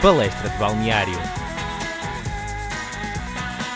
Palestra 0.00 0.48
de 0.48 0.56
Balneário. 0.58 1.18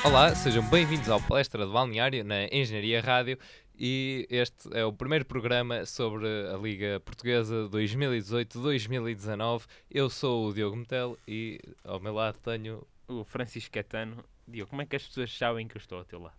Olá, 0.04 0.32
sejam 0.36 0.62
bem-vindos 0.68 1.08
ao 1.08 1.20
Palestra 1.20 1.66
de 1.66 1.72
Balneário 1.72 2.22
na 2.22 2.44
Engenharia 2.44 3.00
Rádio 3.00 3.36
e 3.76 4.28
este 4.30 4.68
é 4.72 4.84
o 4.84 4.92
primeiro 4.92 5.24
programa 5.24 5.84
sobre 5.84 6.28
a 6.48 6.56
Liga 6.56 7.00
Portuguesa 7.00 7.68
2018-2019. 7.72 9.66
Eu 9.90 10.08
sou 10.08 10.46
o 10.46 10.54
Diogo 10.54 10.76
Metel 10.76 11.18
e 11.26 11.58
ao 11.82 11.98
meu 11.98 12.14
lado 12.14 12.38
tenho. 12.38 12.86
O 13.08 13.24
Francisco 13.24 13.72
Catano. 13.72 14.24
Diogo, 14.46 14.70
como 14.70 14.82
é 14.82 14.86
que 14.86 14.94
as 14.94 15.02
pessoas 15.02 15.36
sabem 15.36 15.66
que 15.66 15.76
eu 15.76 15.80
estou 15.80 15.98
ao 15.98 16.04
teu 16.04 16.20
lado? 16.20 16.38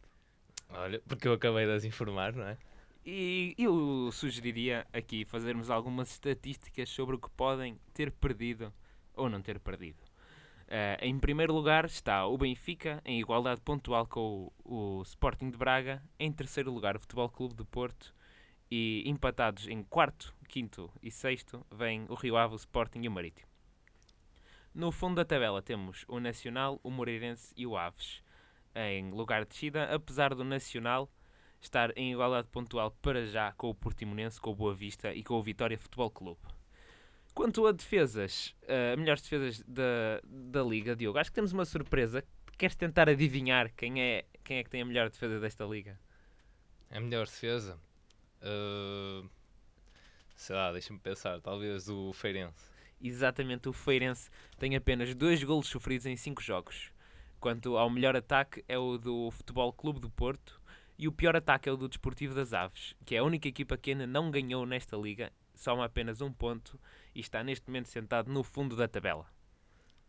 Olha, 0.70 1.02
porque 1.06 1.28
eu 1.28 1.34
acabei 1.34 1.66
de 1.66 1.74
as 1.74 1.84
informar, 1.84 2.32
não 2.32 2.48
é? 2.48 2.58
E 3.06 3.54
eu 3.58 4.10
sugeriria 4.14 4.88
aqui 4.94 5.26
fazermos 5.26 5.70
algumas 5.70 6.10
estatísticas 6.10 6.88
sobre 6.88 7.18
o 7.18 7.20
que 7.20 7.30
podem 7.32 7.78
ter 7.94 8.12
perdido 8.12 8.72
ou 9.16 9.30
não 9.30 9.42
ter 9.42 9.60
perdido. 9.60 10.04
Uh, 10.64 10.98
em 11.02 11.20
primeiro 11.20 11.54
lugar 11.54 11.86
está 11.86 12.26
o 12.26 12.38
Benfica, 12.38 13.02
em 13.06 13.20
igualdade 13.20 13.62
pontual 13.62 14.08
com 14.08 14.52
o, 14.64 15.00
o, 15.00 15.02
Sporting 15.04 15.50
de 15.50 15.58
Braga. 15.58 16.02
Em 16.18 16.32
terceiro 16.32 16.72
lugar, 16.72 16.96
o 16.96 17.00
Futebol 17.00 17.30
Clube 17.30 17.56
de 17.56 17.64
Porto. 17.64 18.14
E 18.72 19.04
empatados 19.06 19.68
em 19.68 19.84
quarto, 19.84 20.34
quinto 20.48 20.90
e 21.02 21.12
sexto, 21.12 21.64
vem 21.72 22.06
o 22.10 22.16
Rio 22.16 22.36
Ave, 22.38 22.56
o 22.56 22.58
Sporting 22.58 23.02
e 23.04 23.08
o 23.08 23.12
Marítimo. 23.12 23.48
No 24.74 24.92
fundo 24.92 25.18
da 25.18 25.26
tabela 25.26 25.62
temos 25.62 26.06
o 26.08 26.20
Nacional, 26.20 26.80
o 26.82 26.90
Moreirense 26.90 27.54
e 27.56 27.68
o 27.68 27.78
Aves. 27.78 28.24
Em 28.74 29.12
lugar 29.12 29.44
de 29.44 29.50
descida, 29.50 29.94
apesar 29.94 30.34
do 30.34 30.44
Nacional 30.44 31.08
estar 31.62 31.96
em 31.96 32.12
igualdade 32.12 32.48
pontual 32.48 32.90
para 33.00 33.28
já 33.28 33.52
com 33.52 33.70
o 33.70 33.76
Portimonense, 33.76 34.42
com 34.42 34.50
o 34.50 34.56
Boa 34.56 34.74
Vista 34.74 35.14
e 35.14 35.24
com 35.24 35.36
o 35.36 35.44
Vitória 35.44 35.78
Futebol 35.78 36.10
Clube. 36.10 36.53
Quanto 37.34 37.66
a 37.66 37.72
defesas, 37.72 38.56
uh, 38.64 38.98
melhores 38.98 39.24
defesas 39.24 39.64
da, 39.68 40.22
da 40.24 40.62
Liga, 40.62 40.96
Diogo, 40.96 41.18
acho 41.18 41.32
que 41.32 41.36
temos 41.36 41.52
uma 41.52 41.66
surpresa. 41.66 42.24
Queres 42.58 42.76
tentar 42.76 43.10
adivinhar 43.10 43.74
quem 43.76 44.02
é, 44.02 44.26
quem 44.44 44.58
é 44.58 44.64
que 44.64 44.70
tem 44.70 44.82
a 44.82 44.86
melhor 44.86 45.10
defesa 45.10 45.40
desta 45.40 45.66
Liga? 45.66 46.00
A 46.92 47.00
melhor 47.00 47.26
defesa? 47.26 47.80
Uh, 48.40 49.28
sei 50.36 50.56
lá, 50.56 50.72
deixa-me 50.72 51.00
pensar. 51.00 51.42
Talvez 51.42 51.90
o 51.90 52.14
Feirense. 52.14 52.72
Exatamente, 53.02 53.68
o 53.68 53.74
Feirense 53.74 54.30
tem 54.60 54.76
apenas 54.76 55.14
dois 55.16 55.44
golos 55.44 55.68
sofridos 55.68 56.06
em 56.06 56.16
cinco 56.16 56.42
jogos. 56.42 56.92
Quanto 57.40 57.76
ao 57.78 57.90
melhor 57.90 58.16
ataque 58.16 58.64
é 58.68 58.78
o 58.78 58.98
do 58.98 59.30
Futebol 59.32 59.74
Clube 59.74 60.00
do 60.00 60.10
Porto 60.10 60.62
e 60.98 61.08
o 61.08 61.12
pior 61.12 61.36
ataque 61.36 61.68
é 61.68 61.72
o 61.72 61.76
do 61.76 61.90
Desportivo 61.90 62.34
das 62.34 62.54
Aves, 62.54 62.96
que 63.06 63.16
é 63.16 63.18
a 63.18 63.24
única 63.24 63.48
equipa 63.48 63.76
que 63.76 63.92
ainda 63.92 64.08
não 64.08 64.32
ganhou 64.32 64.66
nesta 64.66 64.96
liga, 64.96 65.34
soma 65.64 65.86
apenas 65.86 66.22
um 66.22 66.32
ponto 66.32 66.78
e 67.16 67.22
está 67.22 67.44
neste 67.44 67.68
momento 67.68 67.88
sentado 67.88 68.30
no 68.30 68.44
fundo 68.44 68.76
da 68.76 68.88
tabela. 68.88 69.26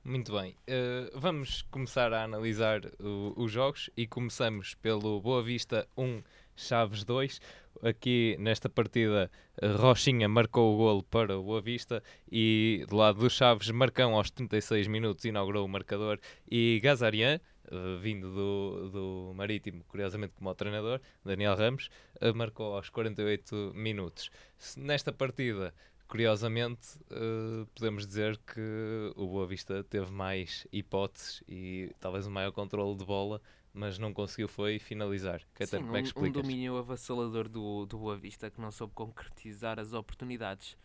Muito 0.03 0.33
bem, 0.33 0.55
uh, 0.69 1.19
vamos 1.19 1.63
começar 1.63 2.13
a 2.13 2.25
analisar 2.25 2.81
o, 3.01 3.33
os 3.37 3.51
jogos 3.51 3.89
e 3.97 4.07
começamos 4.07 4.75
pelo 4.75 5.19
Boa 5.21 5.43
Vista 5.43 5.89
1, 5.97 6.23
Chaves 6.55 7.05
2. 7.05 7.41
Aqui 7.83 8.37
nesta 8.39 8.69
partida, 8.69 9.31
Rochinha 9.79 10.29
marcou 10.29 10.75
o 10.75 10.77
golo 10.77 11.03
para 11.05 11.39
o 11.39 11.43
Boa 11.43 11.63
Vista 11.63 12.03
e 12.31 12.85
do 12.89 12.97
lado 12.97 13.21
dos 13.21 13.33
Chaves, 13.33 13.71
Marcão 13.71 14.15
aos 14.15 14.31
36 14.31 14.89
minutos 14.89 15.25
inaugurou 15.25 15.65
o 15.65 15.69
marcador 15.69 16.19
e 16.51 16.81
Gazarian, 16.83 17.41
uh, 17.71 17.99
vindo 17.99 18.31
do, 18.33 18.91
do 18.91 19.33
Marítimo, 19.35 19.85
curiosamente 19.85 20.35
como 20.35 20.51
o 20.51 20.55
treinador, 20.55 21.01
Daniel 21.25 21.57
Ramos, 21.57 21.91
uh, 22.21 22.35
marcou 22.35 22.75
aos 22.75 22.89
48 22.89 23.73
minutos. 23.75 24.31
Nesta 24.77 25.13
partida, 25.13 25.75
curiosamente, 26.07 26.99
uh, 27.11 27.67
podemos 27.75 28.07
dizer 28.07 28.39
que 28.39 29.13
o 29.17 29.27
Boa 29.27 29.47
Vista 29.47 29.83
teve 29.85 30.11
mais 30.11 30.67
hipóteses 30.73 31.43
e 31.49 31.91
talvez 32.01 32.27
um 32.27 32.31
maior 32.31 32.53
controle 32.53 32.97
de 32.97 33.05
bola, 33.05 33.41
mas 33.73 33.99
não 33.99 34.13
conseguiu 34.15 34.47
foi 34.47 34.79
finalizar. 34.79 35.43
Que 35.55 35.67
Sim, 35.67 35.79
como 35.79 35.97
é 35.97 36.03
que 36.03 36.19
um, 36.19 36.25
um 36.25 36.31
domínio 36.31 36.77
avassalador 36.77 37.49
do, 37.49 37.87
do 37.87 37.99
Boa 37.99 38.17
Vista 38.17 38.51
que 38.51 38.61
não 38.61 38.71
soube 38.71 38.93
concretizar 38.95 39.81
as 39.81 39.93
oportunidades. 39.93 40.77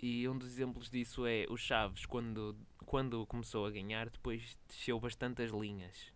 E 0.00 0.28
um 0.28 0.36
dos 0.36 0.48
exemplos 0.48 0.90
disso 0.90 1.26
é 1.26 1.46
o 1.48 1.56
Chaves, 1.56 2.04
quando, 2.04 2.54
quando 2.84 3.24
começou 3.26 3.66
a 3.66 3.70
ganhar, 3.70 4.10
depois 4.10 4.56
desceu 4.68 5.00
bastante 5.00 5.42
as 5.42 5.50
linhas. 5.50 6.12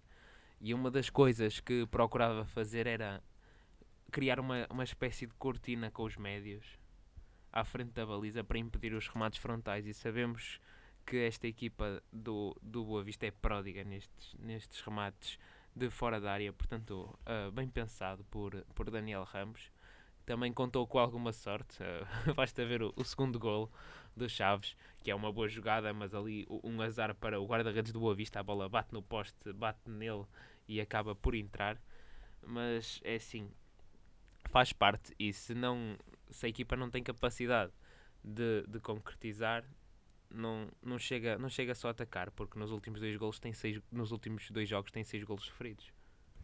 E 0.61 0.75
uma 0.75 0.91
das 0.91 1.09
coisas 1.09 1.61
que 1.61 1.87
procurava 1.87 2.45
fazer 2.45 2.87
era 2.87 3.23
criar 4.11 4.39
uma, 4.39 4.67
uma 4.71 4.85
espécie 4.85 5.27
de 5.27 5.35
cortina 5.35 5.91
com 5.91 6.05
os 6.05 6.17
médios 6.17 6.79
à 7.53 7.65
frente 7.65 7.93
da 7.93 8.07
baliza 8.07 8.45
para 8.45 8.59
impedir 8.59 8.93
os 8.93 9.09
remates 9.09 9.39
frontais. 9.39 9.87
E 9.87 9.95
sabemos 9.95 10.61
que 11.07 11.17
esta 11.17 11.47
equipa 11.47 12.03
do, 12.13 12.57
do 12.63 12.85
Boa 12.85 13.03
Vista 13.03 13.27
é 13.27 13.31
pródiga 13.31 13.83
nestes, 13.85 14.35
nestes 14.39 14.81
remates 14.81 15.39
de 15.75 15.89
fora 15.89 16.21
da 16.21 16.33
área, 16.33 16.53
portanto, 16.53 17.19
uh, 17.21 17.51
bem 17.53 17.69
pensado 17.69 18.25
por, 18.25 18.65
por 18.75 18.91
Daniel 18.91 19.25
Ramos. 19.25 19.71
Também 20.27 20.53
contou 20.53 20.87
com 20.87 20.99
alguma 20.99 21.33
sorte, 21.33 21.83
uh, 21.83 22.35
basta 22.35 22.65
ver 22.65 22.83
o, 22.83 22.93
o, 22.97 23.05
segundo 23.05 23.39
gol 23.39 23.71
do 24.17 24.29
Chaves, 24.29 24.77
que 25.03 25.11
é 25.11 25.15
uma 25.15 25.33
boa 25.33 25.49
jogada, 25.49 25.93
mas 25.93 26.15
ali 26.15 26.47
um 26.63 26.81
azar 26.83 27.15
para 27.15 27.41
o 27.41 27.47
guarda-redes 27.47 27.93
do 27.93 28.01
Boa 28.01 28.15
Vista, 28.15 28.41
a 28.41 28.43
bola 28.43 28.69
bate 28.69 28.93
no 28.93 29.03
poste, 29.03 29.53
bate 29.53 29.89
nele 29.89 30.25
e 30.71 30.81
acaba 30.81 31.15
por 31.15 31.35
entrar. 31.35 31.77
Mas 32.47 33.01
é 33.05 33.17
assim, 33.17 33.51
faz 34.49 34.73
parte 34.73 35.13
e 35.19 35.33
se 35.33 35.55
não 35.55 35.99
se 36.31 36.47
a 36.47 36.49
equipa 36.49 36.77
não 36.77 36.89
tem 36.89 37.03
capacidade 37.03 37.73
de, 38.23 38.65
de 38.69 38.79
concretizar 38.81 39.65
não, 40.31 40.69
não, 40.81 40.97
chega, 40.97 41.37
não 41.37 41.49
chega 41.49 41.75
só 41.75 41.89
a 41.89 41.91
atacar 41.91 42.31
porque 42.31 42.59
nos 42.59 42.71
últimos 42.71 43.01
dois 43.01 43.17
golos 43.17 43.39
tem 43.41 43.53
seis, 43.53 43.81
nos 43.91 44.13
últimos 44.13 44.49
dois 44.51 44.69
jogos 44.69 44.93
tem 44.93 45.03
seis 45.03 45.25
golos 45.25 45.45
sofridos 45.45 45.93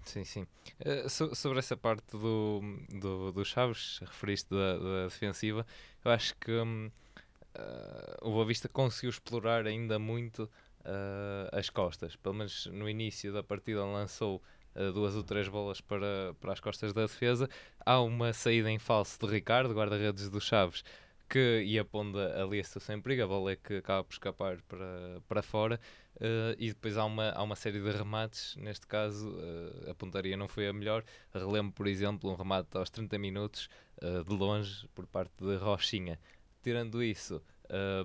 Sim, 0.04 0.24
sim. 0.24 0.46
Uh, 0.80 1.08
so, 1.08 1.34
sobre 1.34 1.58
essa 1.58 1.76
parte 1.76 2.12
do, 2.12 2.60
do, 2.90 3.32
do 3.32 3.44
Chaves, 3.44 3.98
referiste 3.98 4.48
da, 4.48 4.78
da 4.78 5.04
defensiva, 5.06 5.66
eu 6.04 6.10
acho 6.12 6.32
que 6.36 6.52
um, 6.52 6.86
uh, 6.86 8.28
o 8.28 8.30
Boa 8.30 8.46
Vista 8.46 8.68
conseguiu 8.68 9.10
explorar 9.10 9.66
ainda 9.66 9.98
muito 9.98 10.48
uh, 10.86 11.56
as 11.56 11.68
costas. 11.68 12.16
Pelo 12.16 12.36
menos 12.36 12.66
no 12.66 12.88
início 12.88 13.32
da 13.32 13.42
partida 13.42 13.84
lançou 13.84 14.42
uh, 14.74 14.92
duas 14.92 15.14
ou 15.14 15.22
três 15.22 15.48
bolas 15.48 15.80
para, 15.80 16.34
para 16.40 16.52
as 16.52 16.60
costas 16.60 16.92
da 16.92 17.02
defesa. 17.02 17.48
Há 17.84 18.00
uma 18.00 18.32
saída 18.32 18.70
em 18.70 18.78
falso 18.78 19.18
de 19.20 19.26
Ricardo, 19.26 19.74
guarda-redes 19.74 20.30
do 20.30 20.40
Chaves, 20.40 20.84
que 21.28 21.62
ia 21.62 21.84
pondo 21.84 22.18
ali 22.20 22.60
a 22.60 22.64
situação 22.64 22.96
em 22.96 23.00
perigo, 23.00 23.24
a 23.24 23.26
bola 23.26 23.52
é 23.52 23.56
que 23.56 23.74
acaba 23.74 24.04
por 24.04 24.12
escapar 24.12 24.62
para, 24.62 25.20
para 25.28 25.42
fora. 25.42 25.80
Uh, 26.16 26.56
e 26.58 26.68
depois 26.68 26.96
há 26.96 27.04
uma, 27.04 27.30
há 27.30 27.42
uma 27.42 27.56
série 27.56 27.78
de 27.78 27.90
remates, 27.90 28.56
neste 28.56 28.86
caso 28.86 29.28
uh, 29.28 29.90
a 29.90 29.94
pontaria 29.94 30.34
não 30.34 30.48
foi 30.48 30.66
a 30.66 30.72
melhor. 30.72 31.04
Relembro, 31.34 31.72
por 31.72 31.86
exemplo, 31.86 32.30
um 32.30 32.34
remate 32.34 32.74
aos 32.74 32.88
30 32.88 33.18
minutos 33.18 33.68
uh, 34.02 34.24
de 34.24 34.34
longe 34.34 34.88
por 34.94 35.06
parte 35.06 35.44
de 35.44 35.56
Rochinha. 35.56 36.18
Tirando 36.62 37.02
isso, 37.02 37.42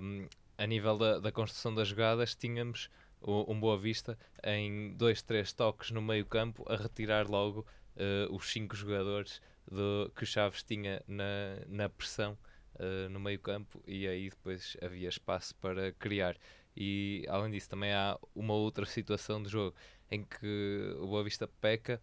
um, 0.02 0.28
a 0.56 0.66
nível 0.66 0.98
da, 0.98 1.18
da 1.18 1.32
construção 1.32 1.74
das 1.74 1.88
jogadas, 1.88 2.34
tínhamos 2.34 2.88
um 3.24 3.58
Boa 3.58 3.78
Vista 3.78 4.18
em 4.42 4.94
dois, 4.94 5.22
três 5.22 5.52
toques 5.52 5.90
no 5.90 6.02
meio 6.02 6.26
campo 6.26 6.64
a 6.68 6.76
retirar 6.76 7.28
logo 7.28 7.66
uh, 7.96 8.34
os 8.34 8.50
cinco 8.50 8.74
jogadores 8.74 9.40
do, 9.70 10.10
que 10.14 10.24
o 10.24 10.26
Chaves 10.26 10.62
tinha 10.62 11.02
na, 11.06 11.24
na 11.68 11.88
pressão 11.88 12.36
uh, 12.74 13.08
no 13.08 13.20
meio 13.20 13.38
campo 13.38 13.82
e 13.86 14.06
aí 14.06 14.30
depois 14.30 14.76
havia 14.82 15.08
espaço 15.08 15.54
para 15.56 15.92
criar. 15.92 16.36
E 16.76 17.24
além 17.28 17.50
disso 17.50 17.68
também 17.68 17.92
há 17.92 18.18
uma 18.34 18.54
outra 18.54 18.86
situação 18.86 19.42
de 19.42 19.48
jogo 19.48 19.76
em 20.10 20.24
que 20.24 20.94
o 20.98 21.06
Boa 21.06 21.22
Vista 21.22 21.46
peca 21.46 22.00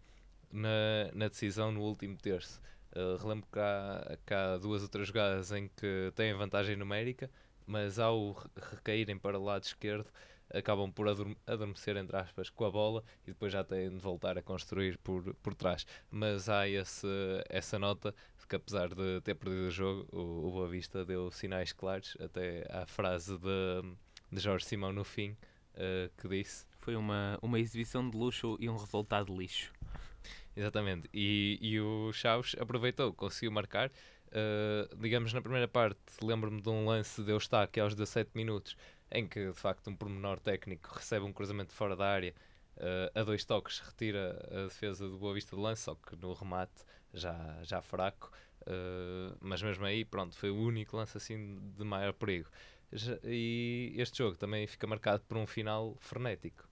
na, 0.50 1.10
na 1.12 1.28
decisão 1.28 1.70
no 1.70 1.82
último 1.82 2.16
terço. 2.16 2.60
Uh, 2.92 3.16
relembro 3.22 3.46
que 3.52 3.58
há, 3.58 4.18
que 4.26 4.34
há 4.34 4.58
duas 4.58 4.82
outras 4.82 5.06
jogadas 5.06 5.52
em 5.52 5.68
que 5.68 6.12
têm 6.16 6.34
vantagem 6.34 6.76
numérica, 6.76 7.30
mas 7.70 8.00
ao 8.00 8.32
recaírem 8.72 9.16
para 9.16 9.38
o 9.38 9.44
lado 9.44 9.62
esquerdo 9.62 10.06
acabam 10.52 10.90
por 10.90 11.06
adormecer, 11.46 11.96
entre 11.96 12.16
aspas, 12.16 12.50
com 12.50 12.64
a 12.64 12.70
bola 12.70 13.04
e 13.22 13.28
depois 13.28 13.52
já 13.52 13.62
têm 13.62 13.90
de 13.90 13.98
voltar 14.02 14.36
a 14.36 14.42
construir 14.42 14.98
por, 14.98 15.32
por 15.36 15.54
trás. 15.54 15.86
Mas 16.10 16.48
há 16.48 16.68
esse, 16.68 17.06
essa 17.48 17.78
nota 17.78 18.12
de 18.36 18.46
que, 18.48 18.56
apesar 18.56 18.88
de 18.88 19.20
ter 19.20 19.36
perdido 19.36 19.68
o 19.68 19.70
jogo, 19.70 20.08
o, 20.10 20.48
o 20.48 20.50
Boa 20.50 20.68
Vista 20.68 21.04
deu 21.04 21.30
sinais 21.30 21.72
claros, 21.72 22.16
até 22.18 22.66
à 22.68 22.84
frase 22.86 23.38
de, 23.38 23.94
de 24.32 24.40
Jorge 24.40 24.64
Simão 24.64 24.92
no 24.92 25.04
fim, 25.04 25.30
uh, 25.30 26.10
que 26.20 26.26
disse. 26.26 26.66
Foi 26.80 26.96
uma, 26.96 27.38
uma 27.40 27.60
exibição 27.60 28.10
de 28.10 28.16
luxo 28.16 28.56
e 28.58 28.68
um 28.68 28.76
resultado 28.76 29.32
lixo. 29.32 29.72
Exatamente. 30.56 31.08
E, 31.14 31.58
e 31.62 31.80
o 31.80 32.12
Chaves 32.12 32.56
aproveitou, 32.58 33.12
conseguiu 33.12 33.52
marcar. 33.52 33.92
Uh, 34.30 34.96
digamos, 34.96 35.32
na 35.32 35.40
primeira 35.40 35.66
parte, 35.66 35.98
lembro-me 36.22 36.60
de 36.60 36.68
um 36.68 36.86
lance 36.86 37.22
de 37.22 37.30
Eustáquio 37.32 37.82
aos 37.82 37.94
17 37.94 38.30
minutos, 38.34 38.76
em 39.10 39.26
que 39.26 39.48
de 39.48 39.58
facto 39.58 39.90
um 39.90 39.96
pormenor 39.96 40.38
técnico 40.38 40.88
recebe 40.94 41.24
um 41.24 41.32
cruzamento 41.32 41.72
fora 41.72 41.96
da 41.96 42.06
área 42.06 42.34
uh, 42.76 43.18
a 43.18 43.22
dois 43.24 43.44
toques, 43.44 43.80
retira 43.80 44.38
a 44.50 44.64
defesa 44.64 45.08
do 45.08 45.18
Boa 45.18 45.34
Vista 45.34 45.56
de 45.56 45.62
lance, 45.62 45.82
só 45.82 45.94
que 45.94 46.14
no 46.16 46.32
remate 46.32 46.84
já, 47.12 47.58
já 47.62 47.82
fraco. 47.82 48.30
Uh, 48.62 49.36
mas 49.40 49.62
mesmo 49.62 49.84
aí, 49.84 50.04
pronto, 50.04 50.36
foi 50.36 50.50
o 50.50 50.56
único 50.56 50.96
lance 50.96 51.16
assim 51.16 51.58
de 51.76 51.84
maior 51.84 52.12
perigo. 52.12 52.48
e 53.24 53.94
este 53.96 54.18
jogo 54.18 54.36
também 54.36 54.66
fica 54.66 54.86
marcado 54.86 55.24
por 55.24 55.36
um 55.36 55.46
final 55.46 55.96
frenético. 55.98 56.68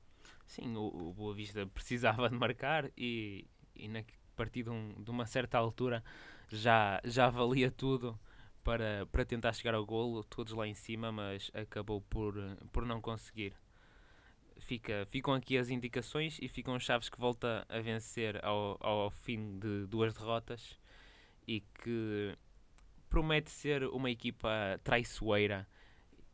Sim, 0.47 0.77
o, 0.77 1.09
o 1.09 1.13
Boa 1.13 1.35
Vista 1.35 1.67
precisava 1.67 2.29
de 2.31 2.37
marcar 2.37 2.91
e, 2.97 3.47
e 3.75 3.89
na 3.89 4.03
partir 4.39 4.63
de, 4.63 4.71
um, 4.71 4.95
de, 4.97 5.11
uma 5.11 5.27
certa 5.27 5.59
altura 5.59 6.03
já, 6.51 7.01
já 7.05 7.29
valia 7.29 7.71
tudo 7.71 8.19
para, 8.63 9.07
para 9.07 9.25
tentar 9.25 9.53
chegar 9.53 9.75
ao 9.75 9.85
golo, 9.85 10.25
todos 10.25 10.53
lá 10.53 10.67
em 10.67 10.75
cima, 10.75 11.11
mas 11.11 11.51
acabou 11.55 12.01
por, 12.03 12.35
por 12.73 12.85
não 12.85 13.01
conseguir. 13.01 13.55
Fica, 14.59 15.07
ficam 15.07 15.35
aqui 15.35 15.57
as 15.57 15.71
indicações 15.71 16.39
e 16.43 16.49
ficam 16.49 16.75
os 16.75 16.83
Chaves 16.83 17.09
que 17.09 17.19
volta 17.19 17.65
a 17.69 17.79
vencer 17.81 18.45
ao, 18.45 18.77
ao 18.81 19.11
fim 19.11 19.59
de 19.59 19.87
duas 19.87 20.13
derrotas 20.13 20.79
e 21.47 21.61
que 21.61 22.37
promete 23.09 23.51
ser 23.51 23.85
uma 23.85 24.11
equipa 24.11 24.49
traiçoeira 24.85 25.67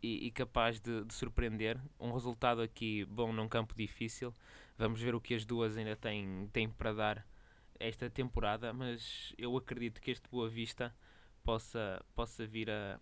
e, 0.03 0.27
e 0.27 0.31
capaz 0.31 0.81
de, 0.81 1.05
de, 1.05 1.15
surpreender. 1.15 1.81
Um 2.01 2.13
resultado 2.13 2.61
aqui 2.61 3.05
bom 3.05 3.33
num 3.33 3.49
campo 3.49 3.75
difícil. 3.77 4.35
Vamos 4.77 5.01
ver 5.01 5.15
o 5.15 5.21
que 5.21 5.35
as 5.35 5.45
duas 5.45 5.77
ainda 5.77 5.95
têm, 5.95 6.49
têm 6.53 6.69
para 6.69 6.93
dar 6.93 7.27
esta 7.79 8.09
temporada, 8.09 8.73
mas 8.73 9.35
eu 9.39 9.57
acredito 9.57 10.01
que 10.01 10.11
este 10.11 10.29
Boa 10.29 10.49
Vista 10.49 10.95
possa, 11.43 12.05
possa 12.15 12.47
vir 12.47 12.71
a, 12.71 12.99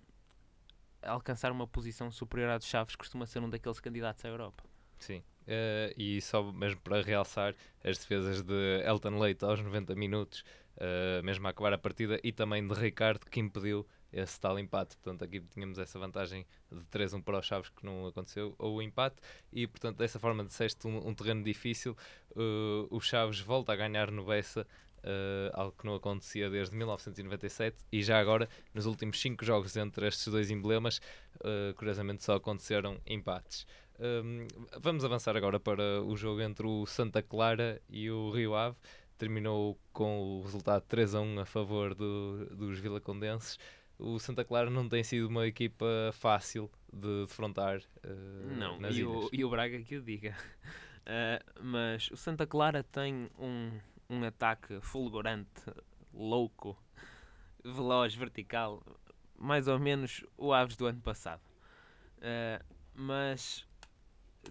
alcançar 1.02 1.52
uma 1.52 1.66
posição 1.66 2.10
superior 2.10 2.50
à 2.50 2.58
dos 2.58 2.66
Chaves, 2.66 2.96
costuma 2.96 3.26
ser 3.26 3.40
um 3.40 3.50
daqueles 3.50 3.80
candidatos 3.80 4.24
à 4.24 4.28
Europa. 4.28 4.64
Sim, 4.98 5.19
uh, 5.19 5.92
e 5.96 6.20
só 6.20 6.52
mesmo 6.52 6.80
para 6.80 7.02
realçar 7.02 7.54
as 7.84 7.98
defesas 7.98 8.42
de 8.42 8.82
Elton 8.86 9.19
Leite 9.19 9.44
aos 9.44 9.60
90 9.60 9.94
minutos, 9.94 10.44
uh, 10.76 11.22
mesmo 11.22 11.46
a 11.46 11.50
acabar 11.50 11.72
a 11.72 11.78
partida, 11.78 12.20
e 12.22 12.32
também 12.32 12.66
de 12.66 12.74
Ricardo, 12.74 13.26
que 13.26 13.40
impediu 13.40 13.86
esse 14.12 14.38
tal 14.38 14.58
empate. 14.58 14.96
Portanto, 14.96 15.24
aqui 15.24 15.40
tínhamos 15.40 15.78
essa 15.78 15.98
vantagem 15.98 16.46
de 16.70 16.84
3-1 16.86 17.22
para 17.22 17.38
os 17.38 17.46
Chaves 17.46 17.70
que 17.70 17.84
não 17.84 18.06
aconteceu, 18.06 18.54
ou 18.58 18.76
o 18.76 18.82
empate, 18.82 19.16
e 19.52 19.66
portanto, 19.66 19.98
dessa 19.98 20.18
forma, 20.18 20.44
disseste 20.44 20.86
um, 20.86 21.08
um 21.08 21.14
terreno 21.14 21.42
difícil. 21.42 21.96
Uh, 22.32 22.86
o 22.90 23.00
Chaves 23.00 23.40
volta 23.40 23.72
a 23.72 23.76
ganhar 23.76 24.10
no 24.10 24.24
Bessa. 24.24 24.66
Uh, 25.04 25.50
algo 25.54 25.74
que 25.76 25.84
não 25.84 25.96
acontecia 25.96 26.48
desde 26.48 26.76
1997 26.76 27.76
e 27.90 28.04
já 28.04 28.20
agora 28.20 28.48
nos 28.72 28.86
últimos 28.86 29.20
5 29.20 29.44
jogos 29.44 29.76
entre 29.76 30.06
estes 30.06 30.28
dois 30.28 30.48
emblemas 30.48 31.00
uh, 31.40 31.74
curiosamente 31.74 32.22
só 32.22 32.36
aconteceram 32.36 33.00
empates 33.04 33.66
um, 33.98 34.46
vamos 34.80 35.04
avançar 35.04 35.36
agora 35.36 35.58
para 35.58 36.00
o 36.02 36.16
jogo 36.16 36.40
entre 36.40 36.64
o 36.66 36.86
Santa 36.86 37.20
Clara 37.20 37.82
e 37.88 38.08
o 38.12 38.30
Rio 38.30 38.54
Ave 38.54 38.76
terminou 39.18 39.78
com 39.92 40.38
o 40.38 40.42
resultado 40.42 40.82
3 40.88 41.14
a 41.14 41.20
1 41.20 41.40
a 41.40 41.44
favor 41.44 41.94
do, 41.94 42.46
dos 42.56 42.78
Vilacondenses 42.78 43.58
o 43.98 44.18
Santa 44.18 44.44
Clara 44.44 44.70
não 44.70 44.88
tem 44.88 45.02
sido 45.04 45.28
uma 45.28 45.46
equipa 45.46 45.86
fácil 46.12 46.70
de 46.92 47.22
defrontar. 47.22 47.78
Uh, 48.04 48.56
não, 48.56 48.90
e 48.90 49.04
o, 49.04 49.28
e 49.32 49.44
o, 49.44 49.50
Braga 49.50 49.80
que 49.82 49.96
o 49.96 50.02
diga. 50.02 50.36
Uh, 51.00 51.60
mas 51.62 52.10
o 52.10 52.16
Santa 52.16 52.46
Clara 52.46 52.82
tem 52.82 53.30
um, 53.38 53.70
um 54.10 54.24
ataque 54.24 54.80
fulgurante, 54.80 55.62
louco, 56.12 56.76
veloz, 57.64 58.14
vertical, 58.14 58.82
mais 59.38 59.68
ou 59.68 59.78
menos 59.78 60.24
o 60.36 60.52
Aves 60.52 60.76
do 60.76 60.86
ano 60.86 61.00
passado. 61.00 61.42
Uh, 62.18 62.64
mas 62.94 63.66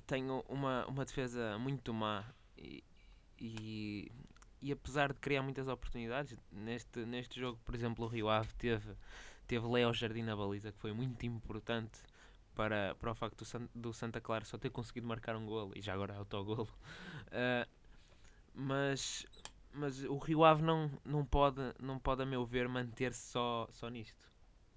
tem 0.07 0.29
uma, 0.47 0.85
uma 0.87 1.05
defesa 1.05 1.57
muito 1.59 1.93
má 1.93 2.23
e, 2.57 2.83
e, 3.39 4.11
e 4.61 4.71
apesar 4.71 5.13
de 5.13 5.19
criar 5.19 5.41
muitas 5.41 5.67
oportunidades, 5.67 6.37
neste, 6.51 7.05
neste 7.05 7.39
jogo, 7.39 7.59
por 7.65 7.75
exemplo, 7.75 8.05
o 8.05 8.07
Rio 8.07 8.29
Ave 8.29 8.53
teve 8.55 8.95
teve 9.51 9.67
Léo 9.67 9.93
Jardim 9.93 10.23
na 10.23 10.33
baliza, 10.33 10.71
que 10.71 10.77
foi 10.77 10.93
muito 10.93 11.25
importante 11.25 11.99
para, 12.55 12.95
para 12.95 13.11
o 13.11 13.13
facto 13.13 13.39
do, 13.39 13.43
San, 13.43 13.67
do 13.75 13.91
Santa 13.91 14.21
Clara 14.21 14.45
só 14.45 14.57
ter 14.57 14.69
conseguido 14.69 15.05
marcar 15.05 15.35
um 15.35 15.45
golo 15.45 15.73
e 15.75 15.81
já 15.81 15.93
agora 15.93 16.13
é 16.13 16.17
autogolo. 16.17 16.69
Uh, 17.27 17.69
mas, 18.55 19.25
mas 19.73 20.05
o 20.05 20.17
Rio 20.19 20.45
Ave 20.45 20.63
não, 20.63 20.89
não, 21.03 21.25
pode, 21.25 21.59
não 21.81 21.99
pode, 21.99 22.21
a 22.21 22.25
meu 22.25 22.45
ver, 22.45 22.69
manter-se 22.69 23.29
só, 23.29 23.67
só 23.71 23.89
nisto. 23.89 24.31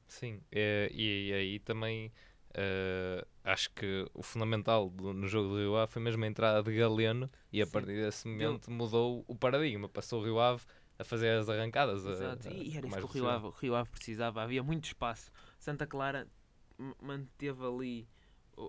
Sim, 0.08 0.40
é, 0.50 0.90
e, 0.92 1.32
aí 1.32 1.60
também 1.60 2.08
uh, 2.50 3.24
acho 3.44 3.70
que 3.70 4.10
o 4.12 4.24
fundamental 4.24 4.90
do, 4.90 5.12
no 5.12 5.28
jogo 5.28 5.50
do 5.50 5.56
Rio 5.56 5.76
Ave 5.76 5.92
foi 5.92 6.02
mesmo 6.02 6.24
a 6.24 6.26
entrada 6.26 6.68
de 6.68 6.76
Galeno 6.76 7.30
e 7.52 7.62
a 7.62 7.66
Sim. 7.66 7.70
partir 7.70 7.94
desse 7.94 8.26
momento 8.26 8.72
mudou 8.72 9.24
o 9.28 9.36
paradigma. 9.36 9.88
Passou 9.88 10.20
o 10.20 10.24
Rio 10.24 10.40
Ave 10.40 10.64
a 10.98 11.04
fazer 11.04 11.38
as 11.38 11.48
arrancadas. 11.48 12.04
Exato, 12.04 12.48
a, 12.48 12.50
a, 12.50 12.54
e 12.54 12.76
era 12.76 12.86
isso 12.86 12.96
que 12.96 13.04
o 13.04 13.06
Rio, 13.06 13.28
Ave, 13.28 13.50
Rio 13.60 13.74
Ave 13.74 13.90
precisava, 13.90 14.42
havia 14.42 14.62
muito 14.62 14.84
espaço. 14.84 15.30
Santa 15.58 15.86
Clara 15.86 16.28
manteve 17.00 17.64
ali 17.64 18.08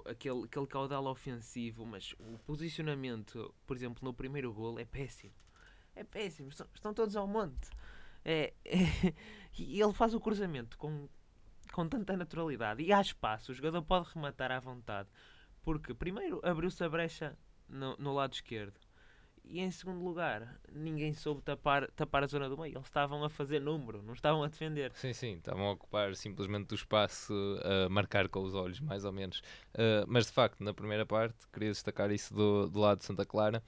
aquele, 0.06 0.44
aquele 0.46 0.68
caudal 0.68 1.06
ofensivo, 1.06 1.86
mas 1.86 2.14
o 2.20 2.38
posicionamento, 2.40 3.54
por 3.66 3.76
exemplo, 3.76 4.04
no 4.04 4.14
primeiro 4.14 4.54
gol 4.54 4.80
é 4.80 4.86
péssimo. 4.86 5.34
É 5.96 6.04
péssimo, 6.04 6.50
estão, 6.50 6.68
estão 6.74 6.94
todos 6.94 7.16
ao 7.16 7.28
monte. 7.28 7.70
É, 8.24 8.54
é, 8.66 8.74
e 9.58 9.82
ele 9.82 9.94
faz 9.94 10.14
o 10.14 10.20
cruzamento 10.20 10.78
com, 10.78 11.08
com 11.72 11.88
tanta 11.88 12.18
naturalidade 12.18 12.82
e 12.82 12.92
há 12.92 13.00
espaço, 13.00 13.52
o 13.52 13.56
jogador 13.56 13.82
pode 13.84 14.10
rematar 14.14 14.52
à 14.52 14.60
vontade. 14.60 15.10
Porque 15.62 15.94
primeiro 15.94 16.40
abriu-se 16.44 16.84
a 16.84 16.90
brecha 16.90 17.38
no, 17.68 17.96
no 17.98 18.14
lado 18.14 18.34
esquerdo 18.34 18.80
e 19.48 19.60
em 19.60 19.72
segundo 19.72 20.04
lugar, 20.04 20.60
ninguém 20.72 21.14
soube 21.14 21.42
tapar, 21.42 21.90
tapar 21.92 22.24
a 22.24 22.28
zona 22.28 22.50
do 22.50 22.58
meio. 22.58 22.76
Eles 22.76 22.88
estavam 22.88 23.24
a 23.24 23.30
fazer 23.30 23.60
número, 23.60 24.02
não 24.02 24.14
estavam 24.14 24.44
a 24.44 24.48
defender. 24.48 24.92
Sim, 24.96 25.14
sim, 25.14 25.34
estavam 25.34 25.68
a 25.68 25.72
ocupar 25.72 26.16
simplesmente 26.16 26.74
o 26.74 26.76
espaço, 26.76 27.34
a 27.64 27.90
marcar 27.90 28.28
com 28.28 28.42
os 28.42 28.56
olhos, 28.56 28.80
mais 28.80 29.06
ou 29.06 29.12
menos. 29.12 29.40
Uh, 29.74 30.06
mas 30.08 30.26
de 30.26 30.32
facto, 30.32 30.64
na 30.64 30.74
primeira 30.74 31.06
parte, 31.06 31.48
queria 31.54 31.72
destacar 31.72 32.12
isso 32.12 32.34
do, 32.34 32.68
do 32.68 32.80
lado 32.80 33.00
de 33.00 33.06
Santa 33.06 33.26
Clara, 33.26 33.64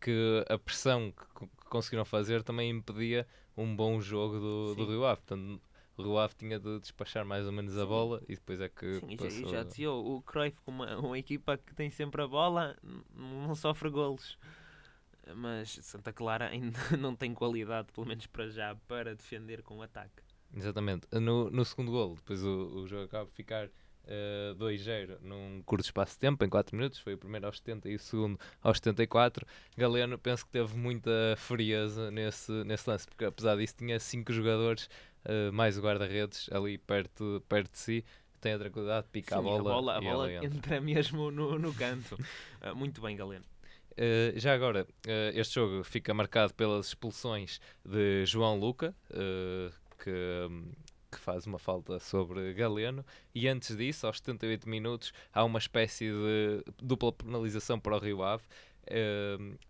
que 0.00 0.44
a 0.48 0.58
pressão 0.58 1.12
que, 1.12 1.46
que 1.46 1.64
conseguiram 1.68 2.04
fazer 2.04 2.42
também 2.42 2.70
impedia 2.70 3.26
um 3.56 3.74
bom 3.74 4.00
jogo 4.00 4.38
do, 4.38 4.74
do 4.74 4.86
Rio 4.86 5.04
Ave. 5.04 5.20
Portanto, 5.20 5.60
o 5.96 6.02
Rio 6.02 6.18
Ave 6.18 6.34
tinha 6.34 6.58
de 6.58 6.80
despachar 6.80 7.24
mais 7.24 7.46
ou 7.46 7.52
menos 7.52 7.76
a 7.78 7.84
bola 7.84 8.22
e 8.28 8.34
depois 8.34 8.60
é 8.60 8.68
que. 8.68 9.00
Sim, 9.00 9.16
passou... 9.16 9.42
já, 9.42 9.48
já 9.48 9.62
dizia 9.62 9.92
o 9.92 10.22
Cruyff, 10.22 10.56
uma, 10.66 10.96
uma 10.98 11.18
equipa 11.18 11.58
que 11.58 11.74
tem 11.74 11.90
sempre 11.90 12.22
a 12.22 12.26
bola, 12.26 12.76
não 13.14 13.54
sofre 13.54 13.90
golos 13.90 14.38
mas 15.34 15.78
Santa 15.82 16.12
Clara 16.12 16.48
ainda 16.48 16.78
não 16.98 17.14
tem 17.14 17.34
qualidade, 17.34 17.88
pelo 17.92 18.06
menos 18.06 18.26
para 18.26 18.48
já, 18.48 18.74
para 18.88 19.14
defender 19.14 19.62
com 19.62 19.78
o 19.78 19.82
ataque. 19.82 20.22
Exatamente. 20.54 21.06
No, 21.12 21.50
no 21.50 21.64
segundo 21.64 21.92
gol, 21.92 22.16
depois 22.16 22.42
o, 22.42 22.82
o 22.82 22.86
jogo 22.86 23.04
acaba 23.04 23.26
de 23.26 23.32
ficar 23.32 23.66
uh, 23.66 23.70
eh, 24.06 24.54
2-0 24.58 25.18
num 25.20 25.62
curto 25.64 25.84
espaço 25.84 26.14
de 26.14 26.18
tempo, 26.18 26.44
em 26.44 26.48
4 26.48 26.76
minutos. 26.76 26.98
Foi 26.98 27.14
o 27.14 27.18
primeiro 27.18 27.46
aos 27.46 27.58
70 27.58 27.88
e 27.88 27.94
o 27.94 27.98
segundo 27.98 28.38
aos 28.62 28.78
74. 28.78 29.46
Galeno, 29.76 30.18
penso 30.18 30.44
que 30.44 30.50
teve 30.50 30.76
muita 30.76 31.10
frieza 31.36 32.10
nesse, 32.10 32.52
nesse 32.64 32.88
lance, 32.90 33.06
porque 33.06 33.24
apesar 33.24 33.56
disso 33.56 33.76
tinha 33.78 33.98
5 34.00 34.32
jogadores, 34.32 34.88
uh, 35.24 35.52
mais 35.52 35.78
o 35.78 35.82
guarda-redes, 35.82 36.48
ali 36.52 36.78
perto, 36.78 37.42
perto 37.48 37.70
de 37.70 37.78
si 37.78 38.04
tem 38.40 38.54
a 38.54 38.58
tranquilidade 38.58 39.06
de 39.06 39.12
picar 39.12 39.40
Sim, 39.40 39.48
a 39.48 39.50
bola. 39.50 39.60
A 39.60 39.74
bola, 39.74 39.96
a 39.96 40.00
bola 40.00 40.32
entra. 40.32 40.46
entra 40.46 40.80
mesmo 40.82 41.30
no, 41.30 41.58
no 41.58 41.74
canto. 41.74 42.14
Uh, 42.62 42.74
muito 42.74 43.00
bem, 43.00 43.16
Galeno. 43.16 43.44
Uh, 44.00 44.32
já 44.40 44.54
agora, 44.54 44.86
uh, 45.06 45.38
este 45.38 45.56
jogo 45.56 45.84
fica 45.84 46.14
marcado 46.14 46.54
pelas 46.54 46.86
expulsões 46.86 47.60
de 47.84 48.24
João 48.24 48.58
Luca, 48.58 48.94
uh, 49.10 49.70
que, 50.02 50.10
um, 50.48 50.72
que, 51.12 51.18
faz 51.18 51.46
uma 51.46 51.58
falta 51.58 51.98
sobre 51.98 52.54
Galeno, 52.54 53.04
e 53.34 53.46
antes 53.46 53.76
disso, 53.76 54.06
aos 54.06 54.16
78 54.16 54.66
minutos, 54.66 55.12
há 55.34 55.44
uma 55.44 55.58
espécie 55.58 56.06
de 56.10 56.64
dupla 56.82 57.12
penalização 57.12 57.78
para 57.78 57.94
o 57.94 57.98
Rio 57.98 58.22
Ave. 58.22 58.42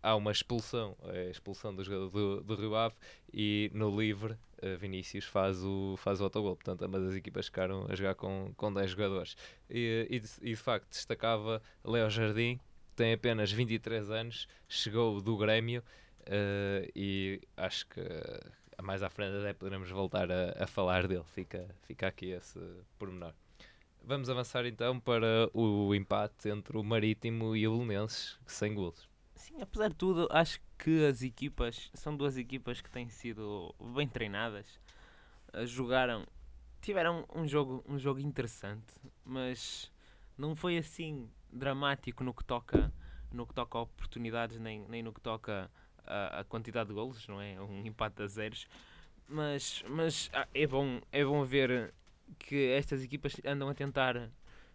há 0.00 0.14
uma 0.14 0.30
expulsão, 0.30 0.96
a 1.02 1.28
expulsão 1.28 1.74
do 1.74 1.82
jogador 1.82 2.10
do, 2.10 2.40
do 2.44 2.54
Rio 2.54 2.76
Ave, 2.76 2.94
e 3.34 3.68
no 3.74 4.00
livre, 4.00 4.36
Vinícius 4.78 5.24
faz 5.24 5.60
o, 5.64 5.96
faz 5.96 6.20
o 6.20 6.24
autogol. 6.24 6.54
Portanto, 6.54 6.84
ambas 6.84 7.02
as 7.02 7.16
equipas 7.16 7.46
ficaram 7.46 7.84
a 7.88 7.96
jogar 7.96 8.14
com, 8.14 8.52
com 8.56 8.72
10 8.72 8.90
jogadores. 8.92 9.36
E, 9.68 10.06
e, 10.08 10.50
e 10.50 10.50
de 10.50 10.56
facto, 10.56 10.88
destacava 10.90 11.60
Léo 11.82 12.08
Jardim, 12.10 12.60
tem 13.00 13.14
apenas 13.14 13.50
23 13.50 14.10
anos, 14.10 14.46
chegou 14.68 15.22
do 15.22 15.34
Grêmio 15.34 15.82
uh, 16.20 16.92
e 16.94 17.40
acho 17.56 17.86
que 17.86 18.02
mais 18.82 19.02
à 19.02 19.08
frente 19.08 19.38
até 19.38 19.54
poderemos 19.54 19.90
voltar 19.90 20.30
a, 20.30 20.64
a, 20.64 20.66
falar 20.66 21.08
dele. 21.08 21.24
Fica, 21.24 21.66
fica 21.84 22.08
aqui 22.08 22.26
esse 22.26 22.60
pormenor. 22.98 23.32
Vamos 24.04 24.28
avançar 24.28 24.66
então 24.66 25.00
para 25.00 25.48
o 25.54 25.94
empate 25.94 26.50
entre 26.50 26.76
o 26.76 26.84
Marítimo 26.84 27.56
e 27.56 27.66
o 27.66 27.78
Belenenses, 27.78 28.38
sem 28.46 28.74
golos. 28.74 29.08
Sim, 29.34 29.62
apesar 29.62 29.88
de 29.88 29.94
tudo, 29.94 30.28
acho 30.30 30.60
que 30.76 31.06
as 31.06 31.22
equipas 31.22 31.90
são 31.94 32.14
duas 32.14 32.36
equipas 32.36 32.82
que 32.82 32.90
têm 32.90 33.08
sido 33.08 33.74
bem 33.96 34.06
treinadas. 34.06 34.78
Jogaram, 35.64 36.26
tiveram 36.82 37.24
um 37.34 37.48
jogo, 37.48 37.82
um 37.88 37.98
jogo 37.98 38.20
interessante, 38.20 38.92
mas 39.24 39.90
não 40.36 40.54
foi 40.54 40.76
assim 40.76 41.30
dramático 41.52 42.22
no 42.24 42.34
que 42.34 42.44
toca 42.44 42.92
no 43.32 43.46
que 43.46 43.54
toca 43.54 43.78
a 43.78 43.82
oportunidades 43.82 44.58
nem, 44.58 44.80
nem 44.88 45.02
no 45.02 45.12
que 45.12 45.20
toca 45.20 45.70
a, 46.06 46.40
a 46.40 46.44
quantidade 46.44 46.88
de 46.88 46.94
golos, 46.94 47.26
não 47.28 47.40
é? 47.40 47.58
Um 47.62 47.86
empate 47.86 48.22
a 48.22 48.26
zeros. 48.26 48.66
Mas, 49.28 49.84
mas 49.88 50.28
ah, 50.32 50.48
é, 50.52 50.66
bom, 50.66 51.00
é 51.12 51.24
bom 51.24 51.44
ver 51.44 51.94
que 52.38 52.72
estas 52.72 53.04
equipas 53.04 53.40
andam 53.44 53.68
a 53.68 53.74
tentar 53.74 54.30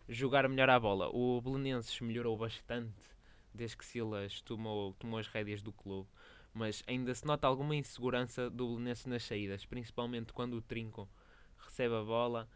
jogar 0.07 0.47
melhor 0.47 0.69
à 0.69 0.79
bola. 0.79 1.09
O 1.09 1.41
Belenenses 1.41 1.99
melhorou 1.99 2.37
bastante 2.37 2.93
desde 3.53 3.77
que 3.77 3.85
Silas 3.85 4.41
tomou, 4.41 4.93
tomou 4.93 5.19
as 5.19 5.27
rédeas 5.27 5.61
do 5.61 5.71
clube, 5.71 6.07
mas 6.53 6.83
ainda 6.87 7.13
se 7.13 7.25
nota 7.25 7.47
alguma 7.47 7.75
insegurança 7.75 8.49
do 8.49 8.67
Belenenses 8.67 9.05
nas 9.05 9.23
saídas, 9.23 9.65
principalmente 9.65 10.31
quando 10.31 10.53
o 10.53 10.61
Trinco 10.61 11.09
recebe 11.57 11.95
a 11.95 12.03
bola. 12.03 12.47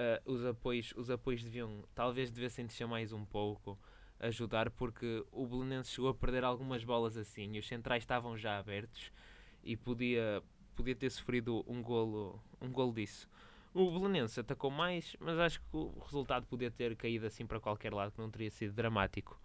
Uh, 0.00 0.32
os, 0.32 0.46
apoios, 0.46 0.94
os 0.96 1.10
apoios 1.10 1.42
deviam, 1.42 1.84
talvez 1.94 2.30
devessem 2.30 2.64
descer 2.64 2.86
mais 2.86 3.12
um 3.12 3.22
pouco, 3.22 3.78
ajudar, 4.18 4.70
porque 4.70 5.22
o 5.30 5.46
Belenenses 5.46 5.92
chegou 5.92 6.08
a 6.08 6.14
perder 6.14 6.42
algumas 6.42 6.82
bolas 6.84 7.18
assim 7.18 7.54
e 7.54 7.58
os 7.58 7.68
centrais 7.68 8.02
estavam 8.02 8.34
já 8.34 8.58
abertos 8.58 9.12
e 9.62 9.76
podia, 9.76 10.42
podia 10.74 10.96
ter 10.96 11.10
sofrido 11.10 11.62
um 11.66 11.82
golo, 11.82 12.42
um 12.62 12.70
golo 12.70 12.94
disso. 12.94 13.28
O 13.74 13.90
Belenenses 13.90 14.38
atacou 14.38 14.70
mais, 14.70 15.14
mas 15.20 15.38
acho 15.38 15.60
que 15.60 15.66
o 15.76 15.98
resultado 16.00 16.46
podia 16.46 16.70
ter 16.70 16.96
caído 16.96 17.26
assim 17.26 17.44
para 17.46 17.60
qualquer 17.60 17.92
lado, 17.92 18.12
que 18.12 18.18
não 18.18 18.30
teria 18.30 18.50
sido 18.50 18.72
dramático. 18.72 19.38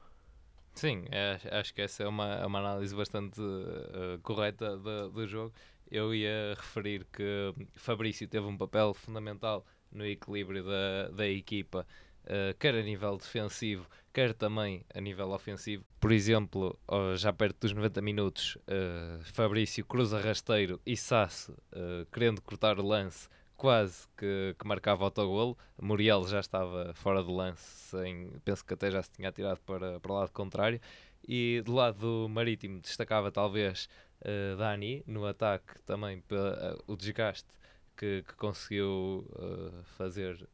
Sim, 0.74 1.05
é, 1.12 1.38
acho 1.51 1.74
que 1.74 1.81
essa 1.81 2.03
é 2.03 2.07
uma, 2.07 2.45
uma 2.45 2.59
análise 2.59 2.95
bastante 2.95 3.41
uh, 3.41 4.19
correta 4.24 4.77
do, 4.77 5.09
do 5.09 5.27
jogo. 5.27 5.53
Eu 5.91 6.15
ia 6.15 6.53
referir 6.55 7.05
que 7.13 7.53
Fabrício 7.75 8.27
teve 8.27 8.45
um 8.45 8.57
papel 8.57 8.93
fundamental 8.93 9.65
no 9.95 10.05
equilíbrio 10.05 10.63
da, 10.63 11.09
da 11.09 11.27
equipa, 11.27 11.87
uh, 12.25 12.57
quer 12.59 12.75
a 12.75 12.81
nível 12.81 13.17
defensivo, 13.17 13.87
quer 14.13 14.33
também 14.33 14.85
a 14.93 15.01
nível 15.01 15.31
ofensivo. 15.31 15.83
Por 15.99 16.11
exemplo, 16.11 16.77
já 17.15 17.33
perto 17.33 17.61
dos 17.61 17.73
90 17.73 18.01
minutos, 18.01 18.55
uh, 18.55 19.23
Fabrício 19.33 19.83
cruza 19.85 20.19
rasteiro 20.19 20.79
e 20.85 20.95
Sasso, 20.95 21.53
uh, 21.73 22.05
querendo 22.11 22.41
cortar 22.41 22.79
o 22.79 22.85
lance, 22.85 23.27
quase 23.57 24.07
que, 24.17 24.55
que 24.57 24.67
marcava 24.67 25.03
o 25.03 25.05
autogolo. 25.05 25.57
Muriel 25.81 26.27
já 26.27 26.39
estava 26.39 26.93
fora 26.93 27.23
do 27.23 27.33
lance, 27.33 27.61
sem, 27.61 28.31
penso 28.43 28.65
que 28.65 28.73
até 28.73 28.91
já 28.91 29.01
se 29.01 29.11
tinha 29.11 29.31
tirado 29.31 29.59
para, 29.61 29.99
para 29.99 30.11
o 30.11 30.15
lado 30.15 30.31
contrário. 30.31 30.79
E 31.27 31.61
do 31.65 31.73
lado 31.73 31.99
do 31.99 32.29
Marítimo 32.29 32.79
destacava 32.79 33.31
talvez 33.31 33.89
uh, 34.21 34.57
Dani 34.57 35.03
no 35.07 35.25
ataque 35.25 35.81
também 35.81 36.19
uh, 36.19 36.83
o 36.85 36.95
desgaste 36.95 37.47
que, 37.95 38.23
que 38.23 38.33
conseguiu 38.35 39.25
uh, 39.31 39.83
fazer 39.97 40.47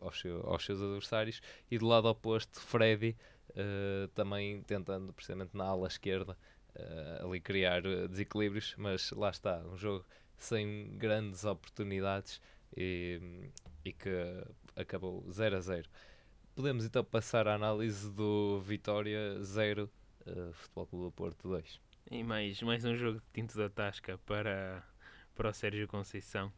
aos, 0.00 0.20
seu, 0.20 0.46
aos, 0.46 0.64
seus 0.64 0.80
adversários. 0.80 1.40
E 1.70 1.78
do 1.78 1.86
lado 1.86 2.08
oposto, 2.08 2.60
Freddy 2.60 3.16
também 4.14 4.62
tentando 4.62 5.12
precisamente 5.12 5.54
na 5.54 5.64
ala 5.64 5.86
esquerda 5.86 6.38
ali 7.20 7.38
criar 7.38 7.82
desequilíbrios, 8.08 8.74
mas 8.78 9.10
lá 9.10 9.28
está, 9.28 9.58
um 9.66 9.76
jogo 9.76 10.06
sem 10.38 10.96
grandes 10.96 11.44
oportunidades 11.44 12.40
e, 12.76 13.50
e 13.84 13.92
que 13.92 14.10
acabou 14.76 15.24
0 15.30 15.56
a 15.56 15.60
0. 15.60 15.88
Podemos 16.54 16.84
então 16.84 17.04
passar 17.04 17.48
à 17.48 17.54
análise 17.54 18.10
do 18.10 18.60
Vitória 18.60 19.42
0, 19.42 19.90
uh, 20.26 20.52
Futebol 20.52 20.86
Clube 20.86 21.04
do 21.06 21.12
Porto 21.12 21.48
2. 21.48 21.80
E 22.10 22.22
mais, 22.22 22.60
mais 22.62 22.84
um 22.84 22.94
jogo 22.94 23.20
de 23.20 23.26
tinto 23.32 23.56
da 23.56 23.70
tasca 23.70 24.18
para, 24.26 24.84
para 25.42 25.50
o 25.50 25.52
Sérgio 25.52 25.88
Conceição. 25.88 26.52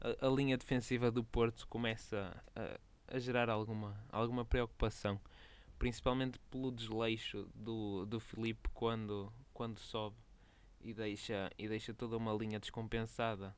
A, 0.00 0.26
a 0.26 0.30
linha 0.30 0.56
defensiva 0.56 1.10
do 1.10 1.22
Porto 1.22 1.68
começa 1.68 2.34
a, 2.56 2.80
a, 3.14 3.18
gerar 3.18 3.50
alguma, 3.50 3.94
alguma 4.10 4.42
preocupação, 4.42 5.20
principalmente 5.78 6.38
pelo 6.50 6.72
desleixo 6.72 7.46
do, 7.54 8.06
do 8.06 8.18
Filipe 8.18 8.70
quando, 8.72 9.30
quando 9.52 9.78
sobe 9.78 10.16
e 10.80 10.94
deixa, 10.94 11.50
e 11.58 11.68
deixa 11.68 11.92
toda 11.92 12.16
uma 12.16 12.32
linha 12.32 12.58
descompensada. 12.58 13.54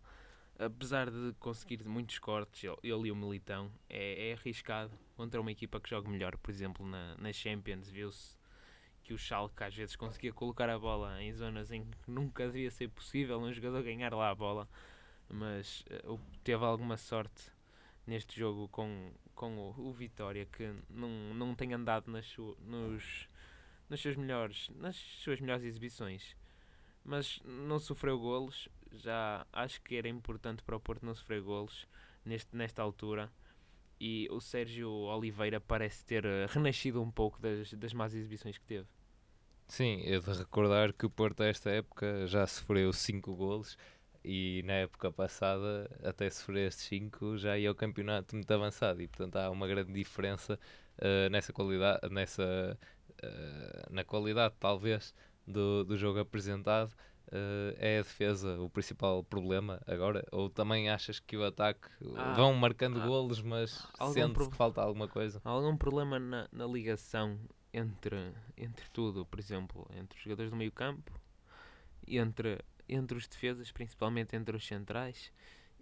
Apesar 0.58 1.08
de 1.08 1.32
conseguir 1.38 1.84
muitos 1.84 2.18
cortes, 2.18 2.68
ele 2.82 3.08
e 3.08 3.12
o 3.12 3.16
Militão, 3.16 3.70
é, 3.88 4.30
é 4.30 4.32
arriscado 4.32 4.90
contra 5.14 5.40
uma 5.40 5.52
equipa 5.52 5.78
que 5.78 5.88
joga 5.88 6.10
melhor. 6.10 6.36
Por 6.36 6.50
exemplo, 6.50 6.84
na, 6.84 7.16
na 7.16 7.32
Champions, 7.32 7.88
viu-se 7.88 8.36
que 9.04 9.14
o 9.14 9.18
Schalke 9.18 9.62
às 9.62 9.74
vezes 9.74 9.94
conseguia 9.94 10.32
colocar 10.32 10.68
a 10.68 10.78
bola 10.78 11.22
em 11.22 11.32
zonas 11.32 11.70
em 11.70 11.84
que 11.84 12.10
nunca 12.10 12.46
devia 12.46 12.70
ser 12.70 12.88
possível 12.88 13.38
um 13.38 13.52
jogador 13.52 13.82
ganhar 13.82 14.12
lá 14.12 14.30
a 14.30 14.34
bola, 14.34 14.68
mas 15.28 15.84
uh, 16.04 16.18
teve 16.42 16.64
alguma 16.64 16.96
sorte 16.96 17.52
neste 18.06 18.38
jogo 18.40 18.66
com, 18.68 19.12
com 19.34 19.56
o, 19.56 19.88
o 19.88 19.92
Vitória 19.92 20.46
que 20.46 20.74
não, 20.90 21.08
não 21.34 21.54
tem 21.54 21.72
andado 21.72 22.10
nas, 22.10 22.36
nos, 22.58 23.28
nas 23.88 24.00
suas 24.00 24.16
melhores 24.16 24.68
nas 24.74 24.96
suas 24.96 25.40
melhores 25.40 25.64
exibições 25.64 26.34
mas 27.04 27.40
não 27.44 27.78
sofreu 27.78 28.18
golos. 28.18 28.68
Já 28.90 29.46
acho 29.52 29.80
que 29.82 29.96
era 29.96 30.08
importante 30.08 30.62
para 30.62 30.76
o 30.76 30.80
Porto 30.80 31.04
não 31.04 31.14
sofrer 31.14 31.42
golos 31.42 31.86
neste, 32.24 32.56
nesta 32.56 32.82
altura. 32.82 33.30
E 34.00 34.28
o 34.30 34.40
Sérgio 34.40 34.90
Oliveira 34.90 35.60
parece 35.60 36.04
ter 36.04 36.24
uh, 36.24 36.46
renascido 36.48 37.02
um 37.02 37.10
pouco 37.10 37.40
das, 37.40 37.72
das 37.74 37.92
más 37.92 38.14
exibições 38.14 38.58
que 38.58 38.64
teve. 38.64 38.86
Sim, 39.68 40.02
é 40.04 40.18
de 40.18 40.32
recordar 40.32 40.92
que 40.92 41.06
o 41.06 41.10
Porto, 41.10 41.42
a 41.42 41.46
esta 41.46 41.70
época, 41.70 42.26
já 42.26 42.46
sofreu 42.46 42.92
5 42.92 43.34
golos 43.34 43.78
e 44.24 44.62
na 44.64 44.74
época 44.74 45.10
passada, 45.12 45.90
até 46.02 46.28
sofrer 46.30 46.68
estes 46.68 46.86
5, 46.86 47.38
já 47.38 47.58
ia 47.58 47.68
ao 47.68 47.74
campeonato 47.74 48.34
muito 48.34 48.50
avançado 48.52 49.02
e, 49.02 49.08
portanto, 49.08 49.36
há 49.36 49.50
uma 49.50 49.66
grande 49.66 49.92
diferença 49.92 50.58
uh, 50.98 51.30
nessa 51.30 51.52
qualidade, 51.52 52.08
nessa, 52.10 52.78
uh, 53.22 53.92
na 53.92 54.04
qualidade, 54.04 54.54
talvez, 54.58 55.14
do, 55.46 55.84
do 55.84 55.96
jogo 55.96 56.20
apresentado 56.20 56.92
uh, 57.34 57.76
é 57.78 57.98
a 57.98 58.02
defesa 58.02 58.60
o 58.60 58.70
principal 58.70 59.24
problema 59.24 59.80
agora? 59.86 60.24
Ou 60.30 60.48
também 60.48 60.88
achas 60.88 61.18
que 61.18 61.36
o 61.36 61.44
ataque 61.44 61.88
ah, 62.16 62.32
vão 62.34 62.54
marcando 62.54 63.00
ah, 63.00 63.06
golos, 63.06 63.42
mas 63.42 63.86
sente 64.12 64.48
que 64.48 64.56
falta 64.56 64.80
alguma 64.80 65.08
coisa? 65.08 65.40
Há 65.44 65.50
algum 65.50 65.76
problema 65.76 66.18
na, 66.18 66.48
na 66.52 66.66
ligação 66.66 67.38
entre, 67.72 68.32
entre 68.56 68.88
tudo, 68.90 69.26
por 69.26 69.38
exemplo, 69.40 69.86
entre 69.96 70.16
os 70.16 70.22
jogadores 70.22 70.50
do 70.50 70.56
meio 70.56 70.72
campo, 70.72 71.12
entre, 72.06 72.60
entre 72.88 73.18
os 73.18 73.26
defesas, 73.26 73.72
principalmente 73.72 74.36
entre 74.36 74.56
os 74.56 74.64
centrais, 74.64 75.32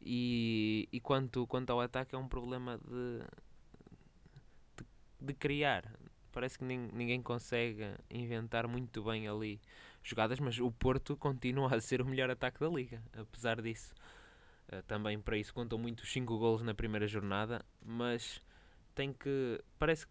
e, 0.00 0.88
e 0.90 1.00
quanto, 1.00 1.46
quanto 1.46 1.70
ao 1.70 1.80
ataque 1.80 2.14
é 2.14 2.18
um 2.18 2.26
problema 2.26 2.78
de, 2.78 3.18
de, 4.76 4.86
de 5.20 5.34
criar, 5.34 5.84
parece 6.32 6.58
que 6.58 6.64
ninguém 6.64 7.22
consegue 7.22 7.94
inventar 8.10 8.66
muito 8.66 9.04
bem 9.04 9.28
ali 9.28 9.60
jogadas, 10.02 10.40
mas 10.40 10.58
o 10.58 10.70
Porto 10.70 11.16
continua 11.16 11.74
a 11.74 11.80
ser 11.80 12.00
o 12.00 12.06
melhor 12.06 12.30
ataque 12.30 12.60
da 12.60 12.68
liga, 12.68 13.02
apesar 13.16 13.60
disso. 13.60 13.94
Uh, 14.72 14.82
também 14.84 15.20
para 15.20 15.36
isso 15.36 15.52
contam 15.52 15.78
muito 15.78 16.00
os 16.00 16.12
5 16.12 16.38
golos 16.38 16.62
na 16.62 16.74
primeira 16.74 17.06
jornada, 17.06 17.64
mas 17.84 18.40
tem 18.94 19.12
que. 19.12 19.60
Parece 19.78 20.06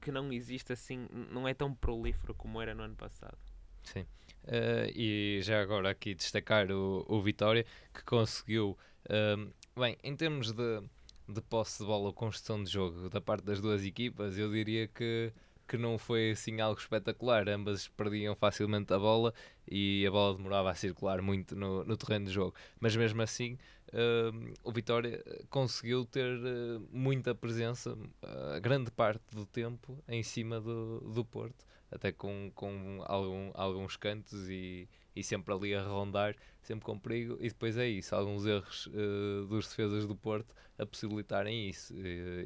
que 0.00 0.10
não 0.10 0.32
existe 0.32 0.72
assim, 0.72 1.06
não 1.30 1.46
é 1.46 1.54
tão 1.54 1.74
prolífero 1.74 2.34
como 2.34 2.60
era 2.60 2.74
no 2.74 2.82
ano 2.82 2.96
passado. 2.96 3.38
Sim. 3.82 4.06
Uh, 4.44 4.90
e 4.94 5.40
já 5.42 5.60
agora 5.60 5.90
aqui 5.90 6.14
destacar 6.14 6.70
o, 6.70 7.04
o 7.08 7.22
Vitória 7.22 7.64
que 7.94 8.02
conseguiu, 8.04 8.76
uh, 9.06 9.52
bem, 9.78 9.96
em 10.02 10.16
termos 10.16 10.52
de 10.52 10.82
de 11.28 11.40
posse 11.40 11.78
de 11.78 11.86
bola 11.86 12.06
ou 12.06 12.12
construção 12.12 12.62
de 12.62 12.70
jogo 12.70 13.08
da 13.08 13.20
parte 13.20 13.44
das 13.44 13.60
duas 13.60 13.84
equipas, 13.84 14.36
eu 14.36 14.50
diria 14.50 14.86
que, 14.88 15.32
que 15.72 15.78
não 15.78 15.96
foi 15.96 16.32
assim 16.32 16.60
algo 16.60 16.78
espetacular. 16.78 17.48
Ambas 17.48 17.88
perdiam 17.88 18.34
facilmente 18.34 18.92
a 18.92 18.98
bola 18.98 19.32
e 19.66 20.04
a 20.06 20.10
bola 20.10 20.36
demorava 20.36 20.70
a 20.70 20.74
circular 20.74 21.22
muito 21.22 21.56
no, 21.56 21.82
no 21.82 21.96
terreno 21.96 22.26
de 22.26 22.30
jogo. 22.30 22.54
Mas 22.78 22.94
mesmo 22.94 23.22
assim, 23.22 23.56
uh, 23.88 24.52
o 24.62 24.70
Vitória 24.70 25.24
conseguiu 25.48 26.04
ter 26.04 26.36
uh, 26.36 26.86
muita 26.92 27.34
presença, 27.34 27.94
uh, 27.94 28.60
grande 28.60 28.90
parte 28.90 29.24
do 29.34 29.46
tempo, 29.46 29.98
em 30.06 30.22
cima 30.22 30.60
do, 30.60 31.00
do 31.00 31.24
Porto, 31.24 31.64
até 31.90 32.12
com, 32.12 32.52
com 32.54 33.02
algum, 33.06 33.50
alguns 33.54 33.96
cantos 33.96 34.50
e 34.50 34.86
e 35.14 35.22
sempre 35.22 35.52
ali 35.52 35.74
a 35.74 35.82
rondar, 35.82 36.34
sempre 36.62 36.86
com 36.86 36.98
perigo. 36.98 37.36
E 37.38 37.46
depois 37.48 37.76
é 37.76 37.86
isso, 37.86 38.14
alguns 38.14 38.46
erros 38.46 38.86
uh, 38.86 39.44
dos 39.46 39.68
defesas 39.68 40.06
do 40.06 40.16
Porto 40.16 40.54
a 40.78 40.86
possibilitarem 40.86 41.68
isso. 41.68 41.94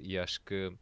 E 0.02 0.18
acho 0.18 0.40
que 0.40 0.73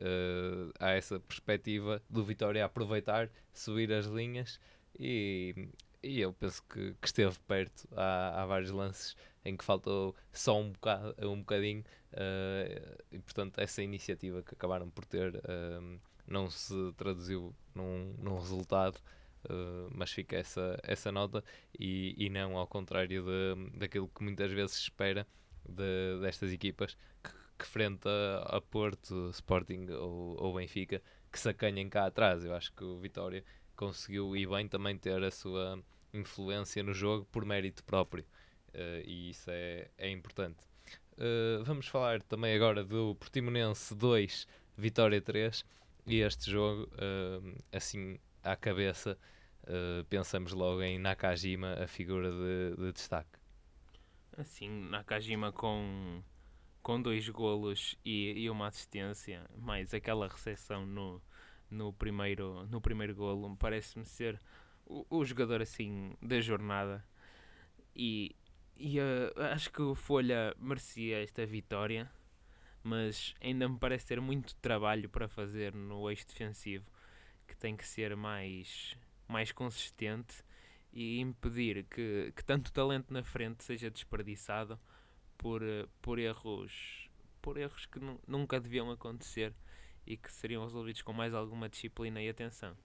uh, 0.00 0.72
há 0.78 0.90
essa 0.90 1.20
perspectiva 1.20 2.02
do 2.08 2.24
Vitória 2.24 2.64
aproveitar, 2.64 3.30
subir 3.52 3.92
as 3.92 4.06
linhas 4.06 4.60
e, 4.98 5.68
e 6.02 6.20
eu 6.20 6.32
penso 6.32 6.62
que, 6.64 6.94
que 7.00 7.06
esteve 7.06 7.38
perto. 7.46 7.88
Há, 7.92 8.42
há, 8.42 8.46
vários 8.46 8.70
lances 8.70 9.16
em 9.44 9.56
que 9.56 9.64
faltou 9.64 10.14
só 10.32 10.60
um, 10.60 10.72
bocado, 10.72 11.14
um 11.26 11.38
bocadinho 11.40 11.84
e 13.12 13.18
portanto 13.18 13.60
essa 13.60 13.82
iniciativa 13.82 14.42
que 14.42 14.54
acabaram 14.54 14.88
por 14.90 15.04
ter 15.04 15.40
não 16.26 16.50
se 16.50 16.74
traduziu 16.96 17.54
num, 17.74 18.14
num 18.18 18.38
resultado 18.38 19.00
Uh, 19.48 19.88
mas 19.94 20.10
fica 20.10 20.34
essa, 20.34 20.76
essa 20.82 21.12
nota 21.12 21.44
e, 21.78 22.16
e 22.18 22.28
não 22.28 22.56
ao 22.56 22.66
contrário 22.66 23.24
de, 23.24 23.78
daquilo 23.78 24.08
que 24.08 24.24
muitas 24.24 24.50
vezes 24.50 24.72
se 24.72 24.82
espera 24.82 25.24
de, 25.68 26.18
destas 26.20 26.52
equipas 26.52 26.96
que, 27.22 27.30
que 27.58 27.66
frente 27.66 28.08
a, 28.08 28.56
a, 28.56 28.60
Porto, 28.60 29.30
Sporting 29.30 29.86
ou, 29.90 30.36
ou 30.42 30.54
Benfica 30.54 31.02
que 31.30 31.38
se 31.38 31.48
acanhem 31.48 31.88
cá 31.88 32.06
atrás. 32.06 32.44
Eu 32.44 32.54
acho 32.54 32.72
que 32.72 32.84
o 32.84 32.98
Vitória 32.98 33.44
conseguiu 33.74 34.36
e 34.36 34.46
bem 34.46 34.68
também 34.68 34.96
ter 34.96 35.22
a 35.22 35.30
sua 35.30 35.82
influência 36.12 36.82
no 36.82 36.94
jogo 36.94 37.26
por 37.26 37.44
mérito 37.44 37.84
próprio 37.84 38.24
uh, 38.74 39.02
e 39.04 39.30
isso 39.30 39.50
é, 39.50 39.88
é 39.98 40.10
importante. 40.10 40.58
Uh, 41.12 41.64
vamos 41.64 41.86
falar 41.86 42.22
também 42.22 42.54
agora 42.54 42.84
do 42.84 43.14
Portimonense 43.16 43.94
2, 43.94 44.46
Vitória 44.76 45.20
3 45.20 45.64
e 46.06 46.20
este 46.20 46.50
jogo, 46.50 46.84
uh, 46.84 47.62
assim 47.72 48.18
à 48.42 48.54
cabeça, 48.54 49.18
pensamos 50.08 50.52
logo 50.52 50.80
em 50.80 51.00
Nakajima, 51.00 51.72
a 51.82 51.88
figura 51.88 52.30
de, 52.30 52.76
de 52.76 52.92
destaque. 52.92 53.40
Assim, 54.38 54.68
Nakajima 54.88 55.50
com, 55.50 56.22
com 56.86 57.02
dois 57.02 57.28
golos 57.28 57.98
e, 58.04 58.44
e 58.44 58.48
uma 58.48 58.68
assistência, 58.68 59.44
mais 59.58 59.92
aquela 59.92 60.28
recepção 60.28 60.86
no, 60.86 61.20
no, 61.68 61.92
primeiro, 61.92 62.64
no 62.68 62.80
primeiro 62.80 63.12
golo, 63.12 63.56
parece-me 63.56 64.06
ser 64.06 64.40
o, 64.84 65.04
o, 65.10 65.24
jogador 65.24 65.60
assim 65.60 66.16
da 66.22 66.40
jornada. 66.40 67.04
E, 67.92 68.36
e 68.76 69.00
uh, 69.00 69.02
acho 69.52 69.72
que 69.72 69.82
o 69.82 69.96
Folha 69.96 70.54
merecia 70.60 71.20
esta 71.24 71.44
vitória 71.44 72.08
mas 72.84 73.34
ainda 73.40 73.68
me 73.68 73.80
parece 73.80 74.06
ter 74.06 74.20
muito 74.20 74.54
trabalho 74.54 75.08
para 75.08 75.26
fazer 75.26 75.74
no 75.74 76.08
eixo 76.08 76.24
defensivo, 76.28 76.88
que 77.48 77.56
tem 77.56 77.76
que 77.76 77.84
ser 77.84 78.14
mais, 78.14 78.96
mais 79.26 79.50
consistente 79.50 80.36
e 80.92 81.18
impedir 81.18 81.84
que, 81.90 82.32
que 82.36 82.44
tanto 82.44 82.72
talento 82.72 83.12
na 83.12 83.24
frente 83.24 83.64
seja 83.64 83.90
desperdiçado 83.90 84.78
por, 85.38 85.62
por 86.02 86.18
erros 86.18 87.08
por 87.40 87.56
erros 87.58 87.86
que 87.86 88.00
nunca 88.26 88.58
deviam 88.58 88.90
acontecer 88.90 89.54
e 90.04 90.16
que 90.16 90.32
seriam 90.32 90.64
resolvidos 90.64 91.02
com 91.02 91.12
mais 91.12 91.32
alguma 91.32 91.68
disciplina 91.68 92.20
e 92.20 92.28
atenção. 92.28 92.76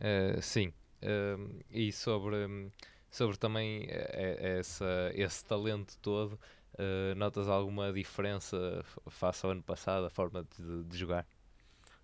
Uh, 0.00 0.42
sim, 0.42 0.68
uh, 1.02 1.64
e 1.70 1.92
sobre, 1.92 2.72
sobre 3.10 3.36
também 3.36 3.86
eh, 3.88 4.58
essa, 4.58 5.12
esse 5.14 5.44
talento 5.44 5.96
todo, 6.02 6.38
Uh, 6.74 7.12
notas 7.16 7.48
alguma 7.48 7.92
diferença 7.92 8.84
face 9.08 9.44
ao 9.44 9.50
ano 9.50 9.62
passado, 9.62 10.06
a 10.06 10.10
forma 10.10 10.44
de, 10.44 10.84
de 10.84 10.96
jogar? 10.96 11.26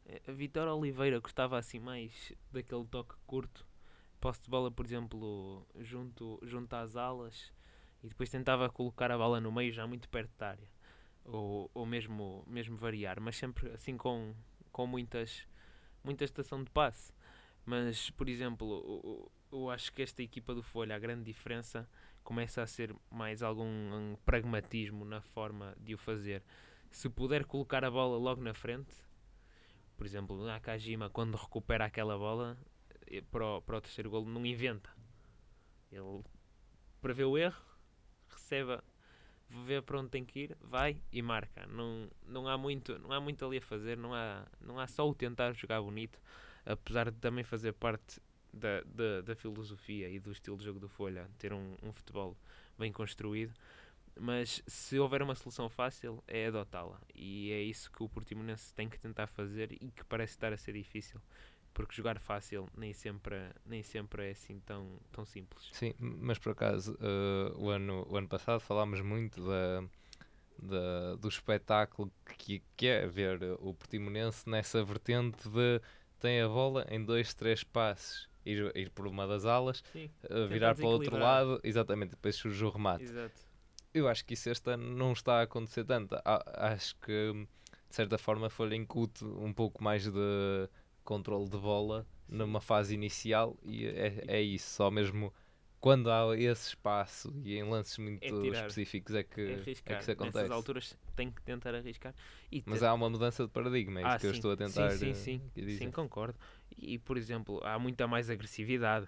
Eh, 0.06 0.20
a 0.26 0.32
Vitória 0.32 0.74
Oliveira 0.74 1.20
gostava 1.20 1.56
assim 1.56 1.78
mais 1.78 2.32
daquele 2.50 2.84
toque 2.86 3.14
curto, 3.24 3.64
posse 4.20 4.42
de 4.42 4.50
bola, 4.50 4.72
por 4.72 4.84
exemplo, 4.84 5.64
junto, 5.78 6.40
junto 6.42 6.74
às 6.74 6.96
alas 6.96 7.52
e 8.04 8.08
depois 8.08 8.28
tentava 8.28 8.68
colocar 8.68 9.10
a 9.10 9.16
bola 9.16 9.40
no 9.40 9.50
meio 9.50 9.72
já 9.72 9.86
muito 9.86 10.10
perto 10.10 10.30
da 10.36 10.50
área, 10.50 10.68
ou, 11.24 11.70
ou 11.72 11.86
mesmo, 11.86 12.44
mesmo 12.46 12.76
variar, 12.76 13.18
mas 13.18 13.34
sempre 13.34 13.70
assim 13.70 13.96
com, 13.96 14.34
com 14.70 14.86
muitas, 14.86 15.48
muita 16.04 16.22
estação 16.22 16.62
de 16.62 16.70
passe. 16.70 17.14
Mas, 17.64 18.10
por 18.10 18.28
exemplo, 18.28 19.00
eu, 19.02 19.32
eu 19.50 19.70
acho 19.70 19.90
que 19.90 20.02
esta 20.02 20.22
equipa 20.22 20.54
do 20.54 20.62
Folha, 20.62 20.94
a 20.94 20.98
grande 20.98 21.24
diferença 21.24 21.88
começa 22.22 22.62
a 22.62 22.66
ser 22.66 22.94
mais 23.10 23.42
algum 23.42 23.64
um 23.64 24.16
pragmatismo 24.26 25.06
na 25.06 25.22
forma 25.22 25.74
de 25.80 25.94
o 25.94 25.98
fazer. 25.98 26.42
Se 26.90 27.08
puder 27.08 27.46
colocar 27.46 27.86
a 27.86 27.90
bola 27.90 28.18
logo 28.18 28.42
na 28.42 28.52
frente, 28.52 28.94
por 29.96 30.04
exemplo, 30.04 30.44
Nakajima, 30.44 31.08
quando 31.08 31.36
recupera 31.36 31.86
aquela 31.86 32.18
bola 32.18 32.58
eh, 33.06 33.22
para 33.30 33.46
o, 33.46 33.62
para 33.62 33.78
o 33.78 33.80
terceiro 33.80 34.10
golo, 34.10 34.28
não 34.28 34.44
inventa. 34.44 34.90
Ele 35.90 36.22
prevê 37.00 37.24
o 37.24 37.38
erro, 37.38 37.73
recebe, 38.54 38.80
vê 39.66 39.82
para 39.82 39.98
onde 39.98 40.10
tem 40.10 40.24
que 40.24 40.40
ir, 40.40 40.56
vai 40.60 40.96
e 41.12 41.20
marca. 41.20 41.66
Não, 41.66 42.08
não, 42.26 42.48
há 42.48 42.56
muito, 42.56 42.98
não 42.98 43.12
há 43.12 43.20
muito 43.20 43.44
ali 43.44 43.58
a 43.58 43.62
fazer, 43.62 43.96
não 43.96 44.14
há, 44.14 44.46
não 44.60 44.78
há 44.78 44.86
só 44.86 45.08
o 45.08 45.14
tentar 45.14 45.52
jogar 45.52 45.80
bonito, 45.82 46.20
apesar 46.64 47.10
de 47.10 47.18
também 47.18 47.44
fazer 47.44 47.72
parte 47.72 48.20
da, 48.52 48.82
da, 48.82 49.20
da, 49.22 49.34
filosofia 49.34 50.08
e 50.08 50.20
do 50.20 50.30
estilo 50.30 50.56
de 50.56 50.64
jogo 50.64 50.78
do 50.78 50.88
Folha, 50.88 51.28
ter 51.38 51.52
um, 51.52 51.74
um 51.82 51.92
futebol 51.92 52.36
bem 52.78 52.92
construído. 52.92 53.52
Mas 54.16 54.62
se 54.64 54.96
houver 54.96 55.22
uma 55.22 55.34
solução 55.34 55.68
fácil, 55.68 56.22
é 56.28 56.46
adotá-la. 56.46 57.00
E 57.12 57.50
é 57.50 57.60
isso 57.60 57.90
que 57.90 58.00
o 58.00 58.08
Portimonense 58.08 58.72
tem 58.72 58.88
que 58.88 58.96
tentar 58.96 59.26
fazer 59.26 59.72
e 59.72 59.90
que 59.90 60.04
parece 60.04 60.34
estar 60.34 60.52
a 60.52 60.56
ser 60.56 60.74
difícil. 60.74 61.20
Porque 61.74 61.94
jogar 61.94 62.18
fácil 62.20 62.68
nem 62.76 62.92
sempre, 62.92 63.50
nem 63.66 63.82
sempre 63.82 64.28
é 64.28 64.30
assim 64.30 64.60
tão, 64.60 64.98
tão 65.12 65.24
simples. 65.24 65.68
Sim, 65.72 65.92
mas 65.98 66.38
por 66.38 66.52
acaso, 66.52 66.94
uh, 66.94 67.58
o, 67.60 67.68
ano, 67.68 68.06
o 68.08 68.16
ano 68.16 68.28
passado 68.28 68.60
falámos 68.60 69.00
muito 69.00 69.44
da, 69.44 69.84
da, 70.56 71.16
do 71.16 71.28
espetáculo 71.28 72.10
que, 72.38 72.62
que 72.76 72.86
é 72.86 73.06
ver 73.06 73.42
o 73.58 73.74
Portimonense 73.74 74.48
nessa 74.48 74.84
vertente 74.84 75.48
de 75.48 75.80
tem 76.20 76.40
a 76.40 76.48
bola 76.48 76.86
em 76.88 77.04
dois, 77.04 77.34
três 77.34 77.64
passes 77.64 78.28
ir, 78.44 78.72
ir 78.76 78.90
por 78.90 79.06
uma 79.06 79.26
das 79.26 79.44
alas, 79.44 79.82
uh, 80.30 80.46
virar 80.48 80.74
para 80.74 80.86
o 80.86 80.88
outro 80.88 81.18
lado, 81.18 81.60
exatamente, 81.62 82.10
depois 82.10 82.36
surge 82.36 82.64
o 82.64 82.70
remate. 82.70 83.04
Exato. 83.04 83.34
Eu 83.92 84.08
acho 84.08 84.24
que 84.24 84.34
isso 84.34 84.50
este 84.50 84.70
ano 84.70 84.84
não 84.96 85.12
está 85.12 85.40
a 85.40 85.42
acontecer 85.42 85.84
tanto. 85.84 86.16
acho 86.24 86.96
que, 86.96 87.32
de 87.88 87.94
certa 87.94 88.18
forma, 88.18 88.50
foi 88.50 88.74
incute 88.74 89.24
um 89.24 89.52
pouco 89.52 89.82
mais 89.82 90.04
de 90.04 90.68
controle 91.04 91.48
de 91.48 91.58
bola 91.58 92.06
numa 92.28 92.60
fase 92.60 92.94
inicial 92.94 93.56
e 93.62 93.86
é, 93.86 94.24
é 94.26 94.42
isso, 94.42 94.68
só 94.70 94.90
mesmo 94.90 95.32
quando 95.84 96.10
há 96.10 96.34
esse 96.34 96.68
espaço 96.68 97.30
e 97.44 97.58
em 97.58 97.62
lances 97.62 97.98
muito 97.98 98.24
é 98.24 98.48
específicos 98.48 99.14
é 99.14 99.22
que, 99.22 99.40
é, 99.42 99.52
é, 99.52 99.58
que 99.58 99.70
isso 99.70 100.10
acontece. 100.10 100.36
Nessas 100.38 100.50
alturas 100.50 100.98
tem 101.14 101.30
que 101.30 101.42
tentar 101.42 101.74
arriscar. 101.74 102.14
Mas 102.64 102.82
há 102.82 102.94
uma 102.94 103.10
mudança 103.10 103.44
de 103.44 103.50
paradigma, 103.50 104.00
é 104.00 104.02
isso 104.02 104.10
ah, 104.12 104.14
que 104.14 104.20
sim. 104.22 104.26
eu 104.28 104.32
estou 104.32 104.52
a 104.52 104.56
tentar 104.56 104.90
sim, 104.92 105.12
sim, 105.12 105.42
sim. 105.54 105.76
sim, 105.76 105.90
concordo. 105.90 106.38
E, 106.74 106.98
por 106.98 107.18
exemplo, 107.18 107.60
há 107.62 107.78
muita 107.78 108.06
mais 108.06 108.30
agressividade 108.30 109.06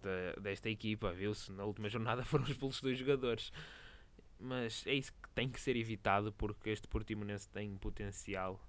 de, 0.00 0.40
desta 0.40 0.70
equipa. 0.70 1.12
Viu-se 1.12 1.50
na 1.50 1.64
última 1.64 1.88
jornada 1.88 2.22
foram 2.24 2.44
expulsos 2.44 2.80
dois 2.80 2.96
jogadores. 2.96 3.50
Mas 4.38 4.86
é 4.86 4.94
isso 4.94 5.12
que 5.12 5.28
tem 5.30 5.48
que 5.48 5.60
ser 5.60 5.74
evitado 5.74 6.32
porque 6.34 6.70
este 6.70 6.86
Portimonense 6.86 7.48
tem 7.48 7.76
potencial 7.76 8.64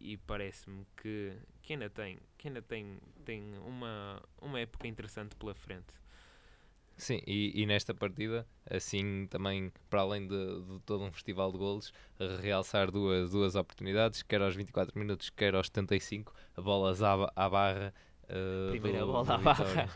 e 0.00 0.16
parece-me 0.16 0.86
que, 0.96 1.36
que 1.62 1.74
ainda 1.74 1.90
tem, 1.90 2.18
que 2.38 2.48
ainda 2.48 2.62
tem, 2.62 2.98
tem 3.24 3.42
uma, 3.58 4.22
uma 4.40 4.58
época 4.58 4.88
interessante 4.88 5.36
pela 5.36 5.54
frente. 5.54 5.94
Sim, 6.96 7.22
e, 7.26 7.62
e, 7.62 7.64
nesta 7.64 7.94
partida, 7.94 8.46
assim 8.68 9.26
também, 9.28 9.72
para 9.88 10.02
além 10.02 10.26
de, 10.28 10.62
de, 10.62 10.80
todo 10.80 11.02
um 11.02 11.10
festival 11.10 11.50
de 11.50 11.56
golos, 11.56 11.94
realçar 12.42 12.90
duas, 12.90 13.30
duas 13.30 13.54
oportunidades, 13.54 14.22
quer 14.22 14.42
aos 14.42 14.54
24 14.54 14.98
minutos, 14.98 15.30
quer 15.30 15.54
aos 15.54 15.68
75, 15.68 16.34
a 16.54 16.60
bola 16.60 16.92
à, 16.92 17.44
à 17.46 17.48
barra. 17.48 17.94
Uh, 18.30 18.70
primeira 18.70 19.00
do, 19.00 19.06
bola 19.06 19.24
do 19.24 19.32
à 19.32 19.38
barra. 19.38 19.88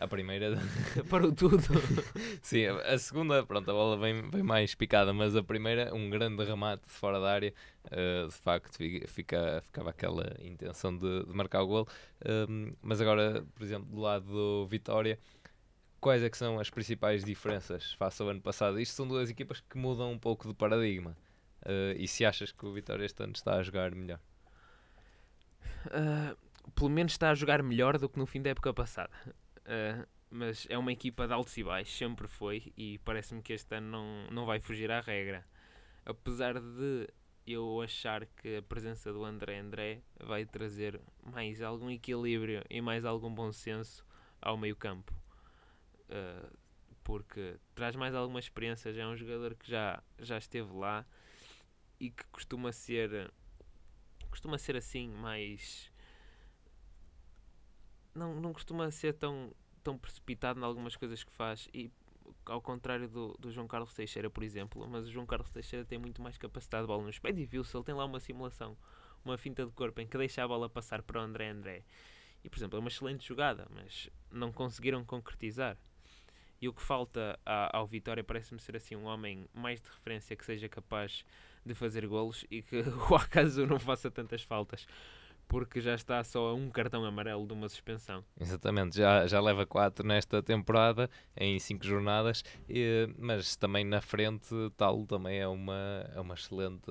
A 0.00 0.08
primeira. 0.08 0.56
Parou 1.10 1.32
tudo. 1.32 1.62
Sim, 2.40 2.66
a, 2.66 2.94
a, 2.94 2.98
segunda, 2.98 3.44
pronto, 3.44 3.70
a 3.70 3.74
bola 3.74 3.98
vem, 3.98 4.28
vem 4.30 4.42
mais 4.42 4.74
picada, 4.74 5.12
mas 5.12 5.36
a 5.36 5.42
primeira, 5.42 5.94
um 5.94 6.08
grande 6.08 6.42
remate 6.42 6.86
de 6.86 6.92
fora 6.92 7.20
da 7.20 7.30
área, 7.30 7.52
uh, 7.86 8.28
de 8.28 8.34
facto, 8.34 8.78
fica, 9.06 9.62
ficava 9.62 9.90
aquela 9.90 10.34
intenção 10.40 10.96
de, 10.96 11.24
de 11.24 11.32
marcar 11.34 11.62
o 11.62 11.66
gol. 11.66 11.88
Uh, 12.22 12.74
mas 12.80 13.00
agora, 13.00 13.44
por 13.54 13.62
exemplo, 13.62 13.86
do 13.94 14.00
lado 14.00 14.24
do 14.24 14.66
Vitória 14.66 15.18
quais 16.00 16.22
é 16.22 16.28
que 16.28 16.36
são 16.36 16.60
as 16.60 16.68
principais 16.68 17.24
diferenças 17.24 17.94
face 17.94 18.20
ao 18.20 18.28
ano 18.28 18.40
passado? 18.40 18.78
Isto 18.78 18.94
são 18.94 19.08
duas 19.08 19.30
equipas 19.30 19.60
que 19.60 19.78
mudam 19.78 20.12
um 20.12 20.18
pouco 20.18 20.46
de 20.46 20.52
paradigma. 20.52 21.16
Uh, 21.64 21.96
e 21.96 22.06
se 22.06 22.26
achas 22.26 22.52
que 22.52 22.66
o 22.66 22.72
Vitória 22.74 23.06
este 23.06 23.22
ano 23.22 23.32
está 23.32 23.54
a 23.54 23.62
jogar 23.62 23.94
melhor? 23.94 24.20
Pelo 26.74 26.90
menos 26.90 27.12
está 27.12 27.30
a 27.30 27.34
jogar 27.34 27.62
melhor 27.62 27.98
do 27.98 28.08
que 28.08 28.18
no 28.18 28.26
fim 28.26 28.40
da 28.40 28.50
época 28.50 28.72
passada. 28.72 29.10
Uh, 29.60 30.06
mas 30.30 30.66
é 30.68 30.76
uma 30.76 30.92
equipa 30.92 31.26
de 31.26 31.32
altos 31.32 31.56
e 31.56 31.62
baixos, 31.62 31.96
sempre 31.96 32.26
foi, 32.26 32.72
e 32.76 32.98
parece-me 32.98 33.42
que 33.42 33.52
este 33.52 33.76
ano 33.76 33.88
não, 33.88 34.26
não 34.30 34.46
vai 34.46 34.58
fugir 34.58 34.90
à 34.90 35.00
regra. 35.00 35.46
Apesar 36.04 36.60
de 36.60 37.08
eu 37.46 37.80
achar 37.82 38.26
que 38.26 38.56
a 38.56 38.62
presença 38.62 39.12
do 39.12 39.24
André 39.24 39.58
André 39.58 40.02
vai 40.18 40.44
trazer 40.44 41.00
mais 41.22 41.60
algum 41.62 41.90
equilíbrio 41.90 42.64
e 42.70 42.80
mais 42.80 43.04
algum 43.04 43.32
bom 43.32 43.52
senso 43.52 44.04
ao 44.40 44.56
meio 44.56 44.74
campo. 44.74 45.14
Uh, 46.08 46.56
porque 47.04 47.56
traz 47.74 47.94
mais 47.94 48.14
alguma 48.14 48.40
experiência, 48.40 48.92
já 48.92 49.02
é 49.02 49.06
um 49.06 49.16
jogador 49.16 49.54
que 49.54 49.70
já, 49.70 50.02
já 50.18 50.38
esteve 50.38 50.72
lá 50.72 51.06
e 52.00 52.10
que 52.10 52.24
costuma 52.32 52.72
ser 52.72 53.30
costuma 54.30 54.58
ser 54.58 54.74
assim 54.74 55.08
mais 55.08 55.92
não, 58.14 58.40
não 58.40 58.52
costuma 58.52 58.90
ser 58.90 59.14
tão, 59.14 59.52
tão 59.82 59.98
precipitado 59.98 60.60
em 60.60 60.64
algumas 60.64 60.96
coisas 60.96 61.22
que 61.22 61.32
faz 61.32 61.68
e 61.72 61.90
ao 62.46 62.60
contrário 62.60 63.08
do, 63.08 63.36
do 63.38 63.50
João 63.50 63.66
Carlos 63.66 63.94
Teixeira, 63.94 64.28
por 64.28 64.42
exemplo, 64.42 64.86
mas 64.88 65.06
o 65.06 65.10
João 65.10 65.26
Carlos 65.26 65.50
Teixeira 65.50 65.84
tem 65.84 65.98
muito 65.98 66.22
mais 66.22 66.36
capacidade 66.36 66.84
de 66.84 66.88
bola 66.88 67.04
nos 67.04 67.18
pés 67.18 67.38
e 67.38 67.44
viu-se, 67.44 67.76
ele 67.76 67.84
tem 67.84 67.94
lá 67.94 68.04
uma 68.04 68.20
simulação, 68.20 68.76
uma 69.24 69.38
finta 69.38 69.64
de 69.64 69.72
corpo 69.72 70.00
em 70.00 70.06
que 70.06 70.18
deixa 70.18 70.42
a 70.42 70.48
bola 70.48 70.68
passar 70.68 71.02
para 71.02 71.20
o 71.20 71.22
André 71.22 71.48
André. 71.48 71.84
E, 72.42 72.50
por 72.50 72.58
exemplo, 72.58 72.76
é 72.76 72.80
uma 72.80 72.88
excelente 72.88 73.26
jogada, 73.26 73.66
mas 73.70 74.10
não 74.30 74.52
conseguiram 74.52 75.02
concretizar. 75.04 75.78
E 76.60 76.68
o 76.68 76.74
que 76.74 76.82
falta 76.82 77.38
a, 77.44 77.76
ao 77.76 77.86
Vitória 77.86 78.22
parece-me 78.22 78.60
ser 78.60 78.76
assim 78.76 78.94
um 78.94 79.04
homem 79.04 79.48
mais 79.54 79.80
de 79.80 79.88
referência 79.88 80.36
que 80.36 80.44
seja 80.44 80.68
capaz 80.68 81.24
de 81.64 81.74
fazer 81.74 82.06
golos 82.06 82.44
e 82.50 82.62
que 82.62 82.76
o 83.10 83.14
acaso 83.14 83.66
não 83.66 83.78
faça 83.78 84.10
tantas 84.10 84.42
faltas. 84.42 84.86
Porque 85.46 85.80
já 85.80 85.94
está 85.94 86.22
só 86.24 86.48
a 86.50 86.54
um 86.54 86.70
cartão 86.70 87.04
amarelo 87.04 87.46
de 87.46 87.52
uma 87.52 87.68
suspensão. 87.68 88.24
Exatamente, 88.40 88.96
já, 88.96 89.26
já 89.26 89.40
leva 89.40 89.64
4 89.66 90.06
nesta 90.06 90.42
temporada, 90.42 91.08
em 91.36 91.58
5 91.58 91.84
jornadas, 91.84 92.42
e, 92.68 93.08
mas 93.18 93.54
também 93.56 93.84
na 93.84 94.00
frente, 94.00 94.54
tal 94.76 95.06
também 95.06 95.38
é 95.38 95.46
uma, 95.46 96.10
é 96.14 96.20
uma 96.20 96.34
excelente 96.34 96.90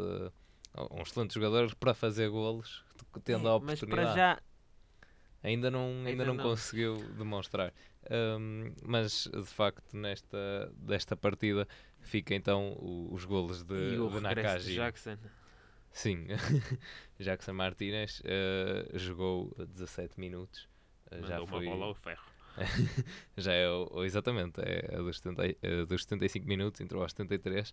um 0.92 1.02
excelente 1.02 1.34
jogador 1.36 1.76
para 1.76 1.94
fazer 1.94 2.30
golos, 2.30 2.84
tendo 3.24 3.48
É, 3.48 3.52
a 3.52 3.60
mas 3.60 3.82
oportunidade. 3.82 4.06
para 4.14 4.16
já, 4.16 4.42
Ainda 5.44 5.70
não, 5.70 5.88
ainda 5.90 6.10
Ainda 6.10 6.26
não, 6.26 6.34
não. 6.36 6.44
conseguiu 6.44 6.96
demonstrar. 7.18 7.74
Um, 8.10 8.72
mas 8.82 9.30
de 9.34 9.44
facto, 9.44 9.96
nesta 9.96 10.72
desta 10.78 11.18
partida, 11.18 11.68
fica 12.00 12.34
então 12.34 12.72
o- 12.80 13.10
os 13.14 13.26
golos 13.26 13.62
de, 13.64 13.74
e 13.74 14.00
o 14.00 14.08
de 14.10 14.14
de 14.60 14.76
Jackson. 14.76 15.18
Sim, 15.94 16.26
Jackson 17.20 17.54
Martinez 17.54 18.22
eh, 18.26 18.90
jogou 18.96 19.54
17 19.58 20.20
minutos. 20.20 20.68
eh, 21.12 21.22
já 21.22 21.40
Mandou 21.40 21.48
foi, 21.48 21.66
uma 21.68 21.72
bola 21.76 21.86
ao 21.88 21.94
ferro. 21.96 22.24
já 23.38 23.54
é 23.54 23.68
o, 23.70 24.04
exatamente, 24.04 24.60
é 24.62 24.98
dos, 24.98 25.18
70, 25.18 25.46
e- 25.48 25.58
eh, 25.62 25.86
dos 25.86 26.02
75 26.04 26.48
minutos, 26.48 26.82
entrou 26.82 27.02
aos 27.04 27.12
73. 27.12 27.72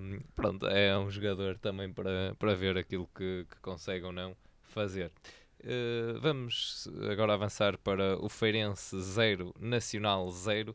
Um, 0.00 0.20
pronto, 0.34 0.66
é 0.66 0.96
um 0.98 1.10
jogador 1.10 1.58
também 1.58 1.92
para, 1.92 2.34
para 2.38 2.54
ver 2.54 2.76
aquilo 2.76 3.08
que, 3.14 3.46
que 3.48 3.56
consegue 3.60 4.04
ou 4.04 4.12
não 4.12 4.36
fazer. 4.62 5.10
Eh, 5.60 6.14
vamos 6.20 6.88
agora 7.10 7.34
avançar 7.34 7.78
para 7.78 8.18
o 8.18 8.28
Feirense 8.28 9.00
0, 9.00 9.54
Nacional 9.58 10.28
0, 10.30 10.74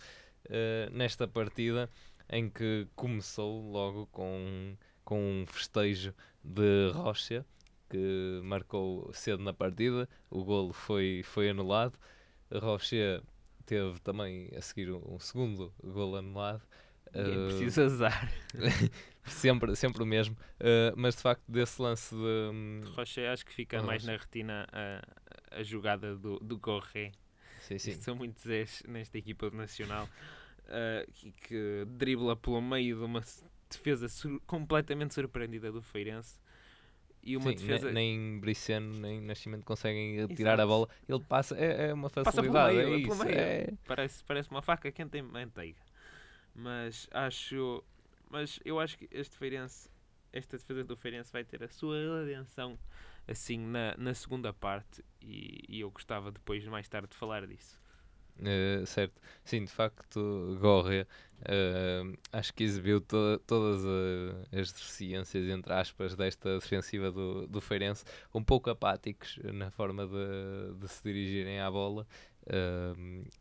eh, 0.50 0.89
nesta 0.92 1.28
partida 1.28 1.89
em 2.30 2.50
que 2.50 2.88
começou 2.96 3.62
logo 3.72 4.08
com, 4.08 4.76
com 5.04 5.20
um 5.42 5.46
festejo 5.48 6.13
de 6.43 6.91
Rocha, 6.93 7.45
que 7.89 8.41
marcou 8.43 9.12
cedo 9.13 9.43
na 9.43 9.54
partida, 9.54 10.08
o 10.30 10.43
golo 10.43 10.73
foi, 10.73 11.21
foi 11.23 11.49
anulado. 11.49 11.97
Rocha 12.54 13.23
teve 13.65 13.99
também 14.02 14.49
a 14.56 14.62
seguir 14.62 14.91
um, 14.91 15.15
um 15.15 15.19
segundo 15.19 15.73
golo 15.84 16.17
anulado. 16.17 16.62
E 17.17 17.32
é 17.32 17.38
Eh, 17.38 17.39
preciso 17.39 17.82
azar. 17.82 18.32
sempre, 19.25 19.75
sempre 19.75 20.04
o 20.04 20.06
mesmo, 20.06 20.36
eh, 20.60 20.93
mas 20.95 21.15
de 21.15 21.21
facto 21.21 21.43
desse 21.47 21.82
lance 21.82 22.13
de, 22.15 22.21
hum, 22.21 22.82
Rocha, 22.95 23.32
acho 23.32 23.45
que 23.45 23.54
fica 23.54 23.82
mais 23.82 24.04
na 24.04 24.15
retina 24.17 24.67
a, 24.71 25.60
a 25.60 25.63
jogada 25.63 26.15
do, 26.15 26.39
do 26.39 26.60
Corré. 26.60 27.12
sim, 27.60 27.80
sim. 27.80 27.91
Isto 27.91 28.04
São 28.04 28.15
muitos 28.15 28.43
Zés 28.43 28.84
nesta 28.88 29.17
equipa 29.17 29.49
do 29.49 29.58
Nacional 29.58 30.10
ah, 30.67 31.06
que, 31.13 31.32
que 31.34 31.86
dribla 31.88 32.36
pelo 32.36 32.62
meio 32.62 32.97
de 32.97 33.04
uma 33.04 33.21
defesa 33.70 34.08
sur- 34.10 34.42
completamente 34.46 35.14
surpreendida 35.14 35.72
do 35.72 35.82
Feirense. 35.82 36.40
E 37.24 37.38
uma 37.38 37.52
Sim, 37.52 37.56
defesa. 37.56 37.92
nem 37.92 38.40
Briciano 38.40 38.94
nem 39.00 39.22
Nascimento 39.22 39.66
conseguem 39.66 40.28
tirar 40.30 40.60
a 40.60 40.66
bola. 40.66 40.88
Ele 41.08 41.20
passa, 41.20 41.56
é, 41.58 41.90
é 41.90 41.94
uma 41.94 42.10
Passa 42.24 42.42
facilidade. 42.42 42.76
meio, 42.76 42.82
é 42.82 42.98
isso, 43.00 43.28
é- 43.30 43.74
Parece, 43.86 44.24
parece 44.24 44.50
uma 44.52 44.62
faca 44.62 44.92
quente 44.92 45.18
em 45.18 45.22
manteiga. 45.22 45.82
Mas 46.56 47.08
acho. 47.12 47.84
Mas 48.30 48.60
eu 48.66 48.80
acho 48.80 48.98
que 48.98 49.08
este 49.12 49.38
Feirense, 49.38 49.90
esta 50.32 50.58
defesa 50.58 50.84
do 50.84 50.96
Feirense 50.98 51.32
vai 51.32 51.44
ter 51.44 51.64
a 51.64 51.70
sua 51.70 51.98
redenção 52.22 52.78
assim 53.28 53.58
na, 53.60 53.96
na 53.98 54.14
segunda 54.14 54.54
parte 54.54 55.04
e, 55.22 55.64
e 55.68 55.80
eu 55.82 55.90
gostava 55.92 56.32
depois 56.32 56.66
mais 56.68 56.88
tarde 56.88 57.10
de 57.10 57.16
falar 57.18 57.46
disso. 57.48 57.80
Eh, 58.43 58.84
certo, 58.86 59.19
sim, 59.43 59.65
de 59.65 59.71
facto, 59.71 60.58
Gorria 60.62 61.06
eh, 61.45 62.02
acho 62.32 62.54
que 62.54 62.63
exibiu 62.63 63.02
to- 63.02 63.39
todas 63.45 63.84
a- 63.86 64.60
as 64.60 64.71
deficiências, 64.71 65.47
entre 65.49 65.73
aspas, 65.73 66.15
desta 66.15 66.58
defensiva 66.60 67.12
do, 67.12 67.47
do 67.47 67.60
Feirense, 67.62 68.04
um 68.34 68.43
pouco 68.43 68.69
apáticos 68.69 69.38
na 69.54 69.69
forma 69.71 70.06
de, 70.08 70.73
de 70.80 70.88
se 70.88 71.04
dirigirem 71.04 71.60
à 71.60 71.69
bola. 71.69 72.08
eh, 72.47 72.93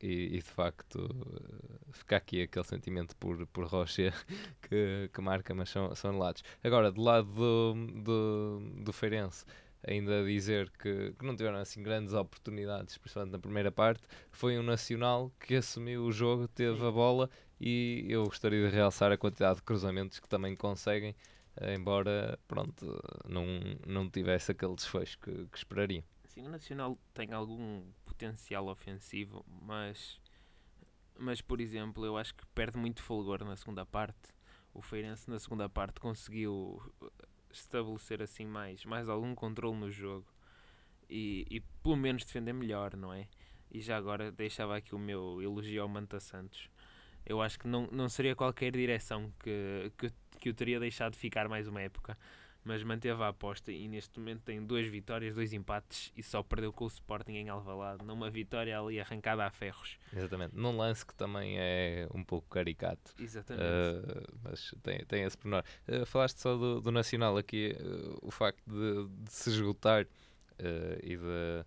e, 0.03 0.37
e, 0.37 0.39
de 0.39 0.43
facto 0.43 0.99
eh, 1.01 1.93
fica 1.93 2.17
aqui 2.17 2.43
aquele 2.43 2.65
sentimento 2.65 3.17
por, 3.17 3.47
por 3.49 3.67
Rocher 3.67 4.13
que, 4.63 5.09
que 5.13 5.21
marca, 5.21 5.55
mas 5.55 5.71
são, 5.71 5.95
são 5.95 6.11
anulados. 6.11 6.43
Agora, 6.63 6.91
do 6.93 7.01
lado 7.03 7.27
do, 7.33 7.75
do, 8.03 8.61
do 8.85 8.93
Feirense, 8.93 9.45
ainda 9.87 10.25
dizer 10.25 10.71
que, 10.71 11.13
que 11.13 11.25
não 11.25 11.37
tiveram 11.37 11.59
assim 11.59 11.83
grandes 11.83 12.15
oportunidades, 12.15 12.99
principalmente 12.99 13.33
na 13.33 13.39
primeira 13.39 13.71
parte, 13.71 14.03
foi 14.31 14.59
um 14.59 14.63
Nacional 14.63 15.33
que 15.41 15.57
assumiu 15.57 16.05
o 16.05 16.13
jogo, 16.13 16.49
teve 16.49 16.85
a 16.85 16.91
bola 16.91 17.31
e 17.61 18.07
eu 18.09 18.25
gostaria 18.25 18.69
de 18.69 18.75
realçar 18.75 19.11
a 19.13 19.17
quantidade 19.17 19.57
de 19.57 19.63
cruzamentos 19.63 20.21
que 20.21 20.29
também 20.29 20.55
conseguem, 20.57 21.15
eh, 21.57 21.75
embora 21.75 22.39
pronto, 22.47 23.01
não, 23.27 23.45
não 23.87 24.09
tivesse 24.09 24.53
aquele 24.53 24.75
desfecho 24.75 25.19
que, 25.19 25.47
que 25.47 25.59
esperaria. 25.59 26.05
Sim, 26.25 26.47
o 26.47 26.51
Nacional 26.51 26.99
tem 27.15 27.33
algum 27.33 27.83
potencial 28.05 28.69
ofensivo, 28.69 29.45
mas, 29.63 30.21
mas 31.19 31.41
por 31.41 31.61
exemplo, 31.61 32.05
eu 32.05 32.17
acho 32.17 32.35
que 32.35 32.45
perde 32.55 32.77
muito 32.77 33.03
fulgor 33.03 33.45
na 33.45 33.57
segunda 33.57 33.85
parte. 33.87 34.37
O 34.75 34.83
Feirense 34.83 35.29
na 35.29 35.39
segunda 35.39 35.69
parte 35.69 35.99
conseguiu 35.99 36.81
estabelecer 37.61 38.23
assim 38.23 38.47
mais, 38.47 38.85
mais 38.85 39.09
algum 39.09 39.35
controle 39.35 39.77
no 39.77 39.91
jogo 39.91 40.27
e, 41.09 41.47
e 41.51 41.61
pelo 41.83 41.97
menos 41.97 42.25
defender 42.25 42.53
melhor, 42.53 42.97
não 42.97 43.13
é? 43.13 43.27
E 43.71 43.81
já 43.81 43.97
agora 43.97 44.31
deixava 44.31 44.77
aqui 44.77 44.95
o 44.95 44.99
meu 44.99 45.43
elogio 45.43 45.83
ao 45.83 45.89
Manta 45.89 46.21
Santos. 46.21 46.71
Eu 47.25 47.43
acho 47.43 47.59
que 47.59 47.69
não, 47.69 47.87
não 47.93 48.09
seria 48.09 48.35
qualquer 48.35 48.73
direção 48.73 49.33
que, 49.41 49.93
que, 49.99 50.11
que 50.39 50.51
o 50.51 50.55
teria 50.55 50.81
deixado 50.81 51.15
ficar 51.15 51.49
mais 51.49 51.69
uma 51.69 51.83
época 51.83 52.17
mas 52.69 52.83
manteve 52.83 53.23
a 53.23 53.29
aposta 53.29 53.73
e 53.73 53.89
neste 53.89 54.21
momento 54.21 54.43
tem 54.43 54.63
duas 54.63 54.87
vitórias, 54.87 55.35
dois 55.35 55.55
empates 55.55 56.13
e 56.15 56.23
só 56.23 56.43
perdeu 56.43 56.71
com 56.71 56.85
o 56.85 56.87
Sporting 56.87 57.33
em 57.33 57.49
Alvalade, 57.49 58.05
numa 58.05 58.29
vitória 58.29 58.79
ali 58.79 59.01
arrancada 59.01 59.47
a 59.47 59.51
ferros. 59.51 59.97
Exatamente, 60.15 60.55
num 60.55 60.77
lance 60.77 61.05
que 61.05 61.15
também 61.15 61.59
é 61.59 62.07
um 62.15 62.23
pouco 62.23 62.47
caricato. 62.47 63.15
Exatamente. 63.19 63.65
Uh, 63.65 64.39
mas 64.43 64.75
tem, 64.83 64.99
tem 65.07 65.23
esse 65.23 65.39
pormenor. 65.39 65.65
Uh, 65.89 66.05
falaste 66.05 66.43
só 66.43 66.59
do, 66.59 66.83
do 66.83 66.93
Nacional 66.93 67.39
aqui, 67.39 67.75
uh, 67.81 68.19
o 68.21 68.31
facto 68.31 68.63
de, 68.67 69.09
de 69.25 69.33
se 69.33 69.49
esgotar 69.49 70.07
e 71.03 71.17
de. 71.17 71.65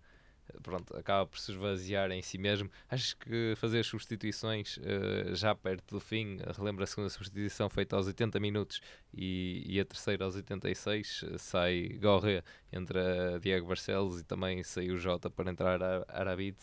Pronto, 0.62 0.96
acaba 0.96 1.26
por 1.26 1.40
se 1.40 1.52
esvaziar 1.52 2.12
em 2.12 2.22
si 2.22 2.38
mesmo. 2.38 2.70
Acho 2.90 3.16
que 3.18 3.54
fazer 3.58 3.80
as 3.80 3.88
substituições 3.88 4.78
uh, 4.78 5.36
já 5.36 5.54
perto 5.56 5.96
do 5.96 6.00
fim, 6.00 6.38
relembra 6.58 6.84
a 6.84 6.88
segunda 6.88 7.10
substituição 7.10 7.70
feita 7.70 7.96
aos 7.96 8.08
80 8.08 8.40
minutos 8.40 8.82
e, 9.14 9.64
e 9.68 9.80
a 9.80 9.86
terceira 9.86 10.26
aos 10.26 10.36
86, 10.36 11.24
uh, 11.24 11.40
sai 11.40 11.90
Gorre, 12.02 12.44
entra 12.72 13.40
Diego 13.42 13.68
Barcelos 13.68 14.20
e 14.20 14.24
também 14.24 14.64
saiu 14.64 14.98
Jota 14.98 15.30
para 15.30 15.50
entrar 15.52 15.82
a 15.82 16.06
Arabide. 16.08 16.58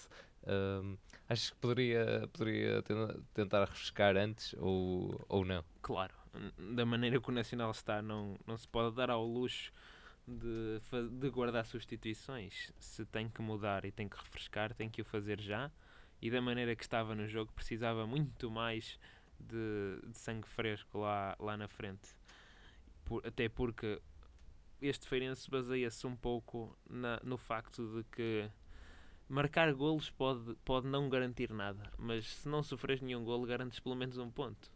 Um, 0.47 0.97
acho 1.29 1.53
que 1.53 1.59
poderia, 1.59 2.29
poderia 2.33 2.83
ten- 2.83 3.21
tentar 3.35 3.61
refrescar 3.67 4.17
antes 4.17 4.55
ou, 4.59 5.21
ou 5.29 5.45
não. 5.45 5.63
Claro, 5.83 6.15
da 6.75 6.87
maneira 6.87 7.21
que 7.21 7.29
o 7.29 7.33
Nacional 7.33 7.71
está, 7.71 8.01
não, 8.01 8.37
não 8.47 8.57
se 8.57 8.67
pode 8.67 8.95
dar 8.95 9.11
ao 9.11 9.27
luxo 9.27 9.71
de, 10.29 10.81
de 11.19 11.31
guardar 11.31 11.65
substituições. 11.67 12.73
Se 12.79 13.05
tem 13.07 13.29
que 13.29 13.41
mudar 13.41 13.85
e 13.85 13.91
tem 13.93 14.09
que 14.09 14.17
refrescar, 14.17 14.75
tem 14.75 14.89
que 14.91 15.03
o 15.03 15.05
fazer 15.05 15.41
já. 15.41 15.71
E 16.21 16.31
da 16.31 16.41
maneira 16.41 16.75
que 16.77 16.83
estava 16.83 17.15
no 17.15 17.27
jogo, 17.29 17.53
precisava 17.53 18.07
muito 18.07 18.51
mais 18.51 18.99
de, 19.39 20.01
de 20.11 20.19
sangue 20.19 20.49
fresco 20.49 20.99
lá, 20.99 21.37
lá 21.39 21.57
na 21.57 21.69
frente. 21.69 22.15
Por- 23.05 23.25
até 23.27 23.49
porque 23.49 24.01
este 24.81 25.09
Feirense 25.09 25.51
baseia-se 25.51 26.07
um 26.07 26.17
pouco 26.17 26.77
na, 26.89 27.21
no 27.23 27.39
facto 27.39 27.87
de 27.97 28.05
que 28.11 28.51
marcar 29.29 29.73
golos 29.75 30.11
pode, 30.11 30.55
pode 30.65 30.87
não 30.87 31.09
garantir 31.09 31.53
nada, 31.53 31.93
mas 31.99 32.27
se 32.27 32.49
não 32.49 32.63
sofres 32.63 33.01
nenhum 33.01 33.25
golo, 33.25 33.47
garantes 33.47 33.79
pelo 33.81 33.95
menos 33.95 34.19
um 34.19 34.31
ponto. 34.31 34.71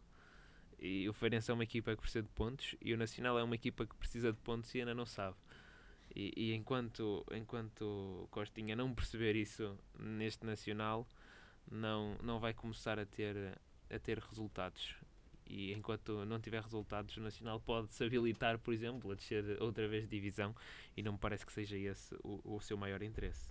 E 0.83 1.07
o 1.07 1.13
Feirense 1.13 1.49
é 1.49 1.53
uma 1.53 1.63
equipa 1.63 1.95
que 1.95 2.01
precisa 2.01 2.21
de 2.21 2.27
pontos 2.27 2.75
e 2.81 2.93
o 2.93 2.97
Nacional 2.97 3.39
é 3.39 3.43
uma 3.43 3.55
equipa 3.55 3.85
que 3.85 3.95
precisa 3.95 4.33
de 4.33 4.37
pontos 4.39 4.75
e 4.75 4.79
ainda 4.79 4.93
não 4.93 5.05
sabe. 5.05 5.37
E, 6.13 6.33
e 6.35 6.53
enquanto, 6.53 7.25
enquanto 7.31 8.27
Costinha 8.29 8.75
não 8.75 8.93
perceber 8.93 9.33
isso 9.33 9.77
neste 9.97 10.45
Nacional, 10.45 11.07
não, 11.71 12.17
não 12.21 12.37
vai 12.37 12.53
começar 12.53 12.99
a 12.99 13.05
ter, 13.05 13.57
a 13.89 13.97
ter 13.97 14.19
resultados. 14.19 14.93
E 15.47 15.71
enquanto 15.71 16.25
não 16.25 16.37
tiver 16.37 16.61
resultados, 16.61 17.15
o 17.15 17.21
Nacional 17.21 17.61
pode 17.61 17.93
se 17.93 18.03
habilitar, 18.03 18.59
por 18.59 18.73
exemplo, 18.73 19.09
a 19.09 19.15
descer 19.15 19.61
outra 19.61 19.87
vez 19.87 20.03
de 20.03 20.09
divisão 20.09 20.53
e 20.97 21.01
não 21.01 21.13
me 21.13 21.17
parece 21.17 21.45
que 21.45 21.53
seja 21.53 21.77
esse 21.77 22.13
o, 22.25 22.41
o 22.43 22.59
seu 22.59 22.75
maior 22.75 23.01
interesse. 23.01 23.47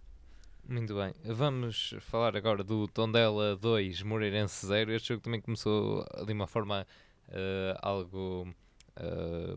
Muito 0.68 0.94
bem, 0.94 1.14
vamos 1.24 1.94
falar 2.00 2.36
agora 2.36 2.62
do 2.62 2.86
Tondela 2.88 3.56
2, 3.56 4.02
Moreirense 4.02 4.66
0. 4.66 4.92
Este 4.92 5.08
jogo 5.08 5.22
também 5.22 5.40
começou 5.40 6.04
de 6.26 6.32
uma 6.32 6.46
forma 6.46 6.86
algo, 7.80 8.48
eh, 8.96 9.56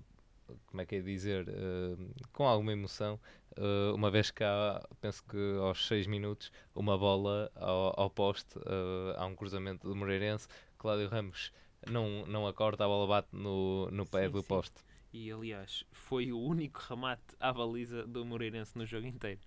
como 0.68 0.82
é 0.82 0.86
que 0.86 0.96
é 0.96 1.02
dizer, 1.02 1.48
eh, 1.50 1.96
com 2.34 2.48
alguma 2.48 2.72
emoção, 2.74 3.20
eh, 3.56 3.92
uma 3.94 4.12
vez 4.12 4.32
que 4.32 4.44
há, 4.44 4.82
penso 5.02 5.24
que 5.24 5.38
aos 5.60 5.88
6 5.88 6.08
minutos, 6.08 6.52
uma 6.74 6.98
bola 6.98 7.52
ao, 7.56 8.00
ao 8.00 8.10
poste, 8.10 8.58
eh, 8.60 9.16
há 9.18 9.26
um 9.26 9.36
cruzamento 9.36 9.88
do 9.88 9.96
Moreirense, 9.96 10.48
Cláudio 10.78 11.08
Ramos 11.10 11.52
não, 11.88 12.26
não 12.26 12.48
acorda, 12.48 12.86
a 12.86 12.88
bola 12.88 13.08
bate 13.08 13.30
no, 13.32 13.90
no 13.92 14.06
pé 14.06 14.28
Sim, 14.28 14.34
do 14.34 14.42
sim. 14.42 14.48
poste. 14.48 14.82
E 15.14 15.32
aliás, 15.32 15.84
foi 15.92 16.32
o 16.32 16.40
único 16.40 16.80
remate 16.90 17.36
à 17.40 17.54
baliza 17.54 18.06
do 18.06 18.26
Moreirense 18.26 18.78
no 18.78 18.86
jogo 18.86 19.08
inteiro. 19.08 19.40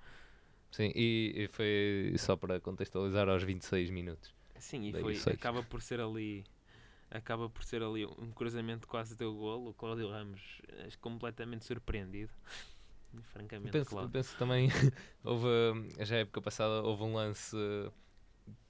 Sim, 0.71 0.93
e, 0.95 1.33
e 1.35 1.49
foi 1.49 2.15
só 2.19 2.37
para 2.37 2.61
contextualizar 2.61 3.29
aos 3.29 3.43
26 3.43 3.91
minutos. 3.91 4.33
Sim, 4.59 4.89
e 4.89 4.93
foi, 4.93 5.17
acaba 5.33 5.63
por 5.63 5.83
ser 5.83 6.01
ali 6.01 6.45
acaba 7.11 7.49
por 7.49 7.65
ser 7.65 7.83
ali 7.83 8.05
um 8.07 8.31
cruzamento 8.33 8.87
quase 8.87 9.17
deu 9.17 9.35
golo. 9.35 9.71
O 9.71 9.75
Cláudio 9.75 10.09
Ramos 10.11 10.41
é 10.69 10.89
completamente 11.01 11.65
surpreendido. 11.65 12.33
Francamente, 13.33 13.73
penso, 13.73 13.91
Cláudio. 13.91 14.13
penso 14.13 14.37
também, 14.37 14.69
houve, 15.25 15.49
já 16.01 16.17
época 16.17 16.43
passada, 16.43 16.83
houve 16.83 17.03
um 17.05 17.15
lance 17.15 17.57
uh, 17.57 17.91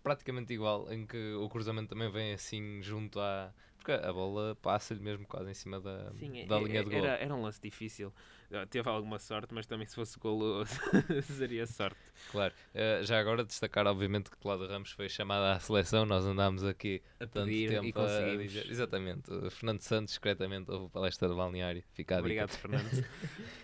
praticamente 0.02 0.52
igual, 0.52 0.90
em 0.92 1.06
que 1.06 1.34
o 1.34 1.48
cruzamento 1.48 1.88
também 1.88 2.10
vem 2.10 2.32
assim 2.32 2.80
junto 2.82 3.18
à. 3.20 3.52
Porque 3.76 3.92
a 3.92 4.12
bola 4.12 4.56
passa-lhe 4.56 5.00
mesmo 5.00 5.26
quase 5.26 5.50
em 5.50 5.54
cima 5.54 5.80
da, 5.80 6.10
Sim, 6.18 6.46
da 6.46 6.56
é- 6.56 6.62
linha 6.62 6.84
de 6.84 6.90
gol. 6.90 6.98
era, 7.04 7.16
era 7.16 7.34
um 7.34 7.42
lance 7.42 7.60
difícil. 7.60 8.12
Ah, 8.50 8.66
Teve 8.66 8.88
alguma 8.88 9.18
sorte, 9.18 9.52
mas 9.52 9.66
também 9.66 9.86
se 9.86 9.94
fosse 9.94 10.18
golo 10.18 10.64
seria 11.36 11.66
sorte. 11.66 11.98
Claro. 12.30 12.54
Uh, 12.74 13.04
já 13.04 13.20
agora 13.20 13.44
destacar, 13.44 13.86
obviamente, 13.86 14.30
que 14.30 14.36
Cláudio 14.38 14.66
Ramos 14.66 14.90
foi 14.92 15.08
chamado 15.08 15.44
à 15.44 15.60
seleção. 15.60 16.06
Nós 16.06 16.24
andámos 16.24 16.64
aqui 16.64 17.02
A 17.20 17.26
tanto 17.26 17.46
pedir 17.46 17.66
e 17.66 17.68
tempo 17.92 17.98
a 18.00 18.02
conseguimos. 18.04 18.42
dizer. 18.52 18.70
Exatamente. 18.70 19.30
O 19.30 19.50
Fernando 19.50 19.80
Santos, 19.82 20.12
discretamente, 20.12 20.70
houve 20.70 20.88
palestra 20.90 21.28
de 21.28 21.34
balneário. 21.34 21.84
Fica 21.92 22.14
a 22.14 22.16
dica. 22.18 22.22
Obrigado, 22.22 22.50
Fernando. 22.50 23.04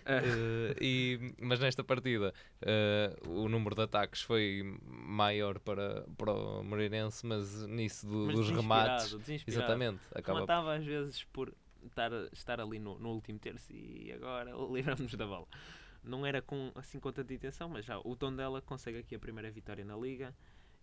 Eh, 0.06 0.76
e, 0.80 1.34
mas 1.40 1.60
nesta 1.60 1.82
partida 1.82 2.34
eh, 2.60 3.16
o 3.26 3.48
número 3.48 3.74
de 3.74 3.82
ataques 3.82 4.20
foi 4.22 4.62
maior 4.86 5.58
para, 5.60 6.04
para 6.16 6.30
o 6.32 6.62
Moreirense, 6.62 7.24
mas 7.26 7.64
nisso 7.66 8.06
do- 8.06 8.26
mas 8.26 8.36
dos 8.36 8.50
remates, 8.50 9.14
desesperado. 9.18 9.44
exatamente, 9.46 10.00
acaba 10.14 10.40
Rematava 10.40 10.74
às 10.76 10.84
vezes 10.84 11.24
por 11.24 11.54
estar, 11.86 12.10
estar 12.32 12.60
ali 12.60 12.78
no, 12.78 12.98
no 12.98 13.10
último 13.10 13.38
terço 13.38 13.72
e 13.72 14.12
agora 14.12 14.50
livramos 14.72 15.14
da 15.14 15.26
bola. 15.26 15.46
Não 16.02 16.26
era 16.26 16.42
com, 16.42 16.70
assim 16.74 17.00
com 17.00 17.10
tanta 17.12 17.32
intenção, 17.32 17.68
mas 17.68 17.84
já 17.84 17.98
o 17.98 18.14
Tondela 18.14 18.60
consegue 18.60 18.98
aqui 18.98 19.14
a 19.14 19.18
primeira 19.18 19.50
vitória 19.50 19.84
na 19.84 19.96
Liga 19.96 20.34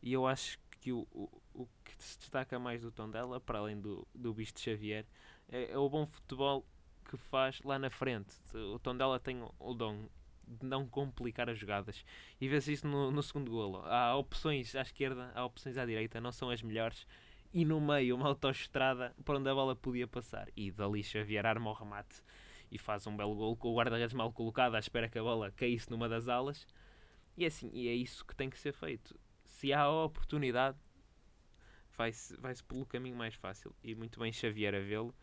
e 0.02 0.12
eu 0.14 0.26
acho 0.26 0.58
que 0.80 0.92
o, 0.92 1.08
o, 1.12 1.30
o 1.54 1.68
que 1.84 1.92
se 2.04 2.18
destaca 2.18 2.58
mais 2.58 2.82
do 2.82 2.92
Tondela, 2.92 3.40
para 3.40 3.60
além 3.60 3.80
do, 3.80 4.08
do 4.16 4.34
Bicho 4.34 4.54
de 4.54 4.62
Xavier, 4.62 5.06
é, 5.50 5.72
é 5.72 5.78
o 5.78 5.88
bom 5.88 6.06
futebol 6.08 6.66
que 7.10 7.18
faz 7.18 7.62
lá 7.64 7.78
na 7.78 7.90
frente. 7.90 8.34
O 8.74 8.80
Tondela 8.80 9.20
tem 9.20 9.42
o- 9.44 9.54
o 9.60 9.74
dom 9.76 10.08
de 10.48 10.66
não 10.66 10.88
complicar 10.88 11.50
as 11.50 11.58
jogadas 11.60 12.04
e 12.40 12.48
vê-se 12.48 12.74
isso 12.74 12.88
no, 12.88 13.12
no 13.12 13.22
segundo 13.22 13.52
golo. 13.52 13.82
Há 13.86 14.16
opções 14.18 14.76
à 14.76 14.82
esquerda, 14.82 15.32
há 15.36 15.46
opções 15.46 15.78
à 15.78 15.86
direita, 15.86 16.20
não 16.20 16.32
são 16.32 16.50
as 16.50 16.62
melhores 16.64 17.06
e 17.54 17.66
no 17.66 17.82
meio 17.82 18.16
uma 18.16 18.28
autoestrada 18.28 19.14
para 19.26 19.38
onde 19.38 19.50
a 19.50 19.54
bola 19.54 19.76
podia 19.76 20.08
passar. 20.08 20.48
E 20.56 20.72
dali 20.72 21.04
Xavier 21.04 21.46
arma 21.46 21.70
o 21.70 21.74
remate 21.74 22.22
e 22.72 22.78
faz 22.78 23.06
um 23.06 23.16
belo 23.16 23.36
gol 23.36 23.56
com 23.56 23.70
o 23.70 23.76
guarda-redes 23.76 24.14
mal 24.14 24.32
colocado 24.32 24.76
à 24.76 24.80
espera 24.80 25.10
que 25.10 25.20
a 25.20 25.24
bola 25.24 25.52
caísse 25.52 25.92
numa 25.92 26.08
das 26.08 26.28
alas. 26.28 26.66
E 27.38 27.44
é 27.44 27.48
assim, 27.48 27.70
e 27.74 27.88
é 27.88 27.94
isso 27.94 28.26
que 28.26 28.36
tem 28.36 28.50
que 28.50 28.58
ser 28.58 28.74
feito. 28.74 29.20
Se 29.44 29.74
há 29.74 29.82
a 29.82 30.04
oportunidade, 30.06 30.78
vai-se 31.98 32.36
vai 32.38 32.54
-se 32.54 32.64
pelo 32.64 32.86
caminho 32.86 33.16
mais 33.16 33.36
fácil. 33.36 33.76
E 33.84 33.94
muito 33.96 34.20
bem 34.20 34.32
Xavier 34.32 34.74
a 34.74 34.80
vê-lo. 34.80 35.14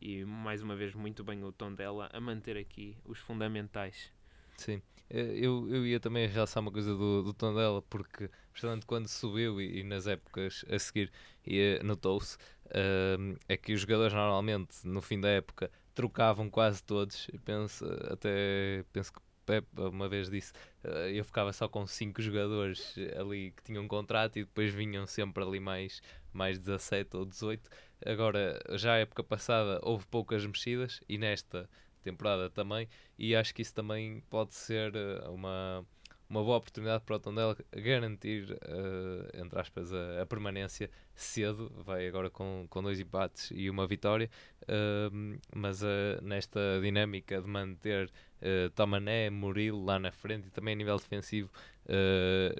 E 0.00 0.24
mais 0.24 0.62
uma 0.62 0.74
vez, 0.74 0.94
muito 0.94 1.22
bem 1.22 1.44
o 1.44 1.52
tom 1.52 1.74
dela 1.74 2.08
a 2.12 2.20
manter 2.20 2.56
aqui 2.56 2.96
os 3.04 3.18
fundamentais. 3.18 4.12
Sim, 4.60 4.82
Eh, 5.12 5.38
eu, 5.44 5.66
eu 5.70 5.84
ia 5.86 5.98
também 5.98 6.28
realçar 6.28 6.62
uma 6.62 6.70
coisa 6.70 6.94
do, 6.94 7.22
do 7.24 7.32
Tondela, 7.34 7.82
porque 7.82 8.30
portanto, 8.52 8.86
quando 8.86 9.08
subiu 9.08 9.60
e, 9.60 9.80
e 9.80 9.82
nas 9.82 10.06
épocas 10.06 10.64
a 10.70 10.78
seguir 10.78 11.10
eh, 11.46 11.80
notou-se, 11.82 12.36
ehm, 12.72 13.34
é 13.48 13.56
que 13.56 13.72
os 13.72 13.80
jogadores 13.80 14.12
normalmente 14.12 14.86
no 14.86 15.00
fim 15.02 15.18
da 15.20 15.28
época 15.30 15.68
trocavam 15.94 16.48
quase 16.50 16.82
todos. 16.84 17.26
Penso, 17.44 17.84
até 18.10 18.84
penso 18.92 19.12
que 19.12 19.20
Pep 19.46 19.66
uma 19.76 20.08
vez 20.08 20.30
disse, 20.30 20.52
eh, 20.84 21.10
eu 21.14 21.24
ficava 21.24 21.52
só 21.52 21.68
com 21.68 21.84
5 21.86 22.20
jogadores 22.22 22.94
ali 23.18 23.50
que 23.52 23.62
tinham 23.64 23.82
um 23.84 23.88
contrato 23.88 24.38
e 24.38 24.44
depois 24.44 24.72
vinham 24.72 25.06
sempre 25.06 25.42
ali 25.42 25.58
mais, 25.58 26.00
mais 26.32 26.56
17 26.58 27.16
ou 27.16 27.24
18. 27.24 27.68
Agora, 28.06 28.60
já 28.78 28.92
a 28.94 28.98
época 28.98 29.24
passada 29.24 29.80
houve 29.82 30.06
poucas 30.06 30.44
mexidas 30.46 31.00
e 31.08 31.18
nesta 31.18 31.68
temporada 32.00 32.50
também, 32.50 32.88
e 33.18 33.34
acho 33.34 33.54
que 33.54 33.62
isso 33.62 33.74
também 33.74 34.22
pode 34.30 34.54
ser 34.54 34.94
eh, 34.94 35.28
uma, 35.28 35.84
uma 36.30 36.44
boa 36.44 36.58
oportunidade 36.58 37.02
para 37.04 37.16
o 37.16 37.18
Tondela 37.18 37.56
garantir, 37.72 38.56
eh, 38.62 39.40
entre 39.40 39.58
aspas, 39.58 39.92
a, 39.92 40.22
a 40.22 40.26
permanência 40.26 40.88
cedo. 41.12 41.72
Vai 41.84 42.06
agora 42.06 42.30
com, 42.30 42.66
com 42.70 42.80
dois 42.80 43.00
empates 43.00 43.50
e 43.52 43.68
uma 43.68 43.84
vitória, 43.84 44.30
ehm, 44.68 45.38
mas 45.54 45.82
eh, 45.82 46.20
nesta 46.22 46.60
dinâmica 46.80 47.42
de 47.42 47.48
manter 47.48 48.08
eh, 48.40 48.70
Tomané, 48.76 49.28
Murilo 49.28 49.84
lá 49.84 49.98
na 49.98 50.12
frente 50.12 50.46
e 50.46 50.50
também 50.50 50.74
a 50.74 50.76
nível 50.76 50.96
defensivo, 50.96 51.50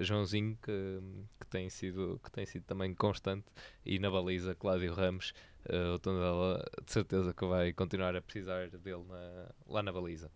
Joãozinho, 0.01 0.59
que, 0.61 1.01
que, 1.39 1.47
tem 1.47 1.71
sido, 1.71 2.21
que 2.25 2.31
tem 2.33 2.45
sido 2.45 2.65
também 2.65 2.93
constante, 2.93 3.47
e 3.87 4.01
na 4.01 4.11
baliza, 4.11 4.57
Cláudio 4.57 4.93
Ramos. 4.93 5.33
Uh, 5.73 5.95
o 5.95 5.99
Tondela 6.01 6.65
de 6.85 6.91
certeza 6.93 7.33
que 7.33 7.47
vai 7.47 7.73
continuar 7.73 8.17
a 8.17 8.21
precisar 8.21 8.69
dele 8.71 9.05
na- 9.09 9.55
lá 9.69 9.83
na 9.83 9.93
baliza. 9.93 10.29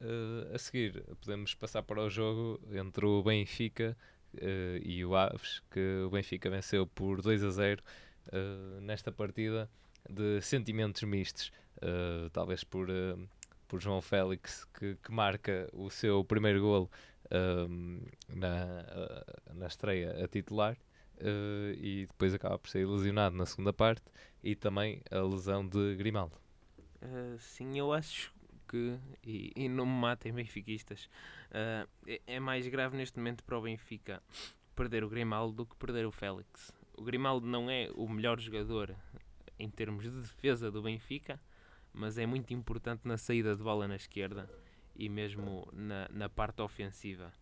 Uh, 0.00 0.54
a 0.54 0.58
seguir, 0.58 1.02
podemos 1.22 1.54
passar 1.54 1.82
para 1.82 2.02
o 2.02 2.10
jogo 2.10 2.60
entre 2.70 3.06
o 3.06 3.22
Benfica 3.22 3.96
uh, 4.34 4.38
e 4.84 5.02
o 5.02 5.16
Aves, 5.16 5.62
que 5.70 6.02
o 6.06 6.10
Benfica 6.10 6.50
venceu 6.50 6.86
por 6.86 7.22
2 7.22 7.42
a 7.42 7.50
0 7.50 7.82
uh, 8.28 8.80
nesta 8.82 9.10
partida 9.10 9.70
de 10.08 10.42
sentimentos 10.42 11.02
mistos, 11.02 11.50
talvez 12.32 12.62
por, 12.62 12.86
por 13.66 13.80
João 13.80 14.00
Félix, 14.00 14.64
que, 14.78 14.94
que 15.02 15.10
marca 15.10 15.68
o 15.72 15.90
seu 15.90 16.24
primeiro 16.24 16.60
golo 16.60 16.88
na, 18.28 18.84
na 19.52 19.66
estreia 19.66 20.24
a 20.24 20.28
titular. 20.28 20.76
Uh, 21.20 21.72
e 21.78 22.06
depois 22.06 22.34
acaba 22.34 22.58
por 22.58 22.68
ser 22.68 22.80
ilusionado 22.80 23.36
na 23.36 23.46
segunda 23.46 23.72
parte 23.72 24.04
e 24.42 24.54
também 24.54 25.02
a 25.10 25.20
lesão 25.20 25.66
de 25.66 25.96
Grimaldo. 25.96 26.36
Uh, 27.02 27.38
sim, 27.38 27.78
eu 27.78 27.92
acho 27.92 28.34
que, 28.68 28.98
e, 29.24 29.52
e 29.54 29.68
não 29.68 29.86
me 29.86 30.00
matem 30.00 30.32
benfiquistas, 30.32 31.08
uh, 31.50 31.88
é, 32.06 32.20
é 32.26 32.40
mais 32.40 32.66
grave 32.68 32.96
neste 32.96 33.18
momento 33.18 33.44
para 33.44 33.58
o 33.58 33.62
Benfica 33.62 34.22
perder 34.74 35.04
o 35.04 35.08
Grimaldo 35.08 35.54
do 35.54 35.66
que 35.66 35.76
perder 35.76 36.06
o 36.06 36.12
Félix. 36.12 36.72
O 36.96 37.02
Grimaldo 37.02 37.46
não 37.46 37.70
é 37.70 37.90
o 37.94 38.08
melhor 38.08 38.38
jogador 38.40 38.94
em 39.58 39.70
termos 39.70 40.04
de 40.04 40.10
defesa 40.10 40.70
do 40.70 40.82
Benfica, 40.82 41.40
mas 41.92 42.18
é 42.18 42.26
muito 42.26 42.52
importante 42.52 43.06
na 43.06 43.16
saída 43.16 43.56
de 43.56 43.62
bola 43.62 43.88
na 43.88 43.96
esquerda 43.96 44.48
e 44.94 45.08
mesmo 45.08 45.68
na, 45.72 46.08
na 46.10 46.28
parte 46.28 46.60
ofensiva. 46.60 47.32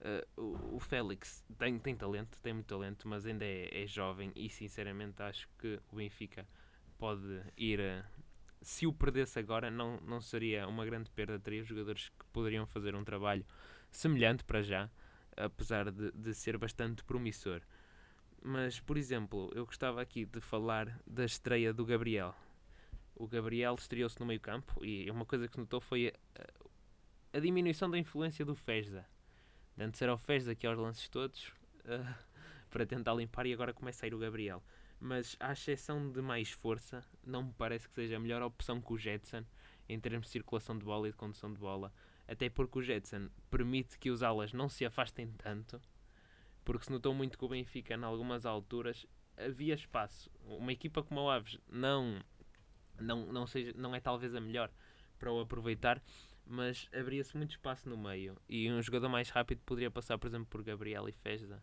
Uh, 0.00 0.40
o, 0.40 0.76
o 0.76 0.80
Félix 0.80 1.44
tem, 1.58 1.78
tem 1.78 1.96
talento, 1.96 2.40
tem 2.42 2.52
muito 2.52 2.66
talento, 2.66 3.08
mas 3.08 3.26
ainda 3.26 3.44
é, 3.44 3.82
é 3.82 3.86
jovem 3.86 4.30
e 4.36 4.48
sinceramente 4.48 5.22
acho 5.22 5.48
que 5.58 5.80
o 5.90 5.96
Benfica 5.96 6.46
pode 6.98 7.42
ir 7.56 7.80
a, 7.80 8.04
se 8.66 8.86
o 8.86 8.92
perdesse 8.92 9.38
agora 9.38 9.70
não, 9.70 9.98
não 10.00 10.20
seria 10.20 10.66
uma 10.66 10.84
grande 10.84 11.08
perda, 11.10 11.38
teria 11.38 11.62
jogadores 11.62 12.08
que 12.08 12.24
poderiam 12.32 12.66
fazer 12.66 12.94
um 12.94 13.04
trabalho 13.04 13.46
semelhante 13.90 14.44
para 14.44 14.60
já, 14.62 14.90
apesar 15.36 15.90
de, 15.90 16.10
de 16.12 16.34
ser 16.34 16.58
bastante 16.58 17.04
promissor. 17.04 17.62
Mas, 18.42 18.80
por 18.80 18.96
exemplo, 18.96 19.50
eu 19.54 19.64
gostava 19.64 20.00
aqui 20.00 20.24
de 20.24 20.40
falar 20.40 21.00
da 21.06 21.24
estreia 21.24 21.72
do 21.72 21.84
Gabriel. 21.84 22.34
O 23.14 23.26
Gabriel 23.26 23.74
estreou-se 23.74 24.18
no 24.20 24.26
meio 24.26 24.40
campo 24.40 24.84
e 24.84 25.10
uma 25.10 25.24
coisa 25.24 25.46
que 25.46 25.54
se 25.54 25.60
notou 25.60 25.80
foi 25.80 26.12
a, 26.34 27.38
a 27.38 27.40
diminuição 27.40 27.90
da 27.90 27.98
influência 27.98 28.44
do 28.44 28.54
Fezda. 28.54 29.06
Antes 29.78 30.00
era 30.00 30.14
o 30.14 30.18
Fezda 30.18 30.54
que 30.54 30.66
aos 30.66 30.78
lances 30.78 31.08
todos 31.08 31.48
uh, 31.84 32.14
para 32.70 32.86
tentar 32.86 33.14
limpar 33.14 33.46
e 33.46 33.52
agora 33.52 33.72
começa 33.72 34.04
a 34.04 34.08
ir 34.08 34.14
o 34.14 34.18
Gabriel 34.18 34.62
mas 35.00 35.36
à 35.38 35.52
exceção 35.52 36.10
de 36.10 36.22
mais 36.22 36.50
força, 36.50 37.04
não 37.24 37.44
me 37.44 37.52
parece 37.52 37.88
que 37.88 37.94
seja 37.94 38.16
a 38.16 38.20
melhor 38.20 38.42
opção 38.42 38.80
que 38.80 38.92
o 38.92 38.98
Jetson 38.98 39.44
em 39.88 40.00
termos 40.00 40.26
de 40.26 40.32
circulação 40.32 40.76
de 40.76 40.84
bola 40.84 41.08
e 41.08 41.10
de 41.10 41.16
condução 41.16 41.52
de 41.52 41.60
bola. 41.60 41.92
Até 42.26 42.48
porque 42.48 42.78
o 42.78 42.82
Jetson 42.82 43.28
permite 43.50 43.98
que 43.98 44.10
os 44.10 44.22
alas 44.22 44.52
não 44.52 44.68
se 44.68 44.84
afastem 44.84 45.30
tanto, 45.38 45.80
porque 46.64 46.86
se 46.86 46.90
notou 46.90 47.14
muito 47.14 47.38
que 47.38 47.44
o 47.44 47.48
Benfica, 47.48 47.94
em 47.94 48.02
algumas 48.02 48.44
alturas, 48.44 49.06
havia 49.36 49.74
espaço. 49.74 50.30
Uma 50.44 50.72
equipa 50.72 51.02
como 51.02 51.20
o 51.20 51.30
Aves 51.30 51.58
não, 51.68 52.20
não, 52.98 53.26
não, 53.26 53.46
seja, 53.46 53.72
não 53.76 53.94
é 53.94 54.00
talvez 54.00 54.34
a 54.34 54.40
melhor 54.40 54.72
para 55.18 55.32
o 55.32 55.40
aproveitar, 55.40 56.02
mas 56.46 56.88
abria-se 56.92 57.36
muito 57.36 57.50
espaço 57.50 57.88
no 57.88 57.96
meio. 57.96 58.36
E 58.48 58.70
um 58.70 58.80
jogador 58.80 59.08
mais 59.08 59.30
rápido 59.30 59.60
poderia 59.66 59.90
passar, 59.90 60.16
por 60.18 60.26
exemplo, 60.28 60.46
por 60.46 60.62
Gabriel 60.62 61.08
e 61.08 61.12
Fezda 61.12 61.62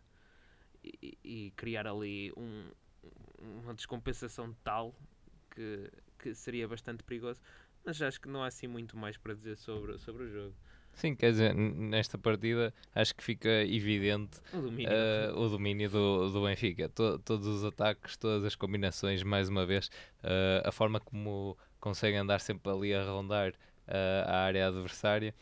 e, 0.82 1.18
e 1.24 1.50
criar 1.56 1.86
ali 1.86 2.32
um, 2.36 2.70
uma 3.62 3.74
descompensação 3.74 4.54
tal 4.62 4.94
que, 5.50 5.90
que 6.18 6.34
seria 6.34 6.68
bastante 6.68 7.02
perigoso. 7.02 7.40
Mas 7.84 8.00
acho 8.00 8.20
que 8.20 8.28
não 8.28 8.42
há 8.42 8.46
assim 8.46 8.66
muito 8.66 8.96
mais 8.96 9.16
para 9.16 9.34
dizer 9.34 9.56
sobre, 9.56 9.98
sobre 9.98 10.24
o 10.24 10.28
jogo. 10.28 10.54
Sim, 10.94 11.14
quer 11.16 11.32
dizer, 11.32 11.54
nesta 11.54 12.16
partida 12.16 12.72
acho 12.94 13.14
que 13.16 13.22
fica 13.24 13.48
evidente 13.64 14.38
O 14.52 14.60
domínio. 14.60 14.92
uh, 14.92 15.38
o 15.38 15.48
domínio 15.48 15.90
do, 15.90 16.30
do 16.30 16.44
Benfica. 16.44 16.88
To, 16.90 17.18
todos 17.18 17.46
os 17.48 17.64
ataques, 17.64 18.16
todas 18.16 18.44
as 18.44 18.54
combinações, 18.54 19.22
mais 19.22 19.48
uma 19.48 19.66
vez, 19.66 19.88
uh, 20.22 20.66
a 20.66 20.70
forma 20.70 21.00
como 21.00 21.58
conseguem 21.80 22.20
andar 22.20 22.40
sempre 22.40 22.70
ali 22.72 22.94
a 22.94 23.04
rondar 23.04 23.52
uh, 23.88 24.28
a 24.28 24.36
área 24.38 24.68
adversária, 24.68 25.34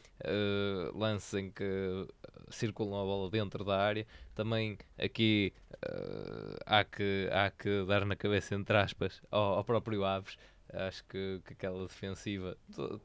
lance 0.95 1.39
em 1.39 1.51
que 1.51 2.07
circulam 2.53 3.01
a 3.01 3.05
bola 3.05 3.31
dentro 3.31 3.65
da 3.65 3.79
área. 3.79 4.07
Também 4.35 4.79
aqui 4.99 5.53
uh, 5.75 6.59
há, 6.67 6.85
que, 6.85 7.29
há 7.33 7.51
que 7.51 7.85
dar 7.85 8.05
na 8.05 8.17
cabeça, 8.17 8.55
entre 8.55 8.77
aspas, 8.77 9.21
ao, 9.31 9.55
ao 9.55 9.65
próprio 9.65 10.05
Aves. 10.05 10.37
Acho 10.73 11.05
que, 11.05 11.41
que 11.45 11.53
aquela 11.53 11.83
defensiva, 11.83 12.57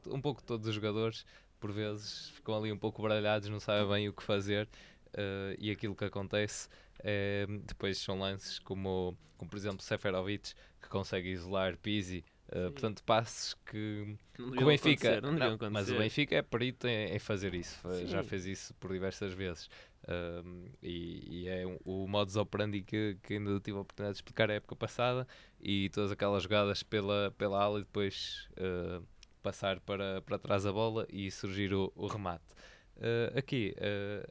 um 0.06 0.20
pouco 0.20 0.42
todos 0.42 0.66
os 0.66 0.74
jogadores, 0.74 1.26
por 1.60 1.70
vezes 1.70 2.30
ficam 2.30 2.56
ali 2.56 2.72
um 2.72 2.78
pouco 2.78 3.02
baralhados, 3.02 3.48
não 3.48 3.60
sabem 3.60 3.88
bem 3.88 4.08
o 4.08 4.12
que 4.12 4.22
fazer. 4.22 4.68
Uh, 5.08 5.56
e 5.58 5.70
aquilo 5.70 5.94
que 5.94 6.04
acontece 6.04 6.68
é, 7.00 7.46
depois 7.64 7.98
são 7.98 8.18
lances 8.18 8.58
como, 8.58 9.16
como 9.36 9.50
por 9.50 9.56
exemplo 9.56 9.82
Seferovic 9.82 10.52
que 10.82 10.88
consegue 10.88 11.30
isolar 11.30 11.78
Pizzi 11.78 12.24
Uh, 12.48 12.72
portanto, 12.72 13.02
passes 13.04 13.52
que, 13.66 14.16
que 14.32 14.42
o 14.42 14.66
Benfica. 14.66 15.20
Não 15.20 15.32
não, 15.32 15.58
mas 15.70 15.90
o 15.90 15.98
Benfica 15.98 16.36
é 16.36 16.42
perito 16.42 16.86
em, 16.86 17.14
em 17.14 17.18
fazer 17.18 17.54
isso. 17.54 17.78
Sim. 17.92 18.06
Já 18.06 18.22
fez 18.22 18.46
isso 18.46 18.74
por 18.74 18.90
diversas 18.90 19.34
vezes. 19.34 19.66
Uh, 20.04 20.70
e, 20.82 21.42
e, 21.42 21.48
é 21.48 21.66
um, 21.66 21.78
o 21.84 22.08
modus 22.08 22.36
operandi 22.36 22.80
que, 22.80 23.18
que 23.22 23.34
ainda 23.34 23.60
tive 23.60 23.76
a 23.76 23.80
oportunidade 23.82 24.14
de 24.14 24.18
explicar 24.18 24.50
a 24.50 24.54
época 24.54 24.74
passada. 24.74 25.28
E 25.60 25.90
todas 25.90 26.10
aquelas 26.10 26.42
jogadas 26.42 26.82
pela, 26.82 27.34
pela 27.36 27.62
ala 27.62 27.80
e 27.80 27.82
depois 27.82 28.48
uh, 28.52 29.04
passar 29.42 29.78
para, 29.80 30.22
para 30.22 30.38
trás 30.38 30.64
a 30.64 30.72
bola 30.72 31.06
e 31.10 31.30
surgir 31.30 31.74
o, 31.74 31.92
o 31.94 32.06
remate. 32.06 32.54
Uh, 32.96 33.38
aqui 33.38 33.76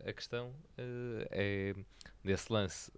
a 0.06 0.12
questão 0.12 0.53
é 1.32 1.73
desse 2.21 2.51
lance 2.51 2.91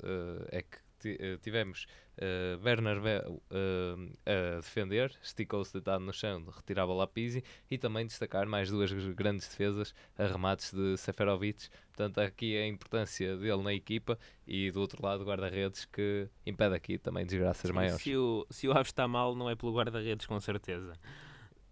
é 0.52 0.64
que 0.64 0.80
eh, 1.06 1.38
tivemos 1.42 1.88
uh, 2.20 2.64
Werner 2.64 3.02
Be 3.02 3.18
uh, 3.28 4.12
a 4.26 4.56
defender, 4.58 5.12
esticou-se 5.22 5.74
deitado 5.74 6.04
no 6.04 6.14
chão, 6.14 6.44
retirava 6.56 6.94
lá 6.94 7.08
Pizzi 7.08 7.44
e 7.70 7.78
também 7.78 8.06
destacar 8.06 8.48
mais 8.48 8.70
duas 8.70 8.92
grandes 8.92 9.48
defesas 9.48 9.94
a 10.18 10.26
remates 10.26 10.74
de 10.74 10.98
Seferovic. 10.98 11.70
Portanto, 11.88 12.20
aqui 12.20 12.58
a 12.58 12.68
importância 12.68 13.36
dele 13.38 13.64
na 13.64 13.74
equipa 13.74 14.18
e 14.48 14.72
do 14.72 14.80
outro 14.80 15.04
lado, 15.06 15.24
guarda-redes 15.24 15.86
que 15.86 16.28
impede 16.46 16.76
aqui 16.76 16.98
também 16.98 17.26
desgraças 17.26 17.72
maiores. 17.72 18.02
Se 18.02 18.16
o, 18.16 18.46
se 18.50 18.68
o 18.68 18.72
Aves 18.72 18.88
está 18.88 19.08
mal, 19.08 19.36
não 19.36 19.50
é 19.50 19.56
pelo 19.56 19.74
guarda-redes, 19.74 20.26
com 20.26 20.40
certeza. 20.40 20.94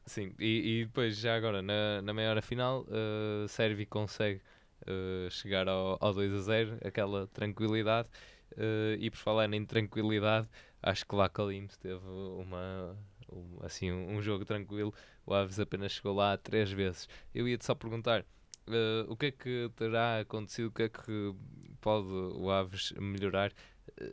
Sim, 0.06 0.34
e, 0.40 0.82
e, 0.82 0.86
depois, 0.86 1.18
já 1.18 1.36
agora, 1.36 1.62
na, 1.62 2.02
na 2.02 2.14
meia 2.14 2.30
hora 2.30 2.42
final, 2.42 2.84
uh, 2.84 3.48
Servi 3.50 3.86
consegue 3.86 4.42
uh, 4.84 5.30
chegar 5.30 5.68
ao, 5.68 5.98
ao 6.00 6.14
2 6.14 6.34
a 6.34 6.42
0, 6.42 6.78
aquela 6.86 7.28
tranquilidade. 7.28 8.08
Uh, 8.54 8.98
e 9.00 9.10
por 9.10 9.18
falar 9.18 9.52
em 9.54 9.66
tranquilidade, 9.66 10.48
acho 10.82 11.06
que 11.06 11.16
lá 11.16 11.30
Kalim 11.30 11.68
teve 11.80 12.06
uma, 12.08 12.98
um, 13.32 13.60
assim, 13.62 13.92
um, 13.92 14.22
jogo 14.22 14.46
tranquilo. 14.46 14.94
O 15.26 15.34
Aves 15.34 15.60
apenas 15.60 15.92
chegou 15.92 16.14
lá 16.14 16.38
três 16.38 16.72
vezes. 16.72 17.08
Eu 17.34 17.48
ia-te 17.48 17.66
só 17.66 17.76
perguntar 17.76 18.22
uh, 18.22 19.12
o 19.12 19.16
que 19.16 19.28
é 19.28 19.32
que 19.32 19.72
terá 19.76 20.20
acontecido, 20.20 20.68
o 20.68 20.72
que 20.72 20.84
é 20.84 20.90
que 20.90 21.36
pode 21.82 22.08
o 22.08 22.50
Aves 22.50 22.94
melhorar. 22.94 23.54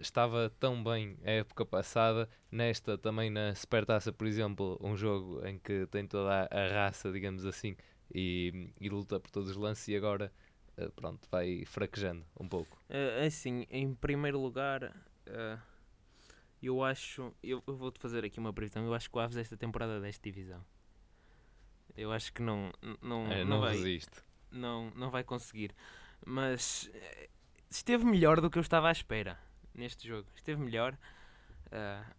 Estava 0.01 0.51
tão 0.61 0.83
bem 0.83 1.17
a 1.25 1.31
época 1.31 1.67
passada, 1.67 2.29
nesta 2.51 2.97
também 2.97 3.29
na 3.31 3.55
Supertaça, 3.55 4.13
por 4.13 4.27
exemplo, 4.27 4.79
um 4.81 4.97
jogo 4.97 5.45
em 5.47 5.59
que 5.59 5.87
tem 5.89 6.07
toda 6.07 6.49
a, 6.51 6.69
raça, 6.69 7.11
digamos 7.11 7.45
assim, 7.45 7.77
e, 8.15 8.71
e 8.81 8.89
luta 8.89 9.19
por 9.19 9.31
todos 9.31 9.51
os 9.51 9.57
lances, 9.57 9.89
e 9.89 9.97
agora 9.97 10.33
pronto, 10.97 11.29
vai 11.31 11.65
fraquejando 11.65 12.25
um 12.39 12.49
pouco. 12.49 12.77
Uh, 12.89 13.27
assim, 13.27 13.67
em 13.71 13.95
primeiro 13.95 14.41
lugar, 14.41 14.85
uh, 14.85 15.61
eu 16.63 16.83
acho. 16.83 17.33
Eu, 17.43 17.63
eu 17.67 17.77
vou-te 17.77 17.99
fazer 18.01 18.25
aqui 18.25 18.39
uma 18.39 18.53
previsão. 18.53 18.85
Eu 18.85 18.95
acho 18.95 19.11
que 19.11 19.17
o 19.17 19.21
Aves 19.21 19.37
esta 19.37 19.57
temporada 19.57 20.01
desta 20.01 20.23
divisão. 20.23 20.65
Eu 21.97 22.11
acho 22.11 22.33
que 22.33 22.43
não. 22.43 22.73
Não, 23.01 23.31
é, 23.31 23.45
não, 23.45 23.51
não 23.51 23.61
vai, 23.61 23.77
resiste. 23.77 24.23
Não, 24.51 24.91
não 24.97 25.11
vai 25.11 25.23
conseguir. 25.23 25.75
Mas 26.25 26.91
esteve 27.71 28.05
melhor 28.05 28.41
do 28.41 28.51
que 28.51 28.59
eu 28.59 28.63
estava 28.63 28.89
à 28.89 28.93
espera 28.93 29.39
neste 29.75 30.09
jogo. 30.09 30.29
Esteve 30.35 30.61
melhor. 30.61 30.99
Uh, 31.67 32.15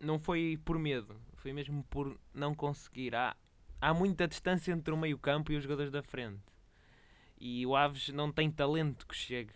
não 0.00 0.18
foi 0.18 0.58
por 0.64 0.78
medo, 0.78 1.20
foi 1.36 1.52
mesmo 1.52 1.84
por 1.84 2.18
não 2.34 2.54
conseguir. 2.54 3.14
Há, 3.14 3.36
há 3.80 3.94
muita 3.94 4.26
distância 4.26 4.72
entre 4.72 4.92
o 4.92 4.96
meio-campo 4.96 5.52
e 5.52 5.56
os 5.56 5.62
jogadores 5.62 5.92
da 5.92 6.02
frente. 6.02 6.51
E 7.44 7.66
o 7.66 7.74
Aves 7.74 8.10
não 8.10 8.30
tem 8.30 8.48
talento 8.48 9.04
que 9.04 9.16
chegue 9.16 9.52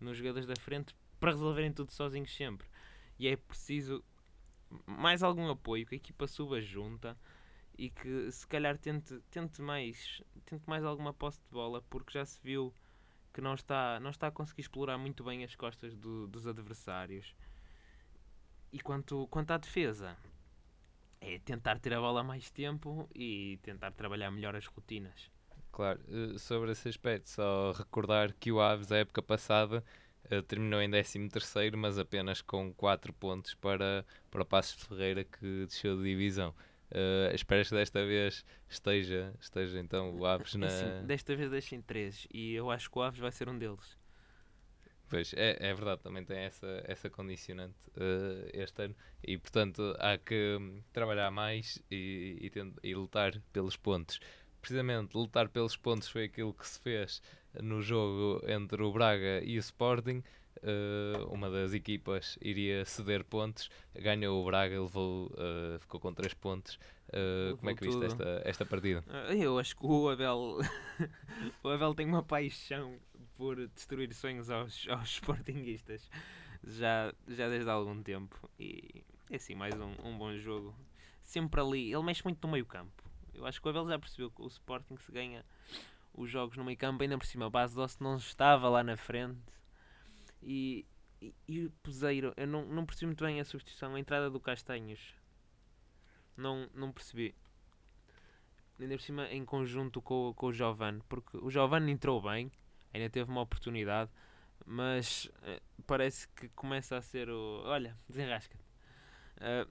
nos 0.00 0.16
jogadores 0.16 0.48
da 0.48 0.56
frente 0.56 0.92
para 1.20 1.30
resolverem 1.30 1.72
tudo 1.72 1.92
sozinhos 1.92 2.34
sempre. 2.34 2.66
E 3.16 3.28
é 3.28 3.36
preciso 3.36 4.02
mais 4.84 5.22
algum 5.22 5.48
apoio, 5.48 5.86
que 5.86 5.94
a 5.94 5.96
equipa 5.96 6.26
suba 6.26 6.60
junta 6.60 7.16
e 7.78 7.88
que 7.88 8.28
se 8.32 8.44
calhar 8.48 8.76
tente, 8.76 9.20
tente 9.30 9.62
mais 9.62 10.20
tente 10.44 10.68
mais 10.68 10.84
alguma 10.84 11.14
posse 11.14 11.40
de 11.40 11.48
bola 11.50 11.80
porque 11.82 12.18
já 12.18 12.24
se 12.24 12.40
viu 12.42 12.74
que 13.32 13.40
não 13.40 13.54
está, 13.54 14.00
não 14.00 14.10
está 14.10 14.26
a 14.26 14.32
conseguir 14.32 14.62
explorar 14.62 14.98
muito 14.98 15.22
bem 15.22 15.44
as 15.44 15.54
costas 15.54 15.94
do, 15.94 16.26
dos 16.26 16.48
adversários. 16.48 17.32
E 18.72 18.80
quanto, 18.80 19.28
quanto 19.28 19.52
à 19.52 19.56
defesa, 19.56 20.16
é 21.20 21.38
tentar 21.38 21.78
ter 21.78 21.94
a 21.94 22.00
bola 22.00 22.24
mais 22.24 22.50
tempo 22.50 23.08
e 23.14 23.56
tentar 23.62 23.92
trabalhar 23.92 24.32
melhor 24.32 24.56
as 24.56 24.66
rotinas. 24.66 25.32
Claro, 25.74 25.98
uh, 26.06 26.38
sobre 26.38 26.70
esse 26.70 26.88
aspecto, 26.88 27.28
só 27.28 27.72
recordar 27.72 28.32
que 28.34 28.52
o 28.52 28.60
Aves, 28.60 28.92
a 28.92 28.98
época 28.98 29.20
passada, 29.20 29.84
uh, 30.30 30.40
terminou 30.42 30.80
em 30.80 30.88
13, 30.88 31.76
mas 31.76 31.98
apenas 31.98 32.40
com 32.40 32.72
4 32.72 33.12
pontos 33.12 33.54
para, 33.54 34.06
para 34.30 34.42
o 34.42 34.46
Passos 34.46 34.76
de 34.76 34.84
Ferreira, 34.84 35.24
que 35.24 35.66
desceu 35.66 35.96
de 35.96 36.04
divisão. 36.04 36.54
Uh, 36.92 37.34
espero 37.34 37.64
que 37.64 37.74
desta 37.74 38.06
vez 38.06 38.44
esteja, 38.68 39.34
esteja 39.40 39.80
então 39.80 40.16
o 40.16 40.24
Aves 40.24 40.54
na. 40.54 40.68
Sim, 40.70 41.06
desta 41.06 41.34
vez 41.34 41.50
deixem 41.50 41.82
3 41.82 42.28
e 42.32 42.54
eu 42.54 42.70
acho 42.70 42.88
que 42.88 42.96
o 42.96 43.02
Aves 43.02 43.18
vai 43.18 43.32
ser 43.32 43.48
um 43.48 43.58
deles. 43.58 43.98
Pois, 45.08 45.34
é, 45.34 45.56
é 45.58 45.74
verdade, 45.74 46.02
também 46.02 46.24
tem 46.24 46.38
essa, 46.38 46.82
essa 46.86 47.10
condicionante 47.10 47.74
uh, 47.96 48.48
este 48.52 48.84
ano 48.84 48.96
e 49.22 49.36
portanto 49.36 49.94
há 49.98 50.16
que 50.16 50.58
trabalhar 50.92 51.30
mais 51.30 51.82
e, 51.90 52.50
e, 52.54 52.88
e 52.88 52.94
lutar 52.94 53.40
pelos 53.52 53.76
pontos 53.76 54.20
precisamente 54.64 55.14
lutar 55.14 55.50
pelos 55.50 55.76
pontos 55.76 56.08
foi 56.08 56.24
aquilo 56.24 56.54
que 56.54 56.66
se 56.66 56.80
fez 56.80 57.20
no 57.62 57.82
jogo 57.82 58.40
entre 58.48 58.82
o 58.82 58.90
Braga 58.90 59.44
e 59.44 59.58
o 59.58 59.60
Sporting. 59.60 60.22
Uh, 60.62 61.30
uma 61.30 61.50
das 61.50 61.74
equipas 61.74 62.38
iria 62.40 62.86
ceder 62.86 63.22
pontos, 63.24 63.68
ganhou 63.94 64.40
o 64.40 64.46
Braga, 64.46 64.80
levou, 64.80 65.26
uh, 65.26 65.78
ficou 65.80 66.00
com 66.00 66.14
3 66.14 66.32
pontos. 66.32 66.78
Uh, 67.08 67.54
como 67.58 67.70
é 67.70 67.74
que 67.74 67.84
viste 67.84 68.04
esta, 68.06 68.42
esta 68.42 68.64
partida? 68.64 69.04
eu 69.28 69.58
acho 69.58 69.76
que 69.76 69.84
o 69.84 70.08
Abel, 70.08 70.58
o 71.62 71.68
Abel 71.68 71.94
tem 71.94 72.06
uma 72.06 72.22
paixão 72.22 72.96
por 73.36 73.56
destruir 73.68 74.14
sonhos 74.14 74.48
aos, 74.48 74.86
aos 74.88 75.10
sportinguistas 75.10 76.08
já, 76.62 77.12
já 77.28 77.50
desde 77.50 77.68
há 77.68 77.74
algum 77.74 78.02
tempo. 78.02 78.48
E 78.58 79.04
é 79.30 79.36
assim, 79.36 79.54
mais 79.54 79.74
um, 79.78 79.94
um 80.02 80.16
bom 80.16 80.34
jogo. 80.38 80.74
Sempre 81.22 81.60
ali, 81.60 81.92
ele 81.92 82.02
mexe 82.02 82.24
muito 82.24 82.46
no 82.46 82.50
meio 82.50 82.64
campo 82.64 83.04
eu 83.34 83.46
acho 83.46 83.60
que 83.60 83.66
o 83.66 83.70
Abel 83.70 83.88
já 83.88 83.98
percebeu 83.98 84.30
que 84.30 84.42
o 84.42 84.46
Sporting 84.46 84.96
se 84.96 85.12
ganha 85.12 85.44
os 86.12 86.30
jogos 86.30 86.56
no 86.56 86.64
meio 86.64 86.78
campo, 86.78 87.02
ainda 87.02 87.18
por 87.18 87.26
cima. 87.26 87.46
A 87.46 87.50
base 87.50 87.74
doce 87.74 88.00
não 88.00 88.16
estava 88.16 88.68
lá 88.68 88.82
na 88.82 88.96
frente. 88.96 89.40
E, 90.42 90.86
e, 91.20 91.34
e 91.48 91.66
o 91.66 91.70
Peseiro, 91.82 92.32
eu 92.36 92.46
não, 92.46 92.64
não 92.66 92.86
percebi 92.86 93.06
muito 93.06 93.24
bem 93.24 93.40
a 93.40 93.44
substituição, 93.44 93.94
a 93.94 94.00
entrada 94.00 94.30
do 94.30 94.40
Castanhos. 94.40 95.14
Não, 96.36 96.68
não 96.74 96.92
percebi. 96.92 97.34
Ainda 98.78 98.96
por 98.96 99.02
cima 99.02 99.28
em 99.28 99.44
conjunto 99.44 100.02
com, 100.02 100.32
com 100.34 100.46
o 100.46 100.52
Giovanni, 100.52 101.02
porque 101.08 101.36
o 101.38 101.50
Giovanni 101.50 101.92
entrou 101.92 102.20
bem, 102.20 102.50
ainda 102.92 103.08
teve 103.08 103.30
uma 103.30 103.40
oportunidade, 103.40 104.10
mas 104.66 105.26
uh, 105.26 105.82
parece 105.86 106.28
que 106.28 106.48
começa 106.50 106.96
a 106.96 107.02
ser 107.02 107.30
o. 107.30 107.62
Olha, 107.64 107.96
desenrasca-te. 108.08 108.64
Uh, 109.36 109.70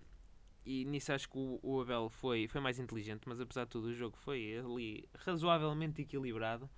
e 0.65 0.85
nisso 0.85 1.11
acho 1.11 1.29
que 1.29 1.37
o, 1.37 1.59
o, 1.61 1.81
Abel 1.81 2.09
foi, 2.09 2.47
foi 2.47 2.61
mais 2.61 2.79
inteligente, 2.79 3.27
mas 3.27 3.39
apesar 3.39 3.65
de 3.65 3.71
tudo 3.71 3.87
o 3.87 3.93
jogo 3.93 4.17
foi 4.17 4.57
ali 4.57 5.09
razoavelmente 5.15 6.01
equilibrado. 6.01 6.69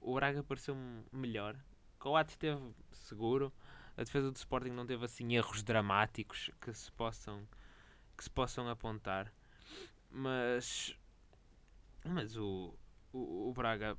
O 0.00 0.14
Braga 0.14 0.42
pareceu 0.42 0.76
melhor. 1.12 1.56
Coates 1.98 2.34
esteve 2.34 2.60
seguro. 2.92 3.52
A 3.96 4.02
defesa 4.02 4.30
do 4.30 4.36
Sporting 4.36 4.70
não 4.70 4.86
teve 4.86 5.04
assim 5.04 5.34
erros 5.34 5.62
dramáticos 5.62 6.50
que 6.60 6.72
se 6.72 6.90
possam, 6.92 7.46
que 8.16 8.24
se 8.24 8.30
possam 8.30 8.68
apontar. 8.68 9.32
Mas, 10.10 10.96
mas 12.04 12.36
o, 12.36 12.74
o, 13.12 13.48
o 13.48 13.52
Braga 13.52 13.96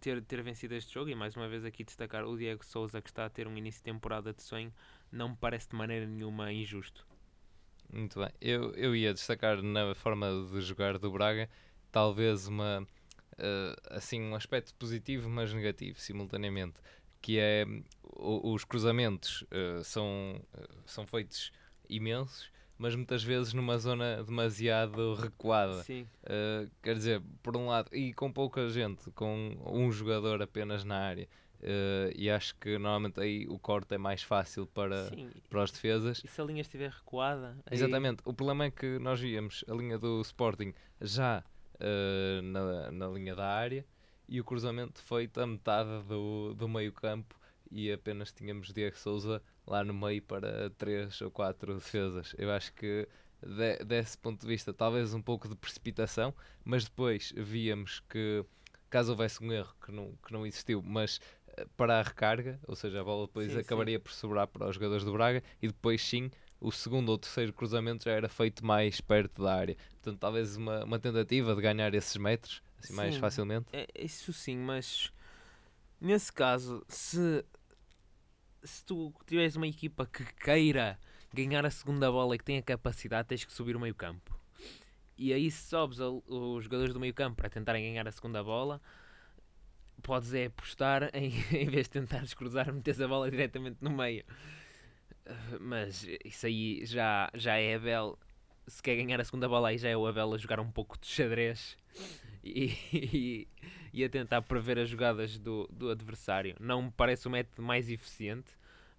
ter, 0.00 0.22
ter 0.24 0.42
vencido 0.42 0.74
este 0.74 0.94
jogo, 0.94 1.10
e 1.10 1.14
mais 1.14 1.36
uma 1.36 1.48
vez 1.48 1.64
aqui 1.64 1.84
destacar 1.84 2.24
o 2.24 2.36
Diego 2.36 2.64
Souza 2.64 3.00
que 3.02 3.08
está 3.08 3.26
a 3.26 3.30
ter 3.30 3.46
um 3.46 3.56
início 3.56 3.80
de 3.80 3.84
temporada 3.92 4.32
de 4.32 4.42
sonho, 4.42 4.72
não 5.10 5.30
me 5.30 5.36
parece 5.36 5.68
de 5.68 5.76
maneira 5.76 6.06
nenhuma 6.06 6.52
injusto. 6.52 7.06
Muito 7.92 8.18
bem. 8.18 8.30
Eu, 8.40 8.72
eu 8.74 8.94
ia 8.94 9.14
destacar 9.14 9.62
na 9.62 9.94
forma 9.94 10.26
de 10.52 10.60
jogar 10.60 10.98
do 10.98 11.10
Braga, 11.10 11.48
talvez 11.90 12.46
uma 12.46 12.86
uh, 13.36 13.76
assim 13.90 14.20
um 14.20 14.34
aspecto 14.34 14.74
positivo, 14.74 15.28
mas 15.28 15.52
negativo 15.52 15.98
simultaneamente, 16.00 16.74
que 17.20 17.38
é 17.38 17.64
o, 18.02 18.52
os 18.52 18.64
cruzamentos 18.64 19.42
uh, 19.42 19.82
são, 19.84 20.40
uh, 20.54 20.82
são 20.84 21.06
feitos 21.06 21.52
imensos, 21.88 22.50
mas 22.78 22.94
muitas 22.94 23.22
vezes 23.22 23.52
numa 23.52 23.78
zona 23.78 24.22
demasiado 24.22 25.14
recuada. 25.14 25.82
Sim. 25.82 26.06
Uh, 26.24 26.70
quer 26.82 26.94
dizer, 26.94 27.22
por 27.42 27.56
um 27.56 27.68
lado, 27.68 27.94
e 27.94 28.12
com 28.12 28.30
pouca 28.30 28.68
gente, 28.68 29.10
com 29.12 29.56
um 29.66 29.90
jogador 29.90 30.42
apenas 30.42 30.84
na 30.84 30.98
área. 30.98 31.28
Uh, 31.66 32.12
e 32.14 32.30
acho 32.30 32.54
que 32.56 32.78
normalmente 32.78 33.18
aí 33.20 33.44
o 33.48 33.58
corte 33.58 33.92
é 33.94 33.98
mais 33.98 34.22
fácil 34.22 34.66
para, 34.68 35.08
Sim. 35.08 35.28
para 35.50 35.64
os 35.64 35.72
defesas. 35.72 36.22
E 36.24 36.28
se 36.28 36.40
a 36.40 36.44
linha 36.44 36.60
estiver 36.60 36.90
recuada? 36.90 37.56
aí- 37.66 37.76
Exatamente. 37.76 38.22
O 38.24 38.32
problema 38.32 38.66
é 38.66 38.70
que 38.70 39.00
nós 39.00 39.18
víamos 39.18 39.64
a 39.68 39.74
linha 39.74 39.98
do 39.98 40.20
Sporting 40.20 40.72
já 41.00 41.42
uh, 41.74 42.42
na, 42.42 42.92
na 42.92 43.08
linha 43.08 43.34
da 43.34 43.48
área 43.48 43.84
e 44.28 44.40
o 44.40 44.44
cruzamento 44.44 45.02
feito 45.02 45.40
a 45.40 45.46
metade 45.46 46.04
do, 46.04 46.54
do 46.54 46.68
meio 46.68 46.92
campo 46.92 47.34
e 47.68 47.90
apenas 47.90 48.30
tínhamos 48.32 48.72
Diego 48.72 48.96
Souza 48.96 49.42
lá 49.66 49.82
no 49.82 49.92
meio 49.92 50.22
para 50.22 50.70
três 50.70 51.20
ou 51.20 51.32
quatro 51.32 51.74
defesas. 51.74 52.32
Eu 52.38 52.52
acho 52.52 52.72
que 52.74 53.08
de- 53.42 53.84
desse 53.84 54.16
ponto 54.16 54.40
de 54.42 54.46
vista 54.46 54.72
talvez 54.72 55.12
um 55.12 55.20
pouco 55.20 55.48
de 55.48 55.56
precipitação, 55.56 56.32
mas 56.64 56.84
depois 56.84 57.32
víamos 57.36 57.98
que 58.08 58.44
caso 58.88 59.10
houvesse 59.10 59.42
um 59.42 59.52
erro 59.52 59.74
que 59.84 59.90
não, 59.90 60.12
que 60.24 60.32
não 60.32 60.46
existiu, 60.46 60.80
mas 60.80 61.20
para 61.76 62.00
a 62.00 62.02
recarga, 62.02 62.58
ou 62.66 62.74
seja, 62.76 63.00
a 63.00 63.04
bola 63.04 63.26
depois 63.26 63.48
Sim, 63.48 63.54
sim. 63.54 63.60
acabaria 63.60 63.98
por 64.00 64.12
sobrar 64.12 64.46
para 64.46 64.68
os 64.68 64.74
jogadores 64.74 65.04
do 65.04 65.12
Braga 65.12 65.42
e 65.60 65.68
depois 65.68 66.02
sim 66.02 66.30
o 66.60 66.72
segundo 66.72 67.10
ou 67.10 67.18
terceiro 67.18 67.52
cruzamento 67.52 68.04
já 68.04 68.12
era 68.12 68.28
feito 68.28 68.64
mais 68.64 69.00
perto 69.00 69.42
da 69.42 69.54
área. 69.54 69.76
Portanto, 69.90 70.18
talvez 70.18 70.56
uma, 70.56 70.84
uma 70.84 70.98
tentativa 70.98 71.54
de 71.54 71.62
ganhar 71.62 71.94
esses 71.94 72.16
metros 72.16 72.62
assim 72.78 72.92
mais 72.94 73.14
Sim. 73.14 73.20
facilmente. 73.20 73.66
É, 73.72 73.86
isso 73.98 74.32
sim, 74.32 74.56
mas 74.56 75.12
nesse 76.00 76.32
caso, 76.32 76.84
se, 76.88 77.44
se 78.62 78.84
tu 78.84 79.12
tiveres 79.26 79.56
uma 79.56 79.66
equipa 79.66 80.06
que 80.06 80.24
queira 80.34 80.98
ganhar 81.32 81.64
a 81.66 81.70
segunda 81.70 82.10
bola 82.10 82.34
e 82.34 82.38
que 82.38 82.44
tenha 82.44 82.62
capacidade, 82.62 83.28
tens 83.28 83.44
que 83.44 83.52
subir 83.52 83.76
o 83.76 83.80
meio 83.80 83.94
campo. 83.94 84.38
E 85.18 85.32
aí 85.32 85.50
se 85.50 85.68
sobes 85.68 85.98
os 85.98 86.64
jogadores 86.64 86.92
do 86.92 87.00
meio 87.00 87.14
campo 87.14 87.36
para 87.36 87.48
tentarem 87.48 87.82
ganhar 87.84 88.06
a 88.06 88.12
segunda 88.12 88.42
bola, 88.44 88.80
podes 90.06 90.32
é 90.32 90.44
apostar 90.46 91.10
em, 91.12 91.32
em 91.52 91.68
vez 91.68 91.88
de 91.88 91.90
tentares 91.90 92.32
cruzar, 92.32 92.72
meteres 92.72 93.00
a 93.00 93.08
bola 93.08 93.28
diretamente 93.28 93.78
no 93.80 93.90
meio. 93.90 94.24
Mas 95.60 96.06
isso 96.24 96.46
aí 96.46 96.86
já, 96.86 97.28
já 97.34 97.56
é 97.56 97.74
Abel. 97.74 98.16
Se 98.68 98.80
quer 98.80 98.94
ganhar 98.94 99.20
a 99.20 99.24
segunda 99.24 99.48
bola, 99.48 99.68
aí 99.68 99.78
já 99.78 99.88
é 99.88 99.96
o 99.96 100.06
Abel 100.06 100.32
a 100.32 100.38
jogar 100.38 100.60
um 100.60 100.70
pouco 100.70 100.96
de 100.98 101.08
xadrez 101.08 101.76
e, 102.44 102.72
e, 102.94 103.48
e 103.92 104.04
a 104.04 104.08
tentar 104.08 104.42
prever 104.42 104.78
as 104.78 104.88
jogadas 104.88 105.38
do, 105.38 105.68
do 105.72 105.90
adversário. 105.90 106.54
Não 106.60 106.82
me 106.82 106.90
parece 106.92 107.26
o 107.26 107.30
método 107.30 107.62
mais 107.62 107.90
eficiente, 107.90 108.52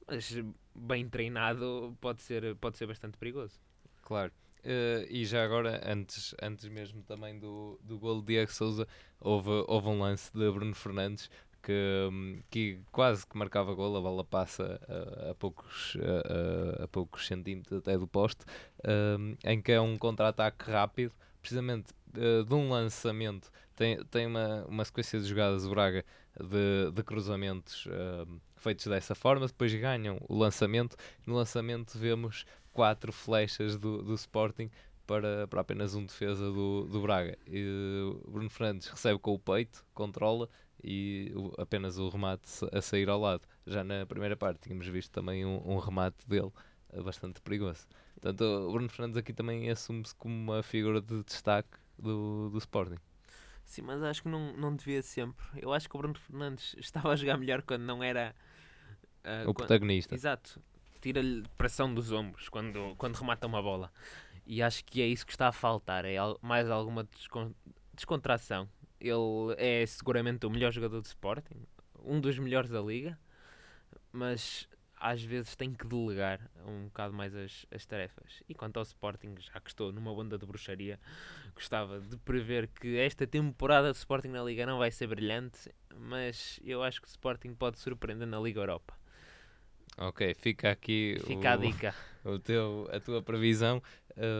mas 0.06 0.38
bem 0.76 1.08
treinado 1.08 1.98
pode 2.02 2.22
ser, 2.22 2.54
pode 2.58 2.78
ser 2.78 2.86
bastante 2.86 3.18
perigoso. 3.18 3.58
Claro. 4.02 4.34
Eh, 4.64 5.08
e 5.10 5.26
já 5.26 5.44
agora, 5.44 5.82
antes, 5.86 6.36
antes 6.42 6.66
mesmo 6.68 7.02
também 7.04 7.38
do, 7.40 7.80
do 7.84 7.98
gol 8.00 8.20
de 8.22 8.28
Diego 8.28 8.52
Souza, 8.52 8.88
houve, 9.20 9.50
houve 9.68 9.88
um 9.88 10.00
lance 10.02 10.32
de 10.34 10.52
Bruno 10.52 10.76
Fernandes 10.76 11.30
que, 11.62 11.74
hum, 12.12 12.42
que 12.50 12.80
quase 12.92 13.26
que 13.26 13.38
marcava 13.38 13.74
gol, 13.74 13.96
a 13.98 14.02
bola 14.02 14.24
passa 14.24 14.80
a, 15.28 15.32
a 15.32 15.36
poucos, 15.36 15.98
a, 16.02 16.82
a- 16.82 16.84
a 16.86 16.88
poucos 16.88 17.28
centímetros 17.28 17.80
até 17.80 17.98
do 17.98 18.08
poste, 18.08 18.46
hum, 19.20 19.36
em 19.44 19.62
que 19.62 19.72
é 19.72 19.82
um 19.82 19.98
contra-ataque 19.98 20.70
rápido, 20.70 21.14
precisamente 21.42 21.94
eh, 22.16 22.44
de 22.44 22.54
um 22.54 22.70
lançamento. 22.70 23.50
Tem, 23.76 24.04
tem 24.06 24.26
uma, 24.26 24.66
uma 24.66 24.86
sequência 24.86 25.20
de 25.20 25.28
jogadas 25.28 25.64
do 25.64 25.70
Braga 25.70 26.04
de, 26.40 26.92
de 26.92 27.04
cruzamentos 27.04 27.86
hum, 27.88 28.40
feitos 28.56 28.86
dessa 28.88 29.16
forma, 29.16 29.48
depois 29.48 29.74
ganham 29.74 30.18
o 30.28 30.38
lançamento. 30.38 30.96
No 31.26 31.36
lançamento 31.36 31.98
vemos 31.98 32.46
quatro 32.78 33.12
flechas 33.12 33.76
do, 33.76 34.04
do 34.04 34.14
Sporting 34.14 34.70
para, 35.08 35.48
para 35.48 35.62
apenas 35.62 35.96
um 35.96 36.06
defesa 36.06 36.46
do, 36.52 36.86
do 36.86 37.02
Braga. 37.02 37.36
E 37.48 37.66
o 38.26 38.30
Bruno 38.32 38.50
Fernandes 38.52 38.88
recebe 38.88 39.18
com 39.20 39.34
o 39.34 39.40
peito, 39.40 39.84
controla 39.96 40.48
e 40.84 41.32
o- 41.36 41.60
apenas 41.60 41.98
o 41.98 42.08
remate 42.08 42.48
a 42.72 42.80
sair 42.82 43.10
ao 43.10 43.20
lado. 43.20 43.48
Já 43.66 43.84
na 43.84 44.06
primeira 44.06 44.38
parte 44.38 44.60
tínhamos 44.62 44.86
visto 44.88 45.12
também 45.12 45.44
um, 45.44 45.60
um 45.66 45.80
remate 45.80 46.28
dele 46.28 46.52
eh, 46.94 47.02
bastante 47.02 47.42
perigoso. 47.42 47.88
Portanto, 48.14 48.42
o 48.44 48.72
Bruno 48.72 48.90
Fernandes 48.90 49.18
aqui 49.18 49.34
também 49.34 49.70
assume-se 49.72 50.14
como 50.16 50.36
uma 50.36 50.62
figura 50.62 51.02
de 51.02 51.24
destaque 51.24 51.78
do, 51.98 52.50
do 52.52 52.58
Sporting. 52.60 52.98
Sim, 53.66 53.82
mas 53.82 54.02
acho 54.04 54.22
que 54.24 54.30
não, 54.30 54.56
não 54.56 54.76
devia 54.76 55.02
sempre. 55.02 55.44
Eu 55.56 55.74
acho 55.74 55.90
que 55.90 55.96
o 55.96 56.00
Bruno 56.00 56.16
Fernandes 56.16 56.76
estava 56.80 57.10
a 57.12 57.16
jogar 57.16 57.38
melhor 57.38 57.62
quando 57.64 57.82
não 57.84 58.04
era. 58.04 58.36
ah, 59.24 59.42
o 59.44 59.54
quan- 59.54 59.66
protagonista. 59.66 60.14
Exato. 60.16 60.62
Tira-lhe 61.08 61.42
pressão 61.58 61.94
dos 61.94 62.12
ombros 62.12 62.50
quando, 62.50 62.94
quando 62.98 63.16
remata 63.16 63.48
uma 63.48 63.62
bola. 63.62 63.90
E 64.46 64.62
acho 64.62 64.84
que 64.84 65.02
é 65.02 65.08
isso 65.08 65.26
que 65.26 65.32
está 65.32 65.48
a 65.48 65.54
faltar. 65.54 66.04
É 66.04 66.18
mais 66.42 66.70
alguma 66.70 67.06
descon- 67.06 67.54
descontração. 67.94 68.68
Ele 69.00 69.16
é 69.58 69.86
seguramente 69.86 70.46
o 70.46 70.50
melhor 70.50 70.70
jogador 70.74 71.00
de 71.00 71.08
Sporting. 71.08 71.66
Um 72.04 72.20
dos 72.20 72.38
melhores 72.38 72.70
da 72.70 72.82
liga. 72.82 73.18
Mas 74.12 74.68
às 74.98 75.24
vezes 75.24 75.56
tem 75.56 75.74
que 75.74 75.88
delegar 75.88 76.42
um 76.66 76.88
bocado 76.88 77.14
mais 77.14 77.34
as, 77.34 77.66
as 77.72 77.86
tarefas. 77.86 78.44
E 78.50 78.54
quanto 78.54 78.76
ao 78.76 78.84
Sporting, 78.84 79.34
já 79.40 79.62
que 79.62 79.70
estou 79.70 79.94
numa 79.94 80.12
onda 80.12 80.38
de 80.38 80.46
bruxaria, 80.46 81.00
gostava 81.56 82.02
de 82.02 82.18
prever 82.18 82.68
que 82.68 82.98
esta 82.98 83.26
temporada 83.26 83.94
de 83.94 83.98
Sporting 83.98 84.28
na 84.28 84.44
Liga 84.44 84.66
não 84.66 84.78
vai 84.78 84.92
ser 84.92 85.08
brilhante, 85.08 85.74
mas 85.96 86.60
eu 86.66 86.84
acho 86.84 87.00
que 87.02 87.08
o 87.08 87.12
Sporting 87.12 87.54
pode 87.54 87.80
surpreender 87.80 88.28
na 88.28 88.42
Liga 88.42 88.60
Europa. 88.60 88.94
Ok, 89.98 90.34
fica 90.36 90.72
aqui 90.72 91.18
Fica 91.26 91.54
a 91.54 91.56
o, 91.56 91.62
dica. 91.62 91.96
o 92.24 92.40
teu, 92.40 92.88
a 92.92 93.00
tua 93.00 93.22
previsão 93.22 93.82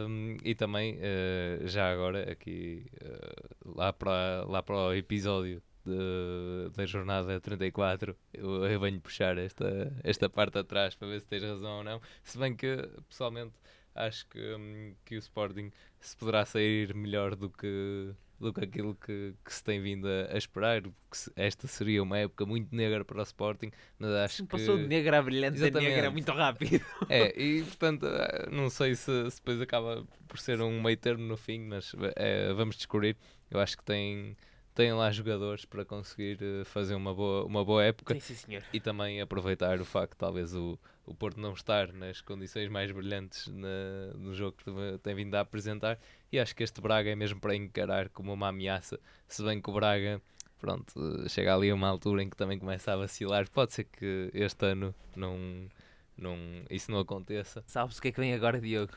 hum, 0.08 0.36
e 0.44 0.54
também 0.54 0.96
eh, 1.00 1.60
já 1.64 1.90
agora 1.92 2.30
aqui 2.30 2.86
eh, 3.00 3.34
lá, 3.64 3.92
para, 3.92 4.44
lá 4.46 4.62
para 4.62 4.76
o 4.76 4.94
episódio 4.94 5.60
de- 5.84 6.70
da 6.76 6.86
jornada 6.86 7.40
34 7.40 8.16
eu, 8.32 8.64
eu 8.66 8.80
venho 8.80 9.00
puxar 9.00 9.36
esta, 9.38 9.92
esta 10.04 10.28
parte 10.28 10.58
atrás 10.58 10.94
para 10.94 11.08
ver 11.08 11.20
se 11.20 11.26
tens 11.26 11.42
razão 11.42 11.78
ou 11.78 11.84
não 11.84 12.00
se 12.22 12.38
bem 12.38 12.54
que 12.54 12.76
pessoalmente 13.08 13.54
acho 13.94 14.26
que, 14.28 14.38
hum, 14.54 14.94
que 15.04 15.16
o 15.16 15.18
Sporting 15.18 15.70
se 16.00 16.16
poderá 16.16 16.44
sair 16.44 16.94
melhor 16.94 17.34
do 17.34 17.50
que 17.50 18.12
do 18.38 18.52
que 18.52 18.64
aquilo 18.64 18.94
que, 18.94 19.34
que 19.44 19.52
se 19.52 19.62
tem 19.64 19.80
vindo 19.80 20.06
a, 20.08 20.34
a 20.34 20.38
esperar 20.38 20.82
se- 21.12 21.32
esta 21.34 21.66
seria 21.66 22.02
uma 22.02 22.18
época 22.18 22.46
muito 22.46 22.74
negra 22.74 23.04
para 23.04 23.18
o 23.18 23.22
Sporting 23.22 23.70
mas 23.98 24.10
acho 24.10 24.42
que 24.42 24.48
Passou 24.48 24.78
de 24.78 24.86
negra 24.86 25.18
a 25.18 25.22
brilhante 25.22 25.62
a 25.64 25.70
negra 25.70 26.10
muito 26.10 26.30
rápido. 26.32 26.80
é, 27.08 27.40
e 27.40 27.62
portanto, 27.64 28.06
eh, 28.06 28.48
não 28.50 28.70
sei 28.70 28.94
se, 28.94 29.30
se 29.30 29.36
depois 29.38 29.60
acaba 29.60 30.06
por 30.26 30.38
ser 30.38 30.60
um 30.60 30.80
meio 30.80 30.96
termo 30.96 31.24
no 31.24 31.36
fim, 31.36 31.60
mas 31.60 31.92
eh, 32.16 32.52
vamos 32.54 32.76
descobrir. 32.76 33.16
Eu 33.50 33.58
acho 33.60 33.76
que 33.76 33.84
tem, 33.84 34.36
tem 34.78 34.92
lá 34.92 35.10
jogadores 35.10 35.64
para 35.64 35.84
conseguir 35.84 36.38
eh, 36.40 36.64
fazer 36.64 36.94
uma 36.94 37.12
boa, 37.12 37.44
uma 37.44 37.64
boa 37.64 37.82
época 37.82 38.14
Sim, 38.20 38.34
sim, 38.36 38.58
e 38.72 38.78
também 38.78 39.20
aproveitar 39.20 39.80
o 39.80 39.84
facto 39.84 40.12
de 40.12 40.18
talvez 40.18 40.54
o, 40.54 40.78
o 41.04 41.12
Porto 41.12 41.40
não 41.40 41.52
estar 41.52 41.92
nas 41.92 42.20
condições 42.20 42.68
mais 42.68 42.92
brilhantes 42.92 43.48
na- 43.48 44.12
no 44.14 44.32
jogo 44.32 44.56
que 44.56 44.64
tem- 44.64 44.98
tem 45.02 45.14
vindo 45.16 45.34
a 45.34 45.40
apresentar. 45.40 45.98
E 46.30 46.38
acho 46.38 46.54
que 46.54 46.62
este 46.62 46.80
Braga 46.80 47.10
é 47.10 47.16
mesmo 47.16 47.40
para 47.40 47.56
encarar 47.56 48.08
como 48.10 48.32
uma 48.32 48.50
ameaça, 48.50 49.00
se 49.26 49.42
bem 49.42 49.60
que 49.60 49.68
o 49.68 49.72
Braga. 49.72 50.22
Pronto, 50.60 50.92
eh, 51.24 51.28
chega 51.28 51.52
ali 51.56 51.70
a 51.70 51.74
uma 51.74 51.88
altura 51.88 52.22
em 52.22 52.30
que 52.30 52.36
também 52.36 52.56
começa 52.56 52.92
a 52.92 52.96
vacilar. 52.96 53.50
Pode 53.50 53.72
ser 53.72 53.82
que 53.82 54.30
este 54.32 54.64
ano 54.64 54.94
não, 55.16 55.68
não, 56.16 56.36
isso 56.70 56.88
não 56.92 57.00
aconteça. 57.00 57.64
Sabes 57.66 57.98
o 57.98 58.02
que 58.02 58.08
é 58.08 58.12
que 58.12 58.20
vem 58.20 58.32
agora, 58.32 58.60
Diogo? 58.60 58.92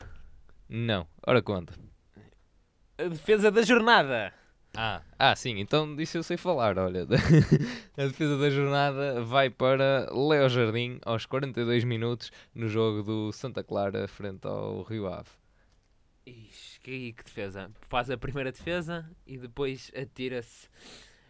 Não, 0.68 1.08
ora 1.26 1.42
conta. 1.42 1.74
A 2.98 3.08
defesa 3.08 3.50
da 3.50 3.62
jornada. 3.62 4.32
Ah, 4.74 5.02
ah, 5.18 5.36
sim, 5.36 5.58
então 5.58 5.94
disso 5.94 6.16
eu 6.16 6.22
sei 6.22 6.36
falar. 6.36 6.78
Olha, 6.78 7.02
a 7.96 8.06
defesa 8.06 8.38
da 8.38 8.48
jornada 8.48 9.22
vai 9.22 9.50
para 9.50 10.08
Leo 10.10 10.48
Jardim 10.48 10.98
aos 11.04 11.26
42 11.26 11.84
minutos 11.84 12.32
no 12.54 12.68
jogo 12.68 13.02
do 13.02 13.32
Santa 13.32 13.62
Clara 13.62 14.08
frente 14.08 14.46
ao 14.46 14.82
Rio 14.82 15.06
Ave. 15.08 15.28
Ixi, 16.24 16.80
que, 16.80 17.12
que 17.12 17.24
defesa. 17.24 17.70
Faz 17.88 18.10
a 18.10 18.16
primeira 18.16 18.50
defesa 18.52 19.10
e 19.26 19.36
depois 19.36 19.90
atira-se 19.94 20.68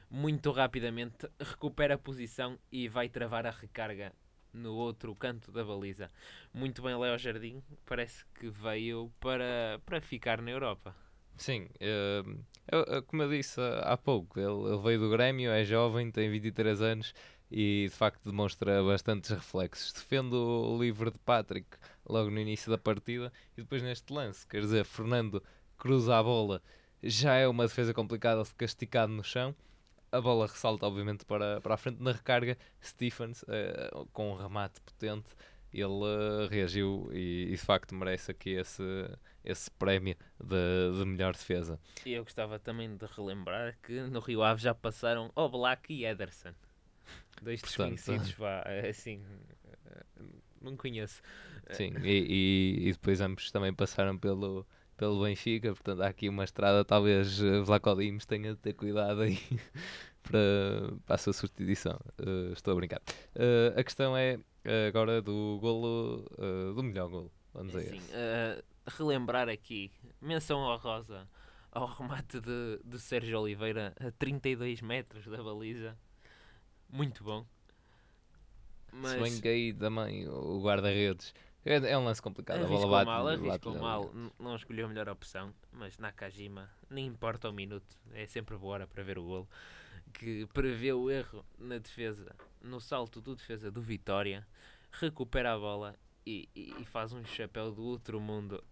muito 0.09 0.53
rapidamente, 0.53 1.29
recupera 1.41 1.95
a 1.95 1.99
posição 1.99 2.59
e 2.71 2.89
vai 2.89 3.09
travar 3.09 3.47
a 3.47 3.51
recarga 3.51 4.13
no 4.53 4.75
outro 4.75 5.15
canto 5.17 5.51
da 5.51 5.65
baliza. 5.65 6.11
Muito 6.53 6.83
bem, 6.83 6.97
Léo 6.97 7.19
Jardim. 7.19 7.63
Parece 7.87 8.25
que 8.35 8.51
veio 8.51 9.11
para, 9.19 9.81
para 9.87 10.01
ficar 10.01 10.43
na 10.43 10.51
Europa. 10.51 10.95
Sim, 11.37 11.69
eh, 11.81 12.23
eu- 12.71 12.85
eu- 12.85 13.03
como 13.03 13.23
eu 13.23 13.31
disse 13.31 13.61
há 13.61 13.93
há 13.95 13.97
pouco, 13.97 14.39
ele, 14.39 14.73
ele 14.73 14.83
veio 14.83 15.01
do 15.01 15.11
Grêmio, 15.11 15.51
é 15.51 15.65
jovem, 15.65 16.11
tem 16.11 16.31
23 16.31 16.81
anos 16.81 17.13
e 17.51 17.87
de 17.91 17.95
facto 17.97 18.25
demonstra 18.31 18.83
bastantes 18.83 19.31
reflexos. 19.31 19.93
Defende 19.93 20.35
o 20.35 20.79
livre 20.81 21.11
de 21.11 21.19
Patrick 21.19 21.69
logo 22.09 22.31
no 22.31 22.39
início 22.41 22.71
da 22.71 22.79
partida 22.79 23.33
e 23.57 23.63
depois 23.63 23.83
neste 23.83 24.13
lance, 24.13 24.47
quer 24.47 24.61
dizer, 24.61 24.85
Fernando 24.85 25.43
cruza 25.77 26.17
a 26.17 26.23
bola, 26.23 26.63
já 27.03 27.35
é 27.35 27.49
uma 27.49 27.65
defesa 27.67 27.93
complicada, 27.93 28.45
fica 28.45 28.65
esticado 28.65 29.13
no 29.13 29.25
chão. 29.25 29.55
A 30.13 30.21
bola 30.21 30.47
ressalta, 30.47 30.87
obviamente, 30.87 31.25
para, 31.25 31.61
para 31.61 31.75
a 31.75 31.77
frente 31.77 32.03
na 32.03 32.13
recarga. 32.13 32.57
Stephens, 32.83 33.45
eh, 33.49 33.91
com 34.13 34.33
um 34.33 34.37
remate 34.37 34.81
potente, 34.83 35.31
ele 35.73 35.87
uh, 35.87 36.49
reagiu 36.51 37.09
e, 37.13 37.47
e, 37.49 37.51
de 37.53 37.57
facto 37.57 37.95
merece 37.95 38.31
aqui 38.31 38.51
esse, 38.51 38.83
esse 39.45 39.71
prémio 39.71 40.17
de, 40.43 40.99
de 40.99 41.05
melhor 41.05 41.33
defesa. 41.33 41.79
E 42.05 42.13
eu 42.13 42.25
gostava 42.25 42.59
também 42.59 42.97
de 42.97 43.07
relembrar 43.07 43.77
que 43.83 44.01
no 44.03 44.21
Rio 44.21 44.43
Ave 44.43 44.63
já 44.63 44.75
passaram 44.75 45.31
Oblak 45.35 45.93
e 45.93 46.05
Ederson. 46.05 46.53
Dois 47.41 47.61
Portanto, 47.61 47.95
desconhecidos, 47.95 48.33
vá, 48.33 48.63
assim, 48.89 49.21
não 50.61 50.77
conheço. 50.77 51.21
Sim, 51.71 51.93
e, 52.03 52.79
e, 52.85 52.89
e, 52.89 52.93
depois 52.93 53.21
ambos 53.21 53.51
também 53.51 53.73
passaram 53.73 54.17
pelo, 54.17 54.67
pelo 54.97 55.23
Benfica, 55.23 55.69
portanto 55.71 56.03
há 56.03 56.09
aqui 56.09 56.29
uma 56.29 56.45
estrada, 56.45 56.85
talvez 56.85 57.39
Vlaco 57.65 57.95
Dimos 57.97 58.27
tenha 58.27 58.53
de 58.53 58.59
ter 58.59 58.75
cuidado 58.75 59.23
aí 59.23 59.39
para, 60.23 60.41
para 61.05 61.15
a 61.15 61.19
sua 61.19 61.33
substituição. 61.33 61.99
Uh, 62.21 62.53
estou 62.53 62.73
a 62.73 62.77
brincar. 62.77 63.01
Uh, 63.35 63.79
a 63.79 63.83
questão 63.83 64.17
é 64.17 64.37
uh, 64.37 64.89
agora 64.89 65.21
do 65.21 65.59
golo, 65.61 66.25
do 66.75 66.83
melhor 66.83 67.09
golo. 67.09 67.33
Vamos 67.55 67.77
a 67.77 67.81
Sim, 67.81 68.01
relembrar 68.87 69.49
aqui, 69.49 69.91
menção 70.21 70.61
honrosa 70.61 71.29
ao 71.71 71.87
remate 71.87 72.41
de, 72.41 72.81
de 72.85 72.99
Sérgio 72.99 73.41
Oliveira 73.41 73.95
a 73.99 74.11
32 74.13 74.83
metros 74.83 75.27
da 75.27 75.43
baliza. 75.43 75.97
Muito 76.89 77.25
bom. 77.25 77.47
Mas... 78.93 79.13
Se 79.13 79.19
bem 79.19 79.41
que 79.41 79.49
aí 79.49 79.73
também 79.73 80.29
o 80.29 80.61
guarda-redes 80.63 81.33
é, 81.65 81.77
é, 81.93 81.99
um 81.99 82.05
lance 82.05 82.21
complicado. 82.21 82.65
Arriscou 82.65 82.77
a 82.77 82.81
bola 82.81 83.05
bate, 83.05 83.07
mal, 83.07 83.29
arriscou 83.29 83.73
bate 83.73 83.83
mal. 83.83 84.11
Não 84.39 84.57
escolheu 84.57 84.87
a 84.87 84.89
melhor 84.89 85.09
opção, 85.09 85.55
mas 85.73 85.97
Nakajima, 85.99 86.69
nem 86.91 87.07
importa 87.07 87.49
o 87.49 87.53
minuto, 87.53 87.97
é 88.13 88.27
sempre 88.27 88.57
boa 88.57 88.75
hora 88.75 88.87
para 88.87 89.03
ver 89.03 89.19
o 89.19 89.23
golo. 89.23 89.49
Que 90.13 90.47
prevê 90.53 90.93
o 90.93 91.11
erro 91.11 91.45
na 91.59 91.79
defesa, 91.79 92.35
no 92.61 92.81
salto 92.81 93.21
do 93.21 93.37
defesa 93.37 93.71
do 93.71 93.81
Vitória, 93.81 94.47
recupera 94.91 95.55
a 95.55 95.59
bola 95.59 95.95
e, 96.27 96.49
e, 96.55 96.75
e 96.81 96.85
faz 96.85 97.13
um 97.13 97.25
chapéu 97.25 97.71
do 97.71 97.83
outro 97.83 98.21
mundo 98.21 98.63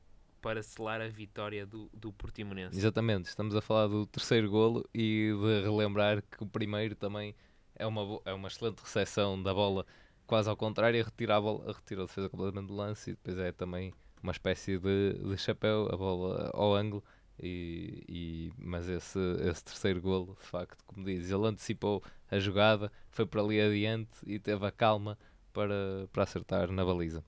para 0.41 0.63
selar 0.63 1.01
a 1.01 1.09
vitória 1.09 1.67
do, 1.67 1.91
do 1.93 2.13
Portimonense. 2.13 2.77
Exatamente, 2.77 3.27
estamos 3.27 3.55
a 3.55 3.61
falar 3.61 3.87
do 3.87 4.07
terceiro 4.07 4.51
golo 4.51 4.89
e 4.95 5.33
de 5.33 5.63
relembrar 5.63 6.23
que 6.23 6.43
o 6.43 6.47
primeiro 6.47 6.95
também 6.95 7.35
é 7.75 7.87
uma, 7.87 8.21
é 8.25 8.33
uma 8.33 8.49
excelente 8.49 8.81
recepção 8.81 9.43
da 9.43 9.53
bola 9.53 9.87
quase 10.31 10.49
ao 10.49 10.57
contrário, 10.57 11.05
retira 11.05 11.39
a 11.39 11.41
bola, 11.41 11.73
retira 11.73 12.03
a 12.03 12.07
defesa 12.07 12.29
completamente 12.29 12.69
do 12.69 12.77
lance 12.77 13.11
e 13.11 13.15
depois 13.15 13.37
é 13.37 13.51
também 13.51 13.93
uma 14.23 14.31
espécie 14.31 14.79
de, 14.79 15.15
de 15.15 15.37
chapéu, 15.37 15.89
a 15.93 15.97
bola 15.97 16.53
ao 16.55 16.73
ângulo. 16.73 17.03
E, 17.43 18.05
e, 18.09 18.53
mas 18.57 18.89
esse, 18.89 19.19
esse 19.41 19.65
terceiro 19.65 20.01
golo, 20.01 20.37
de 20.41 20.47
facto, 20.47 20.85
como 20.87 21.05
diz, 21.05 21.29
ele 21.29 21.49
antecipou 21.49 22.01
a 22.31 22.39
jogada, 22.39 22.93
foi 23.11 23.27
para 23.27 23.43
ali 23.43 23.61
adiante 23.61 24.11
e 24.25 24.39
teve 24.39 24.65
a 24.65 24.71
calma 24.71 25.19
para, 25.53 26.09
para 26.13 26.23
acertar 26.23 26.71
na 26.71 26.85
baliza. 26.85 27.25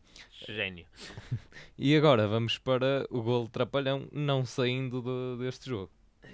Gênio. 0.48 0.86
e 1.78 1.96
agora 1.96 2.26
vamos 2.26 2.58
para 2.58 3.06
o 3.10 3.22
golo 3.22 3.48
trapalhão, 3.48 4.08
não 4.12 4.44
saindo 4.44 5.02
de, 5.02 5.44
deste 5.44 5.68
jogo. 5.70 5.90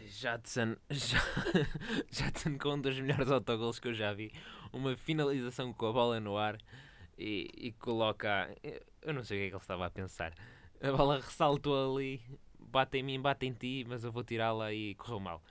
Jadson, 0.07 0.77
Jadson 2.11 2.59
com 2.59 2.75
um 2.75 2.81
dos 2.81 2.99
melhores 2.99 3.31
autogolos 3.31 3.79
que 3.79 3.89
eu 3.89 3.95
já 3.95 4.13
vi. 4.13 4.33
Uma 4.73 4.97
finalização 4.97 5.73
com 5.73 5.87
a 5.87 5.93
bola 5.93 6.21
no 6.21 6.37
ar 6.37 6.59
e, 7.19 7.51
e 7.57 7.73
coloca. 7.73 8.55
Eu 9.03 9.15
não 9.15 9.23
sei 9.23 9.39
o 9.39 9.41
que 9.41 9.47
é 9.47 9.49
que 9.49 9.55
ele 9.55 9.63
estava 9.63 9.87
a 9.87 9.91
pensar. 9.91 10.33
A 10.81 10.93
bola 10.93 11.17
ressaltou 11.17 11.97
ali, 11.97 12.21
bate 12.59 12.99
em 12.99 13.03
mim, 13.03 13.21
bate 13.21 13.47
em 13.47 13.53
ti, 13.53 13.85
mas 13.89 14.05
eu 14.05 14.13
vou 14.13 14.23
tirá-la 14.23 14.73
e 14.73 14.95
correu 14.95 15.21
mal. 15.21 15.43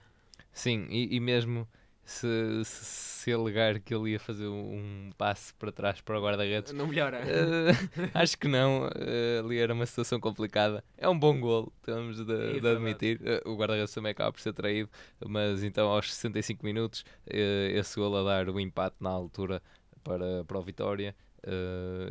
Sim, 0.52 0.86
e, 0.90 1.14
e 1.14 1.20
mesmo 1.20 1.68
se, 2.08 2.64
se, 2.64 2.84
se 2.84 3.32
alegar 3.32 3.78
que 3.80 3.94
ele 3.94 4.12
ia 4.12 4.18
fazer 4.18 4.46
um 4.48 5.10
passe 5.18 5.52
para 5.54 5.70
trás 5.70 6.00
para 6.00 6.18
o 6.18 6.22
guarda-redes. 6.22 6.72
Não 6.72 6.86
melhora. 6.86 7.20
Uh, 7.20 8.10
acho 8.14 8.38
que 8.38 8.48
não. 8.48 8.86
Uh, 8.86 9.44
ali 9.44 9.58
era 9.58 9.74
uma 9.74 9.84
situação 9.84 10.18
complicada. 10.18 10.82
É 10.96 11.06
um 11.06 11.18
bom 11.18 11.38
golo, 11.38 11.70
temos 11.82 12.24
de, 12.24 12.56
é, 12.56 12.60
de 12.60 12.66
admitir. 12.66 13.20
Uh, 13.20 13.50
o 13.50 13.56
guarda-redes 13.56 13.92
também 13.92 14.12
acaba 14.12 14.32
por 14.32 14.40
ser 14.40 14.54
traído, 14.54 14.88
mas 15.26 15.62
então 15.62 15.88
aos 15.88 16.12
65 16.14 16.64
minutos, 16.64 17.04
esse 17.26 18.00
golo 18.00 18.16
a 18.16 18.22
dar 18.22 18.48
o 18.48 18.58
empate 18.58 18.96
na 19.00 19.10
altura 19.10 19.62
para, 20.02 20.44
para 20.46 20.58
o 20.58 20.62
Vitória. 20.62 21.14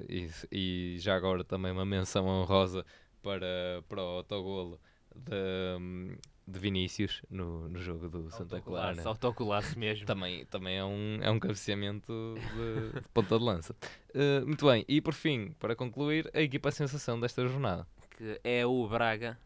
E, 0.07 0.29
e, 0.51 0.95
já 0.99 1.15
agora 1.15 1.43
também 1.43 1.71
uma 1.71 1.85
menção 1.85 2.25
honrosa 2.27 2.85
para, 3.21 3.83
para 3.89 4.01
o 4.01 4.05
autogolo 4.17 4.79
de, 5.17 6.17
de 6.47 6.59
Vinícius 6.59 7.21
no, 7.29 7.67
no 7.67 7.79
jogo 7.79 8.07
do 8.07 8.31
Santa 8.31 8.61
Clara. 8.61 9.01
Autocolasse 9.03 9.77
mesmo. 9.77 10.05
também, 10.07 10.45
também 10.45 10.77
é 10.77 10.85
um, 10.85 11.19
é 11.21 11.29
um 11.29 11.39
cabeceamento 11.39 12.35
de, 12.35 13.01
de 13.01 13.07
ponta 13.09 13.37
de 13.37 13.43
lança. 13.43 13.75
Uh, 14.09 14.45
muito 14.45 14.65
bem, 14.65 14.85
e 14.87 15.01
por 15.01 15.13
fim, 15.13 15.51
para 15.59 15.75
concluir, 15.75 16.29
a 16.33 16.41
equipa 16.41 16.71
sensação 16.71 17.19
desta 17.19 17.45
jornada. 17.45 17.85
Que 18.11 18.39
é 18.43 18.65
o 18.65 18.87
Braga, 18.87 19.37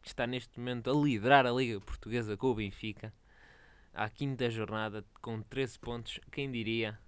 que 0.00 0.08
está 0.08 0.26
neste 0.26 0.58
momento 0.58 0.90
a 0.90 0.94
liderar 0.94 1.46
a 1.46 1.52
Liga 1.52 1.80
Portuguesa 1.80 2.36
com 2.36 2.48
o 2.48 2.54
Benfica. 2.54 3.12
À 3.92 4.08
quinta 4.08 4.50
jornada, 4.50 5.04
com 5.20 5.42
13 5.42 5.78
pontos, 5.78 6.20
quem 6.30 6.50
diria? 6.50 6.98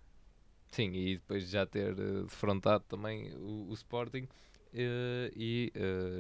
Sim, 0.68 0.92
e 0.92 1.14
depois 1.14 1.47
de 1.47 1.53
já 1.53 1.64
ter 1.64 1.92
uh, 1.99 2.24
defrontado 2.24 2.84
também 2.86 3.32
o, 3.36 3.70
o 3.70 3.72
Sporting, 3.72 4.24
uh, 4.24 5.32
e 5.34 5.72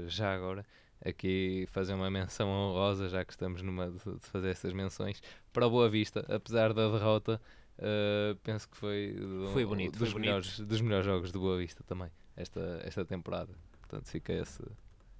já 0.06 0.34
agora 0.34 0.64
aqui 1.04 1.66
fazer 1.70 1.94
uma 1.94 2.10
menção 2.10 2.48
honrosa, 2.48 3.08
já 3.08 3.24
que 3.24 3.32
estamos 3.32 3.62
numa 3.62 3.90
de, 3.90 3.98
de 3.98 4.26
fazer 4.26 4.50
essas 4.50 4.72
menções, 4.72 5.22
para 5.52 5.66
o 5.66 5.70
Boa 5.70 5.88
Vista, 5.88 6.24
apesar 6.28 6.72
da 6.72 6.88
derrota, 6.90 7.40
uh, 7.78 8.34
penso 8.42 8.68
que 8.68 8.76
foi, 8.76 9.16
foi 9.52 9.64
bonito, 9.66 9.98
dos, 9.98 10.10
foi 10.10 10.20
melhores, 10.20 10.56
bonito. 10.56 10.68
dos 10.68 10.80
melhores 10.80 11.06
jogos 11.06 11.30
do 11.30 11.40
Boa 11.40 11.58
Vista 11.58 11.84
também, 11.84 12.10
esta, 12.36 12.80
esta 12.82 13.04
temporada. 13.04 13.52
Portanto, 13.80 14.08
fica 14.08 14.32
esse, 14.32 14.62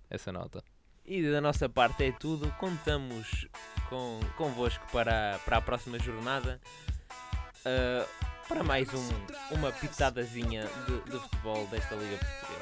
essa 0.08 0.32
nota. 0.32 0.64
E 1.06 1.22
da 1.30 1.40
nossa 1.40 1.68
parte 1.68 2.02
é 2.02 2.12
tudo. 2.12 2.50
Contamos 2.52 3.46
com, 3.90 4.18
convosco 4.38 4.86
para, 4.90 5.38
para 5.44 5.58
a 5.58 5.60
próxima 5.60 5.98
jornada. 5.98 6.58
Uh, 7.60 8.08
para 8.48 8.62
mais 8.62 8.88
um, 8.92 9.08
uma 9.54 9.72
pitadazinha 9.72 10.66
de, 10.86 11.10
de 11.10 11.18
futebol 11.18 11.66
desta 11.68 11.94
Liga 11.94 12.18
Portuguesa. 12.18 12.54